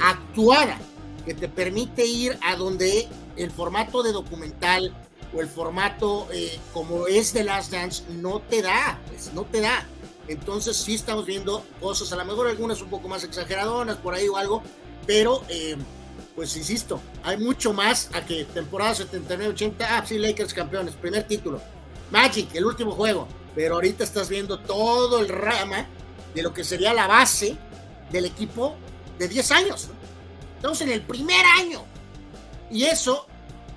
actuada 0.00 0.78
que 1.24 1.34
te 1.34 1.48
permite 1.48 2.06
ir 2.06 2.38
a 2.42 2.54
donde 2.56 3.08
el 3.36 3.50
formato 3.50 4.02
de 4.02 4.12
documental 4.12 4.94
o 5.34 5.40
el 5.40 5.48
formato 5.48 6.28
eh, 6.32 6.58
como 6.72 7.06
es 7.06 7.32
de 7.32 7.44
Last 7.44 7.72
Dance 7.72 8.04
no 8.10 8.40
te 8.40 8.62
da, 8.62 9.00
pues 9.08 9.32
no 9.32 9.44
te 9.44 9.60
da. 9.60 9.86
Entonces 10.28 10.76
sí 10.76 10.94
estamos 10.94 11.26
viendo 11.26 11.64
cosas, 11.80 12.12
a 12.12 12.16
lo 12.16 12.24
mejor 12.24 12.48
algunas 12.48 12.80
un 12.80 12.88
poco 12.88 13.08
más 13.08 13.24
exageradonas 13.24 13.96
por 13.96 14.14
ahí 14.14 14.28
o 14.28 14.36
algo, 14.36 14.62
pero 15.06 15.42
eh, 15.48 15.76
pues 16.34 16.56
insisto, 16.56 17.00
hay 17.22 17.36
mucho 17.36 17.72
más 17.72 18.10
a 18.14 18.24
que 18.24 18.44
temporada 18.44 18.94
79-80, 18.94 19.74
ah, 19.80 20.04
sí, 20.06 20.18
Lakers 20.18 20.54
campeones, 20.54 20.94
primer 20.94 21.24
título. 21.24 21.60
Magic, 22.10 22.54
el 22.54 22.64
último 22.64 22.92
juego, 22.92 23.28
pero 23.54 23.76
ahorita 23.76 24.04
estás 24.04 24.28
viendo 24.28 24.58
todo 24.58 25.20
el 25.20 25.28
rama 25.28 25.86
de 26.34 26.42
lo 26.42 26.52
que 26.52 26.64
sería 26.64 26.92
la 26.92 27.06
base 27.06 27.56
del 28.10 28.26
equipo 28.26 28.76
de 29.18 29.28
10 29.28 29.50
años. 29.52 29.88
¿no? 29.88 29.94
Estamos 30.56 30.80
en 30.80 30.90
el 30.90 31.02
primer 31.02 31.44
año. 31.58 31.84
Y 32.70 32.84
eso 32.84 33.26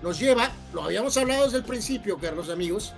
nos 0.01 0.19
lleva, 0.19 0.51
lo 0.73 0.83
habíamos 0.83 1.15
hablado 1.17 1.45
desde 1.45 1.57
el 1.57 1.63
principio, 1.63 2.17
Carlos 2.17 2.49
amigos, 2.49 2.93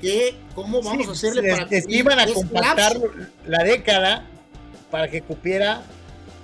que 0.00 0.36
cómo 0.54 0.82
vamos 0.82 1.08
a 1.08 1.12
hacerle 1.12 1.50
para 1.50 1.66
que 1.66 1.82
iban 1.88 2.18
a 2.18 2.26
compactar 2.32 3.00
la 3.46 3.64
década 3.64 4.26
para 4.90 5.08
que 5.08 5.22
cupiera 5.22 5.82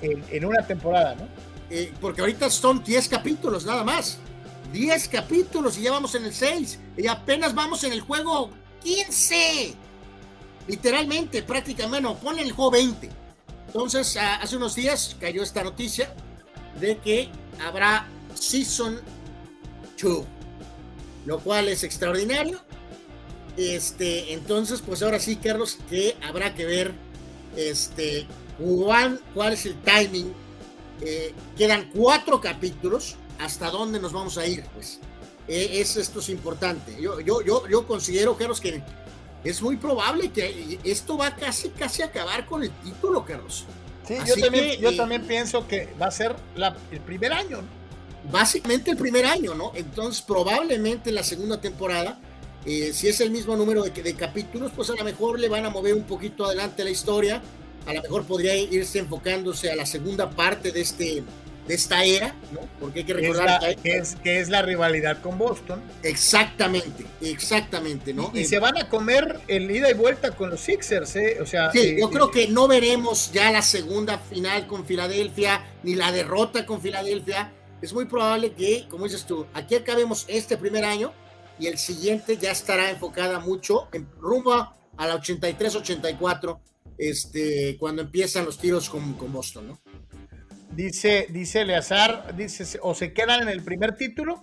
en, 0.03 0.45
una 0.45 0.67
temporada, 0.67 1.15
¿no? 1.15 1.29
Eh, 1.71 1.93
porque 2.01 2.21
ahorita 2.21 2.51
son 2.51 2.83
10 2.83 3.09
capítulos 3.09 3.65
nada 3.65 3.85
más. 3.85 4.19
10 4.73 5.09
capítulos 5.09 5.79
y 5.79 5.83
ya 5.83 5.93
vamos 5.93 6.15
en 6.15 6.25
el 6.25 6.33
6. 6.33 6.81
Y 6.97 7.07
apenas 7.07 7.55
vamos 7.55 7.85
en 7.85 7.93
el 7.93 8.01
juego 8.01 8.51
15. 8.83 9.75
Literalmente, 10.69 11.43
prácticamente, 11.43 12.03
no, 12.03 12.17
pone 12.17 12.43
el 12.43 12.53
juego 12.53 12.71
20. 12.73 13.11
Entonces, 13.67 14.17
hace 14.17 14.57
unos 14.57 14.75
días 14.75 15.17
cayó 15.21 15.43
esta 15.43 15.63
noticia 15.63 16.13
de 16.81 16.99
que 16.99 17.29
habrá 17.65 18.07
Season 18.35 19.01
2, 20.01 20.25
lo 21.27 21.39
cual 21.41 21.69
es 21.69 21.85
extraordinario. 21.85 22.61
Este, 23.57 24.33
entonces, 24.33 24.81
pues 24.81 25.03
ahora 25.03 25.21
sí, 25.21 25.37
Carlos, 25.37 25.79
que 25.89 26.17
habrá 26.23 26.55
que 26.55 26.65
ver 26.65 26.93
este, 27.57 28.27
cuál, 28.59 29.21
cuál 29.35 29.53
es 29.53 29.67
el 29.67 29.75
timing. 29.83 30.33
Eh, 31.01 31.35
quedan 31.57 31.91
cuatro 31.95 32.41
capítulos. 32.41 33.17
¿Hasta 33.39 33.71
dónde 33.71 34.01
nos 34.01 34.13
vamos 34.13 34.37
a 34.37 34.47
ir? 34.47 34.65
Pues 34.75 35.01
es, 35.51 35.97
esto 35.97 36.21
es 36.21 36.29
importante. 36.29 36.97
Yo, 37.01 37.21
yo, 37.21 37.43
yo, 37.43 37.67
yo 37.69 37.87
considero, 37.87 38.37
Carlos, 38.37 38.61
que 38.61 38.83
es 39.45 39.63
muy 39.63 39.77
probable 39.77 40.31
que 40.31 40.79
esto 40.85 41.17
va 41.17 41.35
casi, 41.35 41.71
casi 41.71 42.03
a 42.03 42.07
acabar 42.07 42.47
con 42.47 42.63
el 42.63 42.71
título, 42.71 43.25
Carlos 43.25 43.67
yo, 44.27 44.35
también, 44.37 44.81
yo 44.81 44.91
eh, 44.91 44.97
también 44.97 45.23
pienso 45.23 45.67
que 45.67 45.89
va 46.01 46.07
a 46.07 46.11
ser 46.11 46.35
el 46.91 47.01
primer 47.01 47.33
año. 47.33 47.61
Básicamente 48.31 48.91
el 48.91 48.97
primer 48.97 49.25
año, 49.25 49.55
¿no? 49.55 49.73
Entonces 49.75 50.23
probablemente 50.23 51.11
la 51.11 51.23
segunda 51.23 51.61
temporada, 51.61 52.19
eh, 52.67 52.93
si 52.93 53.09
es 53.09 53.21
el 53.21 53.31
mismo 53.31 53.57
número 53.57 53.83
de, 53.83 53.91
de, 53.91 54.15
capítulos, 54.15 54.73
pues 54.75 54.91
a 54.91 54.95
lo 54.95 55.05
mejor 55.05 55.39
le 55.39 55.49
van 55.49 55.65
a 55.65 55.71
mover 55.71 55.95
un 55.95 56.05
poquito 56.05 56.45
adelante 56.45 56.85
la 56.85 56.91
historia. 56.91 57.43
A 57.87 57.95
lo 57.95 58.03
mejor 58.03 58.25
podría 58.27 58.55
irse 58.57 58.99
enfocándose 58.99 59.71
a 59.71 59.77
la 59.77 59.87
segunda 59.87 60.29
parte 60.31 60.71
de 60.71 60.83
este 60.83 61.23
de 61.71 61.77
esta 61.77 62.03
era, 62.03 62.35
¿no? 62.51 62.63
Porque 62.81 63.01
hay 63.01 63.05
que 63.05 63.15
recordar 63.15 63.77
que, 63.77 63.99
es, 63.99 64.17
que 64.17 64.41
es 64.41 64.49
la 64.49 64.61
rivalidad 64.61 65.23
con 65.23 65.39
Boston. 65.39 65.81
Exactamente, 66.03 67.07
exactamente, 67.21 68.13
¿no? 68.13 68.33
Y, 68.35 68.45
se 68.45 68.59
van 68.59 68.77
a 68.77 68.89
comer 68.89 69.39
el 69.47 69.71
ida 69.71 69.89
y 69.89 69.95
vuelta 69.95 70.33
con 70.33 70.51
los 70.51 70.63
Sixers, 70.63 71.15
¿eh? 71.15 71.39
O 71.41 71.47
sea, 71.47 71.71
sí, 71.71 71.79
eh, 71.79 71.97
yo 72.01 72.11
creo 72.11 72.33
que 72.33 72.49
no 72.49 72.67
veremos 72.67 73.31
ya 73.33 73.53
la 73.53 73.63
segunda 73.63 74.19
final 74.19 74.67
con 74.67 74.85
Filadelfia, 74.85 75.65
ni 75.85 75.95
la 75.95 76.11
derrota 76.11 76.67
con 76.67 76.81
Filadelfia. 76.81 77.53
Es 77.81 77.93
muy 77.93 78.07
probable 78.07 78.53
que, 78.53 78.89
como 78.91 79.05
dices 79.05 79.25
tú, 79.25 79.47
aquí 79.55 79.77
acabemos 79.77 80.25
este 80.27 80.57
primer 80.57 80.85
año 80.85 81.13
y 81.61 81.69
el 81.69 81.79
siguiente 81.79 82.37
ya 82.37 82.51
estará 82.51 82.91
enfocada 82.91 83.39
mucho 83.39 83.87
en 83.93 84.09
rumbo 84.19 84.55
a 84.55 85.07
la 85.07 85.15
83-84, 85.21 86.59
este, 86.99 87.77
cuando 87.79 88.03
empiezan 88.03 88.45
los 88.45 88.59
tiros 88.59 88.91
con, 88.91 89.15
con 89.15 89.33
Boston, 89.33 89.69
¿no? 89.69 89.81
Dice, 90.73 91.27
dice 91.31 91.63
Eleazar, 91.63 92.35
dice, 92.37 92.79
o 92.83 92.95
se 92.95 93.13
quedan 93.13 93.43
en 93.43 93.49
el 93.49 93.63
primer 93.63 93.97
título 93.97 94.43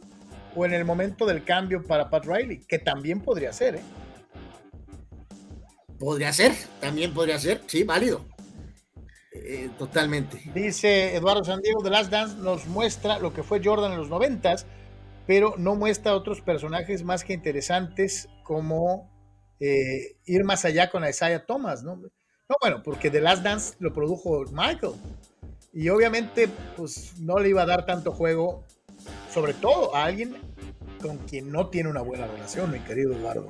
o 0.56 0.66
en 0.66 0.74
el 0.74 0.84
momento 0.84 1.26
del 1.26 1.44
cambio 1.44 1.84
para 1.84 2.10
Pat 2.10 2.26
Riley, 2.26 2.66
que 2.68 2.80
también 2.80 3.22
podría 3.22 3.54
ser, 3.54 3.76
¿eh? 3.76 3.82
Podría 6.00 6.32
ser, 6.34 6.54
también 6.80 7.14
podría 7.14 7.40
ser, 7.40 7.62
sí, 7.66 7.84
válido. 7.84 8.26
Eh, 9.32 9.70
totalmente. 9.78 10.42
Dice 10.54 11.16
Eduardo 11.16 11.44
San 11.44 11.62
Diego, 11.62 11.82
The 11.82 11.90
Last 11.90 12.12
Dance 12.12 12.36
nos 12.38 12.68
muestra 12.68 13.20
lo 13.20 13.34
que 13.34 13.44
fue 13.44 13.62
Jordan 13.64 13.94
en 13.94 14.00
los 14.00 14.10
noventas, 14.10 14.66
pero 15.26 15.56
no 15.58 15.76
muestra 15.76 16.16
otros 16.16 16.42
personajes 16.42 17.04
más 17.04 17.24
que 17.24 17.34
interesantes 17.34 18.28
como 18.44 19.12
eh, 19.60 20.18
ir 20.26 20.44
más 20.44 20.66
allá 20.66 20.90
con 20.90 21.08
Isaiah 21.08 21.46
Thomas, 21.46 21.84
¿no? 21.84 21.96
No, 21.96 22.56
bueno, 22.62 22.82
porque 22.84 23.10
The 23.10 23.22
Last 23.22 23.44
Dance 23.44 23.76
lo 23.80 23.94
produjo 23.94 24.46
Michael. 24.52 24.94
Y 25.78 25.90
obviamente, 25.90 26.50
pues 26.76 27.20
no 27.20 27.38
le 27.38 27.50
iba 27.50 27.62
a 27.62 27.68
dar 27.68 27.86
tanto 27.86 28.12
juego, 28.12 28.66
sobre 29.32 29.54
todo 29.54 29.96
a 29.96 30.06
alguien 30.06 30.36
con 31.00 31.20
quien 31.20 31.52
no 31.52 31.68
tiene 31.68 31.88
una 31.88 32.02
buena 32.02 32.26
relación, 32.26 32.72
mi 32.72 32.80
querido 32.80 33.14
Eduardo. 33.14 33.48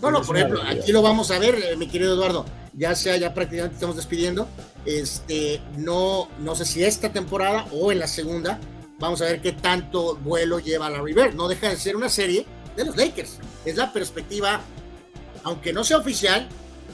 No, 0.00 0.12
no, 0.12 0.22
por 0.22 0.36
ejemplo, 0.36 0.62
aquí 0.62 0.92
lo 0.92 1.02
vamos 1.02 1.32
a 1.32 1.40
ver, 1.40 1.56
eh, 1.56 1.76
mi 1.76 1.88
querido 1.88 2.14
Eduardo. 2.14 2.44
Ya 2.72 2.94
sea, 2.94 3.16
ya 3.16 3.34
prácticamente 3.34 3.74
estamos 3.74 3.96
despidiendo. 3.96 4.46
Este, 4.84 5.60
no, 5.76 6.28
no 6.38 6.54
sé 6.54 6.64
si 6.64 6.84
esta 6.84 7.12
temporada 7.12 7.66
o 7.72 7.90
en 7.90 7.98
la 7.98 8.06
segunda, 8.06 8.60
vamos 9.00 9.20
a 9.20 9.24
ver 9.24 9.40
qué 9.40 9.50
tanto 9.50 10.14
vuelo 10.18 10.60
lleva 10.60 10.88
la 10.88 11.02
River. 11.02 11.34
No 11.34 11.48
deja 11.48 11.68
de 11.68 11.76
ser 11.78 11.96
una 11.96 12.08
serie 12.08 12.46
de 12.76 12.84
los 12.84 12.96
Lakers. 12.96 13.40
Es 13.64 13.74
la 13.74 13.92
perspectiva, 13.92 14.60
aunque 15.42 15.72
no 15.72 15.82
sea 15.82 15.98
oficial, 15.98 16.48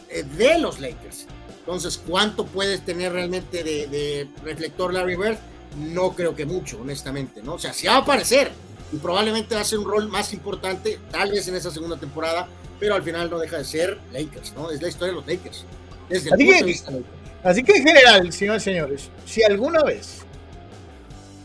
eh, 0.08 0.22
de 0.22 0.58
los 0.58 0.80
Lakers. 0.80 1.26
Entonces, 1.62 2.02
¿cuánto 2.08 2.44
puedes 2.44 2.84
tener 2.84 3.12
realmente 3.12 3.62
de, 3.62 4.28
reflector 4.42 4.92
Larry 4.92 5.16
Bird? 5.16 5.38
No 5.78 6.12
creo 6.12 6.34
que 6.34 6.44
mucho, 6.44 6.80
honestamente, 6.80 7.40
¿no? 7.40 7.54
O 7.54 7.58
sea, 7.58 7.72
sí 7.72 7.86
va 7.86 7.94
a 7.94 7.98
aparecer 7.98 8.50
y 8.92 8.96
probablemente 8.96 9.54
va 9.54 9.60
a 9.60 9.64
ser 9.64 9.78
un 9.78 9.84
rol 9.84 10.08
más 10.08 10.32
importante, 10.34 10.98
tal 11.10 11.30
vez 11.30 11.46
en 11.46 11.54
esa 11.54 11.70
segunda 11.70 11.96
temporada, 11.96 12.48
pero 12.80 12.96
al 12.96 13.02
final 13.04 13.30
no 13.30 13.38
deja 13.38 13.58
de 13.58 13.64
ser 13.64 13.98
Lakers, 14.12 14.54
¿no? 14.54 14.72
Es 14.72 14.82
la 14.82 14.88
historia 14.88 15.14
de 15.14 15.20
los 15.20 15.26
Lakers. 15.26 15.64
Desde 16.08 16.34
así, 16.34 16.46
que, 16.46 17.04
así 17.44 17.62
que 17.62 17.72
en 17.76 17.86
general, 17.86 18.32
señores 18.32 18.62
y 18.62 18.64
señores, 18.64 19.10
si 19.24 19.44
alguna 19.44 19.84
vez 19.84 20.22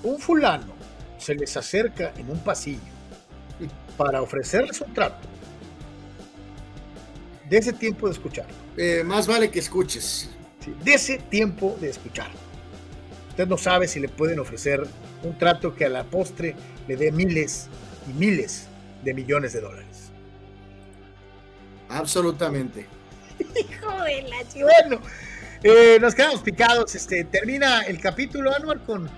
un 0.02 0.18
fulano 0.20 0.74
se 1.20 1.36
les 1.36 1.56
acerca 1.56 2.12
en 2.18 2.32
un 2.32 2.40
pasillo 2.40 2.82
para 3.98 4.24
ofrecerles 4.24 4.82
un 4.82 4.94
trato, 4.96 5.28
de 7.48 7.58
ese 7.58 7.72
tiempo 7.72 8.08
de 8.08 8.14
escuchar. 8.14 8.48
Eh, 8.78 9.04
más 9.04 9.28
vale 9.28 9.50
que 9.50 9.60
escuches. 9.60 10.30
de 10.84 10.94
ese 10.94 11.18
tiempo 11.18 11.78
de 11.80 11.90
escuchar. 11.90 12.30
Usted 13.30 13.48
no 13.48 13.58
sabe 13.58 13.88
si 13.88 14.00
le 14.00 14.10
pueden 14.10 14.40
ofrecer 14.40 14.86
un 15.24 15.38
trato 15.38 15.76
que 15.76 15.86
a 15.86 15.90
la 15.90 16.04
postre 16.04 16.56
le 16.88 16.98
dé 16.98 17.12
miles 17.12 17.68
y 18.10 18.14
miles 18.14 18.68
de 19.04 19.14
millones 19.14 19.54
de 19.54 19.62
dólares. 19.62 20.12
Absolutamente. 21.90 22.86
Hijo 23.40 24.04
de 24.04 24.22
la 24.24 24.38
Bueno, 24.62 25.02
eh, 25.64 25.98
nos 26.02 26.14
quedamos 26.14 26.42
picados. 26.42 26.94
Este, 26.96 27.24
termina 27.24 27.82
el 27.82 28.00
capítulo, 28.00 28.54
Anuar, 28.54 28.84
con 28.86 29.10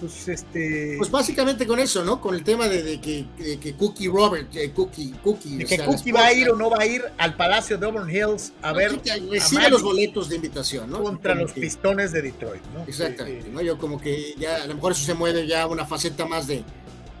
pues 0.00 0.28
este 0.28 0.94
pues 0.98 1.10
básicamente 1.10 1.66
con 1.66 1.78
eso 1.78 2.04
no 2.04 2.20
con 2.20 2.34
el 2.34 2.44
tema 2.44 2.68
de, 2.68 3.00
que, 3.00 3.26
que, 3.36 3.74
Cookie 3.74 4.08
Robert 4.08 4.54
eh, 4.54 4.70
Cookie 4.72 5.12
Cookie 5.22 5.56
de 5.56 5.64
que 5.64 5.78
Cookie 5.78 6.12
va 6.12 6.26
a 6.26 6.32
ir 6.32 6.50
o 6.50 6.56
no 6.56 6.70
va 6.70 6.78
a 6.80 6.86
ir 6.86 7.02
al 7.18 7.36
Palacio 7.36 7.76
de 7.78 7.86
Auburn 7.86 8.10
Hills 8.10 8.52
a 8.62 8.72
ver 8.72 9.00
recibe 9.30 9.70
los 9.70 9.82
boletos 9.82 10.28
de 10.28 10.36
invitación 10.36 10.90
no 10.90 11.02
contra 11.02 11.34
los 11.34 11.52
pistones 11.52 12.12
de 12.12 12.22
Detroit 12.22 12.62
no 12.74 12.84
exactamente 12.86 13.48
¿no? 13.48 13.60
yo 13.60 13.78
como 13.78 14.00
que 14.00 14.34
ya 14.38 14.62
a 14.62 14.66
lo 14.66 14.74
mejor 14.74 14.92
eso 14.92 15.04
se 15.04 15.14
mueve 15.14 15.46
ya 15.46 15.66
una 15.66 15.84
faceta 15.84 16.26
más 16.26 16.46
de, 16.46 16.62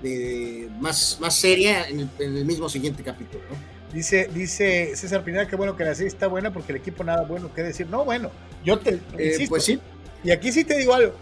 de 0.02 0.68
más 0.80 1.18
más 1.20 1.34
seria 1.34 1.88
en 1.88 2.08
el, 2.18 2.44
mismo 2.44 2.68
siguiente 2.68 3.02
capítulo 3.02 3.42
no 3.50 3.78
Dice, 3.92 4.28
dice 4.34 4.94
César 4.96 5.24
Pineda 5.24 5.48
que 5.48 5.56
bueno 5.56 5.74
que 5.74 5.82
la 5.82 5.94
serie 5.94 6.08
está 6.08 6.26
buena 6.26 6.52
porque 6.52 6.72
el 6.72 6.78
equipo 6.78 7.04
nada 7.04 7.22
bueno 7.22 7.54
que 7.54 7.62
decir. 7.62 7.86
No, 7.86 8.04
bueno, 8.04 8.30
yo 8.62 8.78
te 8.78 8.90
eh, 8.90 9.00
insisto, 9.18 9.48
pues 9.48 9.64
sí. 9.64 9.80
Y 10.22 10.30
aquí 10.30 10.52
sí 10.52 10.62
te 10.62 10.76
digo 10.76 10.92
algo. 10.92 11.14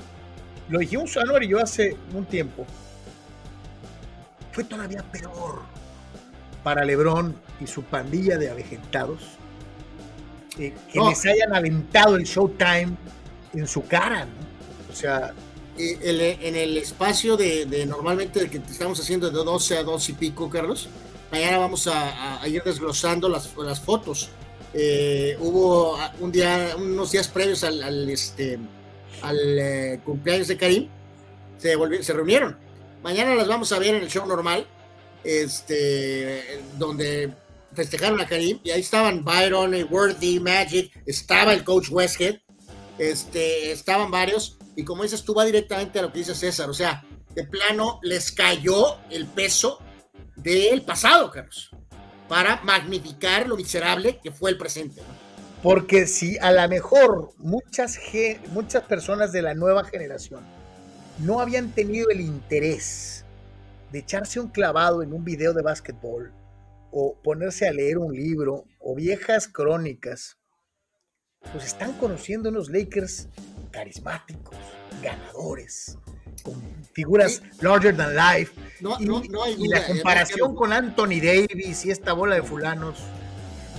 Lo 0.69 0.79
dijimos 0.79 1.17
Anuar 1.17 1.43
y 1.43 1.49
yo 1.49 1.61
hace 1.61 1.97
un 2.15 2.25
tiempo. 2.25 2.67
Fue 4.53 4.65
todavía 4.65 5.03
peor 5.13 5.61
para 6.63 6.85
Lebron 6.85 7.37
y 7.61 7.67
su 7.67 7.83
pandilla 7.83 8.37
de 8.39 8.51
avejentados 8.51 9.21
eh, 10.59 10.75
que 10.93 11.01
les 11.01 11.27
hayan 11.27 11.55
aventado 11.55 12.17
el 12.17 12.25
Showtime 12.25 12.97
en 13.53 13.67
su 13.67 13.87
cara. 13.87 14.27
O 14.91 14.95
sea, 14.95 15.35
en 15.79 16.57
el 16.57 16.77
espacio 16.79 17.37
de, 17.37 17.85
normalmente 17.87 18.49
que 18.49 18.59
estamos 18.59 18.99
haciendo 18.99 19.31
de 19.31 19.37
12 19.37 19.79
a 19.79 19.83
2 19.83 20.09
y 20.09 20.13
pico, 20.15 20.49
Carlos, 20.49 20.89
mañana 21.31 21.59
vamos 21.59 21.87
a, 21.87 22.41
ir 22.49 22.63
desglosando 22.63 23.29
las, 23.29 23.55
las 23.57 23.81
fotos. 23.81 24.31
Eh, 24.73 25.37
hubo 25.41 25.99
un 26.21 26.33
día, 26.33 26.75
unos 26.77 27.13
días 27.13 27.29
previos 27.29 27.63
al, 27.65 28.09
este, 28.09 28.59
al 29.27 29.59
eh, 29.59 30.01
cumpleaños 30.05 30.49
de 30.49 30.57
Karim, 30.57 30.89
se, 31.59 32.13
reunieron. 32.13 32.57
Mañana 33.03 33.35
las 33.35 33.49
vamos 33.49 33.73
a 33.73 33.79
ver 33.79 33.95
en 33.95 34.03
el 34.03 34.09
show 34.09 34.27
normal, 34.27 34.67
este, 35.25 36.61
donde 36.79 37.33
festejaron 37.75 38.21
a 38.21 38.27
Karim, 38.27 38.61
y 38.63 38.71
ahí 38.71 38.81
estaban 38.81 39.25
Byron, 39.25 39.75
Worthy, 39.91 40.41
Magic, 40.41 40.93
estaba 41.07 41.53
el 41.53 41.65
coach 41.65 41.89
Westhead, 41.91 42.37
este, 42.99 43.73
estaban 43.73 44.11
varios, 44.11 44.59
y 44.77 44.85
como 44.85 45.03
dices, 45.03 45.25
tú 45.25 45.35
va 45.35 45.45
directamente 45.45 45.99
a 45.99 46.03
lo 46.03 46.13
que 46.13 46.21
dice 46.21 46.35
César, 46.35 46.71
o 46.71 46.75
sea, 46.75 47.05
de 47.35 47.45
plano 47.45 48.01
les 48.03 48.33
cayó 48.33 48.99
el 49.11 49.27
peso 49.27 49.79
del 50.37 50.83
pasado, 50.83 51.31
Carlos, 51.31 51.71
para 52.29 52.63
magnificar 52.63 53.47
lo 53.47 53.57
miserable 53.57 54.21
que 54.23 54.31
fue 54.31 54.51
el 54.51 54.57
presente. 54.57 55.03
Porque 55.67 56.07
si 56.07 56.39
a 56.39 56.53
lo 56.53 56.69
mejor 56.69 57.31
muchas, 57.39 57.99
muchas 58.53 58.85
personas 58.85 59.33
de 59.33 59.43
la 59.43 59.53
nueva 59.55 59.83
generación 59.83 60.45
no 61.19 61.41
habían 61.41 61.73
tenido 61.73 62.09
el 62.11 62.21
interés 62.21 63.25
de 63.91 63.99
echarse 63.99 64.39
un 64.39 64.47
clavado 64.47 65.03
en 65.03 65.13
un 65.13 65.25
video 65.25 65.55
de 65.55 65.63
básquetbol 65.63 66.33
o 66.93 67.17
ponerse 67.21 67.67
a 67.67 67.73
leer 67.73 67.99
un 67.99 68.15
libro 68.15 68.63
o 68.79 68.95
viejas 68.95 69.49
crónicas, 69.49 70.39
pues 71.51 71.65
están 71.65 71.95
conociendo 71.95 72.49
unos 72.51 72.71
Lakers 72.71 73.27
carismáticos, 73.73 74.55
ganadores, 75.03 75.99
con 76.45 76.63
figuras 76.93 77.43
larger 77.61 77.97
than 77.97 78.15
life. 78.15 78.53
y, 79.01 79.67
la 79.67 79.85
comparación 79.85 80.55
con 80.55 80.73
Anthony 80.73 81.21
Davis 81.21 81.85
y 81.87 81.91
esta 81.91 82.13
bola 82.13 82.37
de 82.37 82.45
fulanos. 82.45 83.03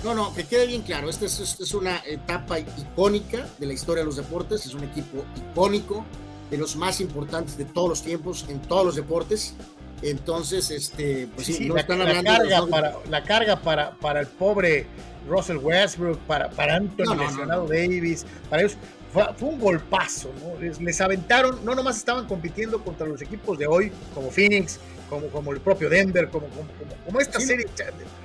No, 0.04 0.14
no, 0.14 0.32
que 0.34 0.44
quede 0.44 0.66
bien 0.66 0.82
claro, 0.82 1.10
esta 1.10 1.26
es, 1.26 1.74
una 1.74 2.02
etapa 2.06 2.58
icónica 2.60 3.46
de 3.58 3.66
la 3.66 3.72
historia 3.72 4.02
de 4.02 4.06
los 4.06 4.16
deportes, 4.16 4.64
es 4.64 4.74
un 4.74 4.84
equipo 4.84 5.24
icónico, 5.36 6.04
de 6.50 6.56
los 6.56 6.76
más 6.76 7.00
importantes 7.00 7.58
de 7.58 7.64
todos 7.64 7.88
los 7.88 8.02
tiempos, 8.02 8.46
en 8.48 8.60
todos 8.60 8.86
los 8.86 8.96
deportes. 8.96 9.54
Entonces, 10.00 10.70
este, 10.70 11.28
pues 11.34 11.48
sí, 11.48 11.66
no 11.66 11.74
la, 11.74 11.80
están 11.80 12.00
hablando 12.00 12.30
carga 12.30 12.66
para, 12.66 12.96
la 13.10 13.24
carga 13.24 13.60
para, 13.60 13.90
para 13.96 14.20
el 14.20 14.28
pobre 14.28 14.86
Russell 15.28 15.56
Westbrook, 15.56 16.18
para, 16.20 16.48
para 16.50 16.76
Anthony 16.76 17.16
no, 17.46 17.66
Davis, 17.66 18.24
para 18.48 18.62
ellos, 18.62 18.76
fue, 19.12 19.48
un 19.48 19.58
golpazo, 19.58 20.30
¿no? 20.40 20.60
Les, 20.60 21.00
aventaron, 21.00 21.64
no 21.64 21.74
nomás 21.74 21.96
estaban 21.96 22.26
compitiendo 22.26 22.82
contra 22.84 23.06
los 23.06 23.20
equipos 23.22 23.58
de 23.58 23.66
hoy, 23.66 23.92
como 24.14 24.30
Phoenix, 24.30 24.78
como, 25.08 25.28
como 25.28 25.52
el 25.52 25.60
propio 25.60 25.88
Denver, 25.88 26.28
como, 26.28 26.46
como, 26.48 26.68
como 27.04 27.20
esta 27.20 27.40
serie. 27.40 27.66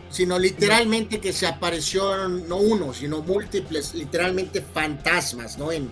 Sino 0.09 0.37
literalmente 0.37 1.19
que 1.19 1.33
se 1.33 1.47
aparecieron, 1.47 2.47
no 2.47 2.57
uno, 2.57 2.93
sino 2.93 3.21
múltiples, 3.21 3.93
literalmente 3.95 4.61
fantasmas, 4.61 5.57
¿no? 5.57 5.71
En, 5.71 5.89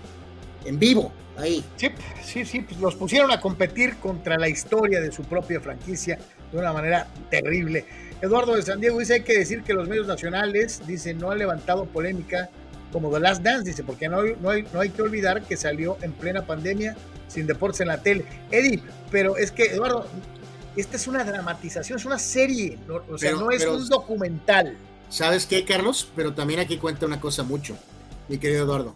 en 0.65 0.79
vivo, 0.79 1.11
ahí. 1.37 1.63
Sí, 1.75 1.89
sí, 2.23 2.45
sí, 2.45 2.61
pues 2.61 2.79
los 2.79 2.95
pusieron 2.95 3.31
a 3.31 3.39
competir 3.39 3.97
contra 3.97 4.37
la 4.37 4.47
historia 4.47 5.01
de 5.01 5.11
su 5.11 5.23
propia 5.23 5.59
franquicia 5.59 6.19
de 6.51 6.57
una 6.57 6.73
manera 6.73 7.07
terrible. 7.29 7.85
Eduardo 8.21 8.55
de 8.55 8.61
San 8.61 8.79
Diego 8.79 8.99
dice, 8.99 9.15
hay 9.15 9.21
que 9.23 9.37
decir 9.37 9.63
que 9.63 9.73
los 9.73 9.87
medios 9.87 10.07
nacionales, 10.07 10.81
dice, 10.85 11.13
no 11.13 11.31
han 11.31 11.39
levantado 11.39 11.85
polémica 11.85 12.49
como 12.91 13.11
The 13.11 13.19
Last 13.19 13.41
Dance, 13.41 13.69
dice, 13.69 13.83
porque 13.83 14.09
no, 14.09 14.21
no, 14.41 14.49
hay, 14.49 14.67
no 14.73 14.81
hay 14.81 14.89
que 14.89 15.01
olvidar 15.01 15.41
que 15.43 15.57
salió 15.57 15.97
en 16.01 16.11
plena 16.11 16.45
pandemia 16.45 16.95
sin 17.27 17.47
deportes 17.47 17.81
en 17.81 17.87
la 17.87 18.03
tele. 18.03 18.25
Eddie, 18.51 18.81
pero 19.09 19.37
es 19.37 19.51
que, 19.51 19.63
Eduardo, 19.63 20.05
esta 20.75 20.95
es 20.95 21.07
una 21.07 21.23
dramatización, 21.23 21.97
es 21.97 22.05
una 22.05 22.19
serie, 22.19 22.77
o 23.09 23.17
sea, 23.17 23.31
no 23.31 23.51
es 23.51 23.65
un 23.65 23.87
documental. 23.87 24.77
¿Sabes 25.09 25.45
qué, 25.45 25.65
Carlos? 25.65 26.07
Pero 26.15 26.33
también 26.33 26.59
aquí 26.59 26.77
cuenta 26.77 27.05
una 27.05 27.19
cosa 27.19 27.43
mucho, 27.43 27.75
mi 28.29 28.37
querido 28.37 28.63
Eduardo. 28.63 28.95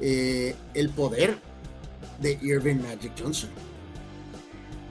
Eh, 0.00 0.54
el 0.74 0.90
poder 0.90 1.38
de 2.20 2.38
Irving 2.42 2.76
Magic 2.76 3.12
Johnson. 3.18 3.50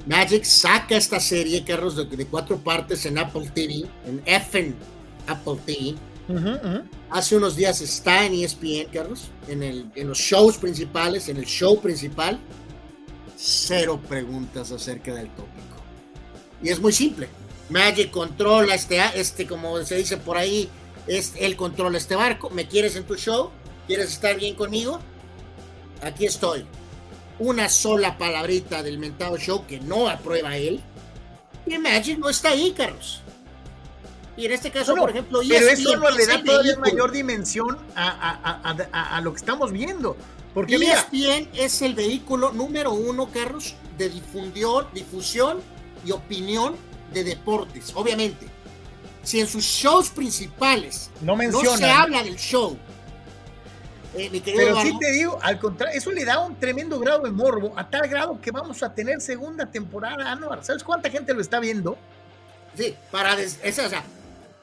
Magic 0.08 0.44
saca 0.44 0.96
esta 0.96 1.20
serie, 1.20 1.64
Carlos, 1.64 1.96
de, 1.96 2.06
de 2.06 2.26
cuatro 2.26 2.58
partes 2.58 3.06
en 3.06 3.18
Apple 3.18 3.50
TV, 3.54 3.86
en 4.06 4.22
FN 4.26 4.76
Apple 5.28 5.60
TV 5.66 5.96
Hace 7.10 7.38
unos 7.38 7.56
días 7.56 7.82
está 7.82 8.26
en 8.26 8.34
ESPN, 8.34 8.92
Carlos, 8.92 9.30
en, 9.48 9.64
el, 9.64 9.92
en 9.96 10.08
los 10.10 10.18
shows 10.18 10.58
principales, 10.58 11.30
en 11.30 11.38
el 11.38 11.46
show 11.46 11.80
principal. 11.80 12.40
Cero 13.38 14.02
preguntas 14.08 14.72
acerca 14.72 15.14
del 15.14 15.30
tópico. 15.30 15.55
Y 16.62 16.70
es 16.70 16.80
muy 16.80 16.94
simple. 16.94 17.30
Magic 17.70 18.12
controla 18.12 18.76
este, 18.76 19.02
este, 19.16 19.48
como 19.48 19.84
se 19.84 19.96
dice 19.96 20.18
por 20.18 20.38
ahí, 20.38 20.70
es, 21.08 21.34
él 21.38 21.56
controla 21.56 21.98
este 21.98 22.16
barco. 22.16 22.50
¿Me 22.50 22.68
quieres 22.68 22.96
en 22.96 23.04
tu 23.06 23.16
show? 23.16 23.52
¿Quieres 23.88 24.12
estar 24.12 24.36
bien 24.38 24.56
conmigo? 24.56 25.00
Aquí 26.02 26.26
estoy. 26.26 26.66
Una 27.40 27.70
sola 27.70 28.18
palabrita 28.18 28.84
del 28.84 28.98
mentado 28.98 29.38
show 29.38 29.66
que 29.66 29.80
no 29.80 30.08
aprueba 30.10 30.58
él. 30.58 30.82
Y 31.66 31.78
Magic 31.78 32.20
no 32.20 32.30
está 32.30 32.50
ahí, 32.50 32.72
Carlos. 32.72 33.22
Y 34.38 34.46
en 34.46 34.52
este 34.52 34.70
caso, 34.70 34.96
por 34.96 35.10
ejemplo, 35.10 35.40
pero 35.48 35.70
eso 35.70 35.96
no 35.96 36.10
le 36.12 36.26
da 36.28 36.44
todavía 36.44 36.78
mayor 36.78 37.12
dimensión 37.12 37.78
a, 37.96 39.22
lo 39.24 39.32
que 39.32 39.38
estamos 39.38 39.72
viendo. 39.72 40.18
Porque 40.54 40.76
ESPN 40.76 41.50
es 41.54 41.82
el 41.82 41.96
vehículo 41.96 42.52
número 42.52 42.94
uno, 42.94 43.30
Carlos, 43.32 43.76
de 43.98 44.10
difundión, 44.10 44.88
difusión 44.94 45.60
y 46.06 46.12
opinión 46.12 46.76
de 47.14 47.24
deportes, 47.24 47.92
obviamente. 47.96 48.48
Si 49.24 49.40
en 49.40 49.48
sus 49.48 49.64
shows 49.64 50.10
principales 50.10 51.10
no, 51.22 51.36
no 51.36 51.78
se 51.78 51.90
habla 51.90 52.22
del 52.22 52.36
show, 52.36 52.78
eh, 54.18 54.42
Pero 54.46 54.82
sí 54.82 54.98
te 54.98 55.12
digo, 55.12 55.38
al 55.42 55.60
contrario, 55.60 55.98
eso 55.98 56.12
le 56.12 56.24
da 56.24 56.40
un 56.40 56.56
tremendo 56.56 57.00
grado 57.00 57.24
de 57.24 57.32
morbo, 57.32 57.74
a 57.76 57.90
tal 57.90 58.08
grado 58.08 58.40
que 58.40 58.50
vamos 58.52 58.82
a 58.82 58.94
tener 58.94 59.20
segunda 59.20 59.70
temporada, 59.70 60.32
Anuar. 60.32 60.64
¿Sabes 60.64 60.84
cuánta 60.84 61.10
gente 61.10 61.34
lo 61.34 61.42
está 61.42 61.60
viendo? 61.60 61.98
Sí, 62.78 62.96
para 63.12 63.40
esa, 63.40 63.86
o 63.86 63.90
sea, 63.90 64.04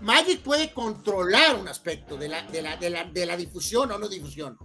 Magic 0.00 0.40
puede 0.42 0.72
controlar 0.72 1.56
un 1.56 1.68
aspecto 1.68 2.16
de 2.16 2.28
la, 2.28 2.42
de 2.44 2.62
la, 2.62 2.76
de 2.76 3.26
la, 3.26 3.36
difusión 3.36 3.90
o 3.92 3.98
no 3.98 4.08
difusión. 4.08 4.58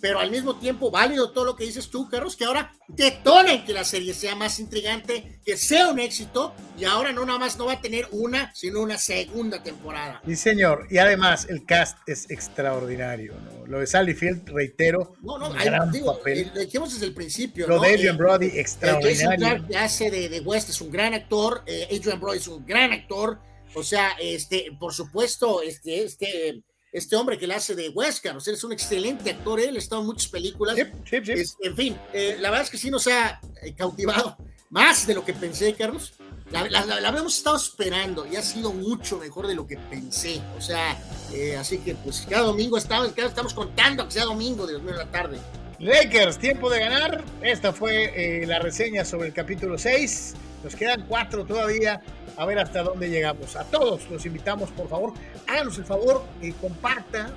Pero 0.00 0.18
al 0.20 0.30
mismo 0.30 0.56
tiempo 0.56 0.90
válido 0.90 1.32
todo 1.32 1.44
lo 1.44 1.56
que 1.56 1.64
dices 1.64 1.88
tú, 1.88 2.08
Carlos, 2.08 2.36
que 2.36 2.44
ahora 2.44 2.72
detonen 2.88 3.64
que 3.64 3.72
la 3.72 3.84
serie 3.84 4.14
sea 4.14 4.34
más 4.34 4.58
intrigante, 4.58 5.40
que 5.44 5.56
sea 5.56 5.88
un 5.88 5.98
éxito, 5.98 6.54
y 6.78 6.84
ahora 6.84 7.12
no 7.12 7.24
nada 7.24 7.38
más 7.38 7.58
no 7.58 7.66
va 7.66 7.74
a 7.74 7.80
tener 7.80 8.06
una, 8.12 8.52
sino 8.54 8.80
una 8.80 8.98
segunda 8.98 9.62
temporada. 9.62 10.22
Sí, 10.26 10.36
señor, 10.36 10.86
y 10.90 10.98
además 10.98 11.46
el 11.48 11.64
cast 11.64 11.98
es 12.06 12.30
extraordinario, 12.30 13.34
¿no? 13.34 13.66
Lo 13.66 13.80
de 13.80 13.86
Sally 13.86 14.14
Field, 14.14 14.48
reitero, 14.48 15.16
no, 15.22 15.38
no, 15.38 15.50
gran 15.50 15.90
digo, 15.90 16.16
papel. 16.16 16.50
Lo 16.54 16.60
dijimos 16.60 16.92
desde 16.92 17.06
el 17.06 17.14
principio, 17.14 17.66
Lo 17.66 17.80
de 17.80 17.94
Adrian 17.94 18.16
Brody, 18.16 18.46
extraordinario. 18.54 19.66
Que 19.66 19.76
hace 19.76 20.10
de, 20.10 20.28
de, 20.28 20.40
West 20.40 20.70
es 20.70 20.80
un 20.80 20.90
gran 20.90 21.14
actor, 21.14 21.62
eh, 21.66 21.86
Adrian 21.90 22.20
Brody 22.20 22.38
es 22.38 22.48
un 22.48 22.64
gran 22.64 22.92
actor, 22.92 23.38
o 23.74 23.82
sea, 23.82 24.12
este, 24.20 24.72
por 24.78 24.94
supuesto, 24.94 25.62
este, 25.62 26.02
este 26.04 26.62
este 26.92 27.16
hombre 27.16 27.38
que 27.38 27.46
le 27.46 27.54
hace 27.54 27.74
de 27.74 27.90
Wesker, 27.90 28.36
o 28.36 28.40
sea, 28.40 28.54
es 28.54 28.64
un 28.64 28.72
excelente 28.72 29.30
actor, 29.30 29.60
él 29.60 29.76
ha 29.76 29.78
estado 29.78 30.00
en 30.02 30.06
muchas 30.06 30.28
películas. 30.28 30.76
en 30.78 31.76
fin, 31.76 31.96
eh, 32.12 32.36
la 32.40 32.50
verdad 32.50 32.64
es 32.64 32.70
que 32.70 32.78
sí 32.78 32.90
nos 32.90 33.06
ha 33.06 33.40
eh, 33.62 33.74
cautivado 33.74 34.36
más 34.70 35.06
de 35.06 35.14
lo 35.14 35.24
que 35.24 35.34
pensé, 35.34 35.74
Carlos. 35.74 36.14
La, 36.50 36.60
habíamos 37.06 37.36
estado 37.36 37.56
esperando 37.56 38.26
y 38.26 38.36
ha 38.36 38.42
sido 38.42 38.72
mucho 38.72 39.18
mejor 39.18 39.46
de 39.46 39.54
lo 39.54 39.66
que 39.66 39.76
pensé. 39.76 40.40
O 40.56 40.62
sea, 40.62 40.98
eh, 41.32 41.56
así 41.56 41.78
que 41.78 41.94
pues 41.94 42.26
cada 42.28 42.44
domingo 42.44 42.78
estamos, 42.78 43.12
estamos 43.16 43.52
contando 43.52 44.06
que 44.06 44.12
sea 44.12 44.24
domingo 44.24 44.66
las 44.66 44.82
9 44.82 44.92
de 44.92 45.04
la 45.04 45.10
tarde. 45.10 45.38
Lakers, 45.80 46.38
tiempo 46.38 46.68
de 46.70 46.80
ganar. 46.80 47.22
Esta 47.40 47.72
fue 47.72 48.44
la 48.46 48.58
reseña 48.58 49.04
sobre 49.04 49.28
el 49.28 49.32
capítulo 49.32 49.78
6. 49.78 50.34
Nos 50.64 50.74
quedan 50.74 51.04
cuatro 51.06 51.44
todavía 51.44 52.02
a 52.36 52.44
ver 52.46 52.58
hasta 52.58 52.82
dónde 52.82 53.08
llegamos. 53.08 53.54
A 53.54 53.62
todos 53.62 54.10
los 54.10 54.26
invitamos, 54.26 54.72
por 54.72 54.88
favor, 54.88 55.12
háganos 55.46 55.78
el 55.78 55.84
favor, 55.84 56.24
y 56.42 56.50
compartan, 56.50 57.30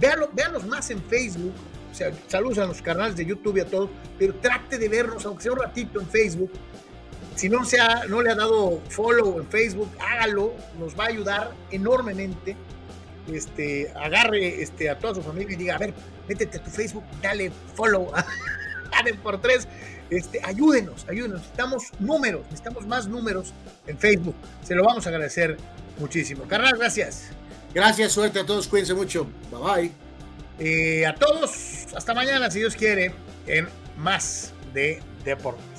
véanlo, 0.00 0.28
véanos 0.32 0.66
más 0.66 0.90
en 0.90 1.00
Facebook. 1.04 1.52
Saludos 2.26 2.58
a 2.58 2.66
los 2.66 2.82
canales 2.82 3.14
de 3.14 3.26
YouTube 3.26 3.58
y 3.58 3.60
a 3.60 3.66
todos, 3.66 3.88
pero 4.18 4.34
trate 4.36 4.76
de 4.76 4.88
vernos, 4.88 5.24
aunque 5.24 5.44
sea 5.44 5.52
un 5.52 5.60
ratito 5.60 6.00
en 6.00 6.08
Facebook. 6.08 6.50
Si 7.36 7.48
no, 7.48 7.64
se 7.64 7.78
no 8.08 8.22
le 8.22 8.30
ha 8.30 8.34
dado 8.34 8.80
follow 8.88 9.38
en 9.38 9.46
Facebook, 9.46 9.90
hágalo, 10.00 10.52
nos 10.80 10.98
va 10.98 11.04
a 11.04 11.08
ayudar 11.08 11.52
enormemente. 11.70 12.56
Este, 13.32 13.90
agarre 13.94 14.62
este, 14.62 14.90
a 14.90 14.98
toda 14.98 15.14
su 15.14 15.22
familia 15.22 15.54
y 15.54 15.56
diga, 15.56 15.76
a 15.76 15.78
ver, 15.78 15.94
métete 16.28 16.58
a 16.58 16.62
tu 16.62 16.70
Facebook, 16.70 17.04
dale 17.22 17.50
follow, 17.74 18.12
dale 18.90 19.14
por 19.14 19.40
tres 19.40 19.68
este, 20.10 20.40
ayúdenos, 20.44 21.06
ayúdenos. 21.08 21.40
Necesitamos 21.40 21.84
números, 21.98 22.42
necesitamos 22.44 22.86
más 22.86 23.06
números 23.08 23.52
en 23.86 23.98
Facebook. 23.98 24.34
Se 24.62 24.74
lo 24.74 24.84
vamos 24.84 25.06
a 25.06 25.10
agradecer 25.10 25.56
muchísimo. 25.98 26.44
Carnal, 26.44 26.76
gracias. 26.78 27.30
Gracias, 27.72 28.12
suerte 28.12 28.40
a 28.40 28.46
todos, 28.46 28.68
cuídense 28.68 28.94
mucho. 28.94 29.26
Bye 29.50 29.60
bye. 29.60 29.92
Eh, 30.58 31.06
a 31.06 31.14
todos, 31.14 31.86
hasta 31.96 32.14
mañana, 32.14 32.50
si 32.50 32.60
Dios 32.60 32.76
quiere, 32.76 33.12
en 33.46 33.68
más 33.96 34.52
de 34.72 35.02
deporte. 35.24 35.73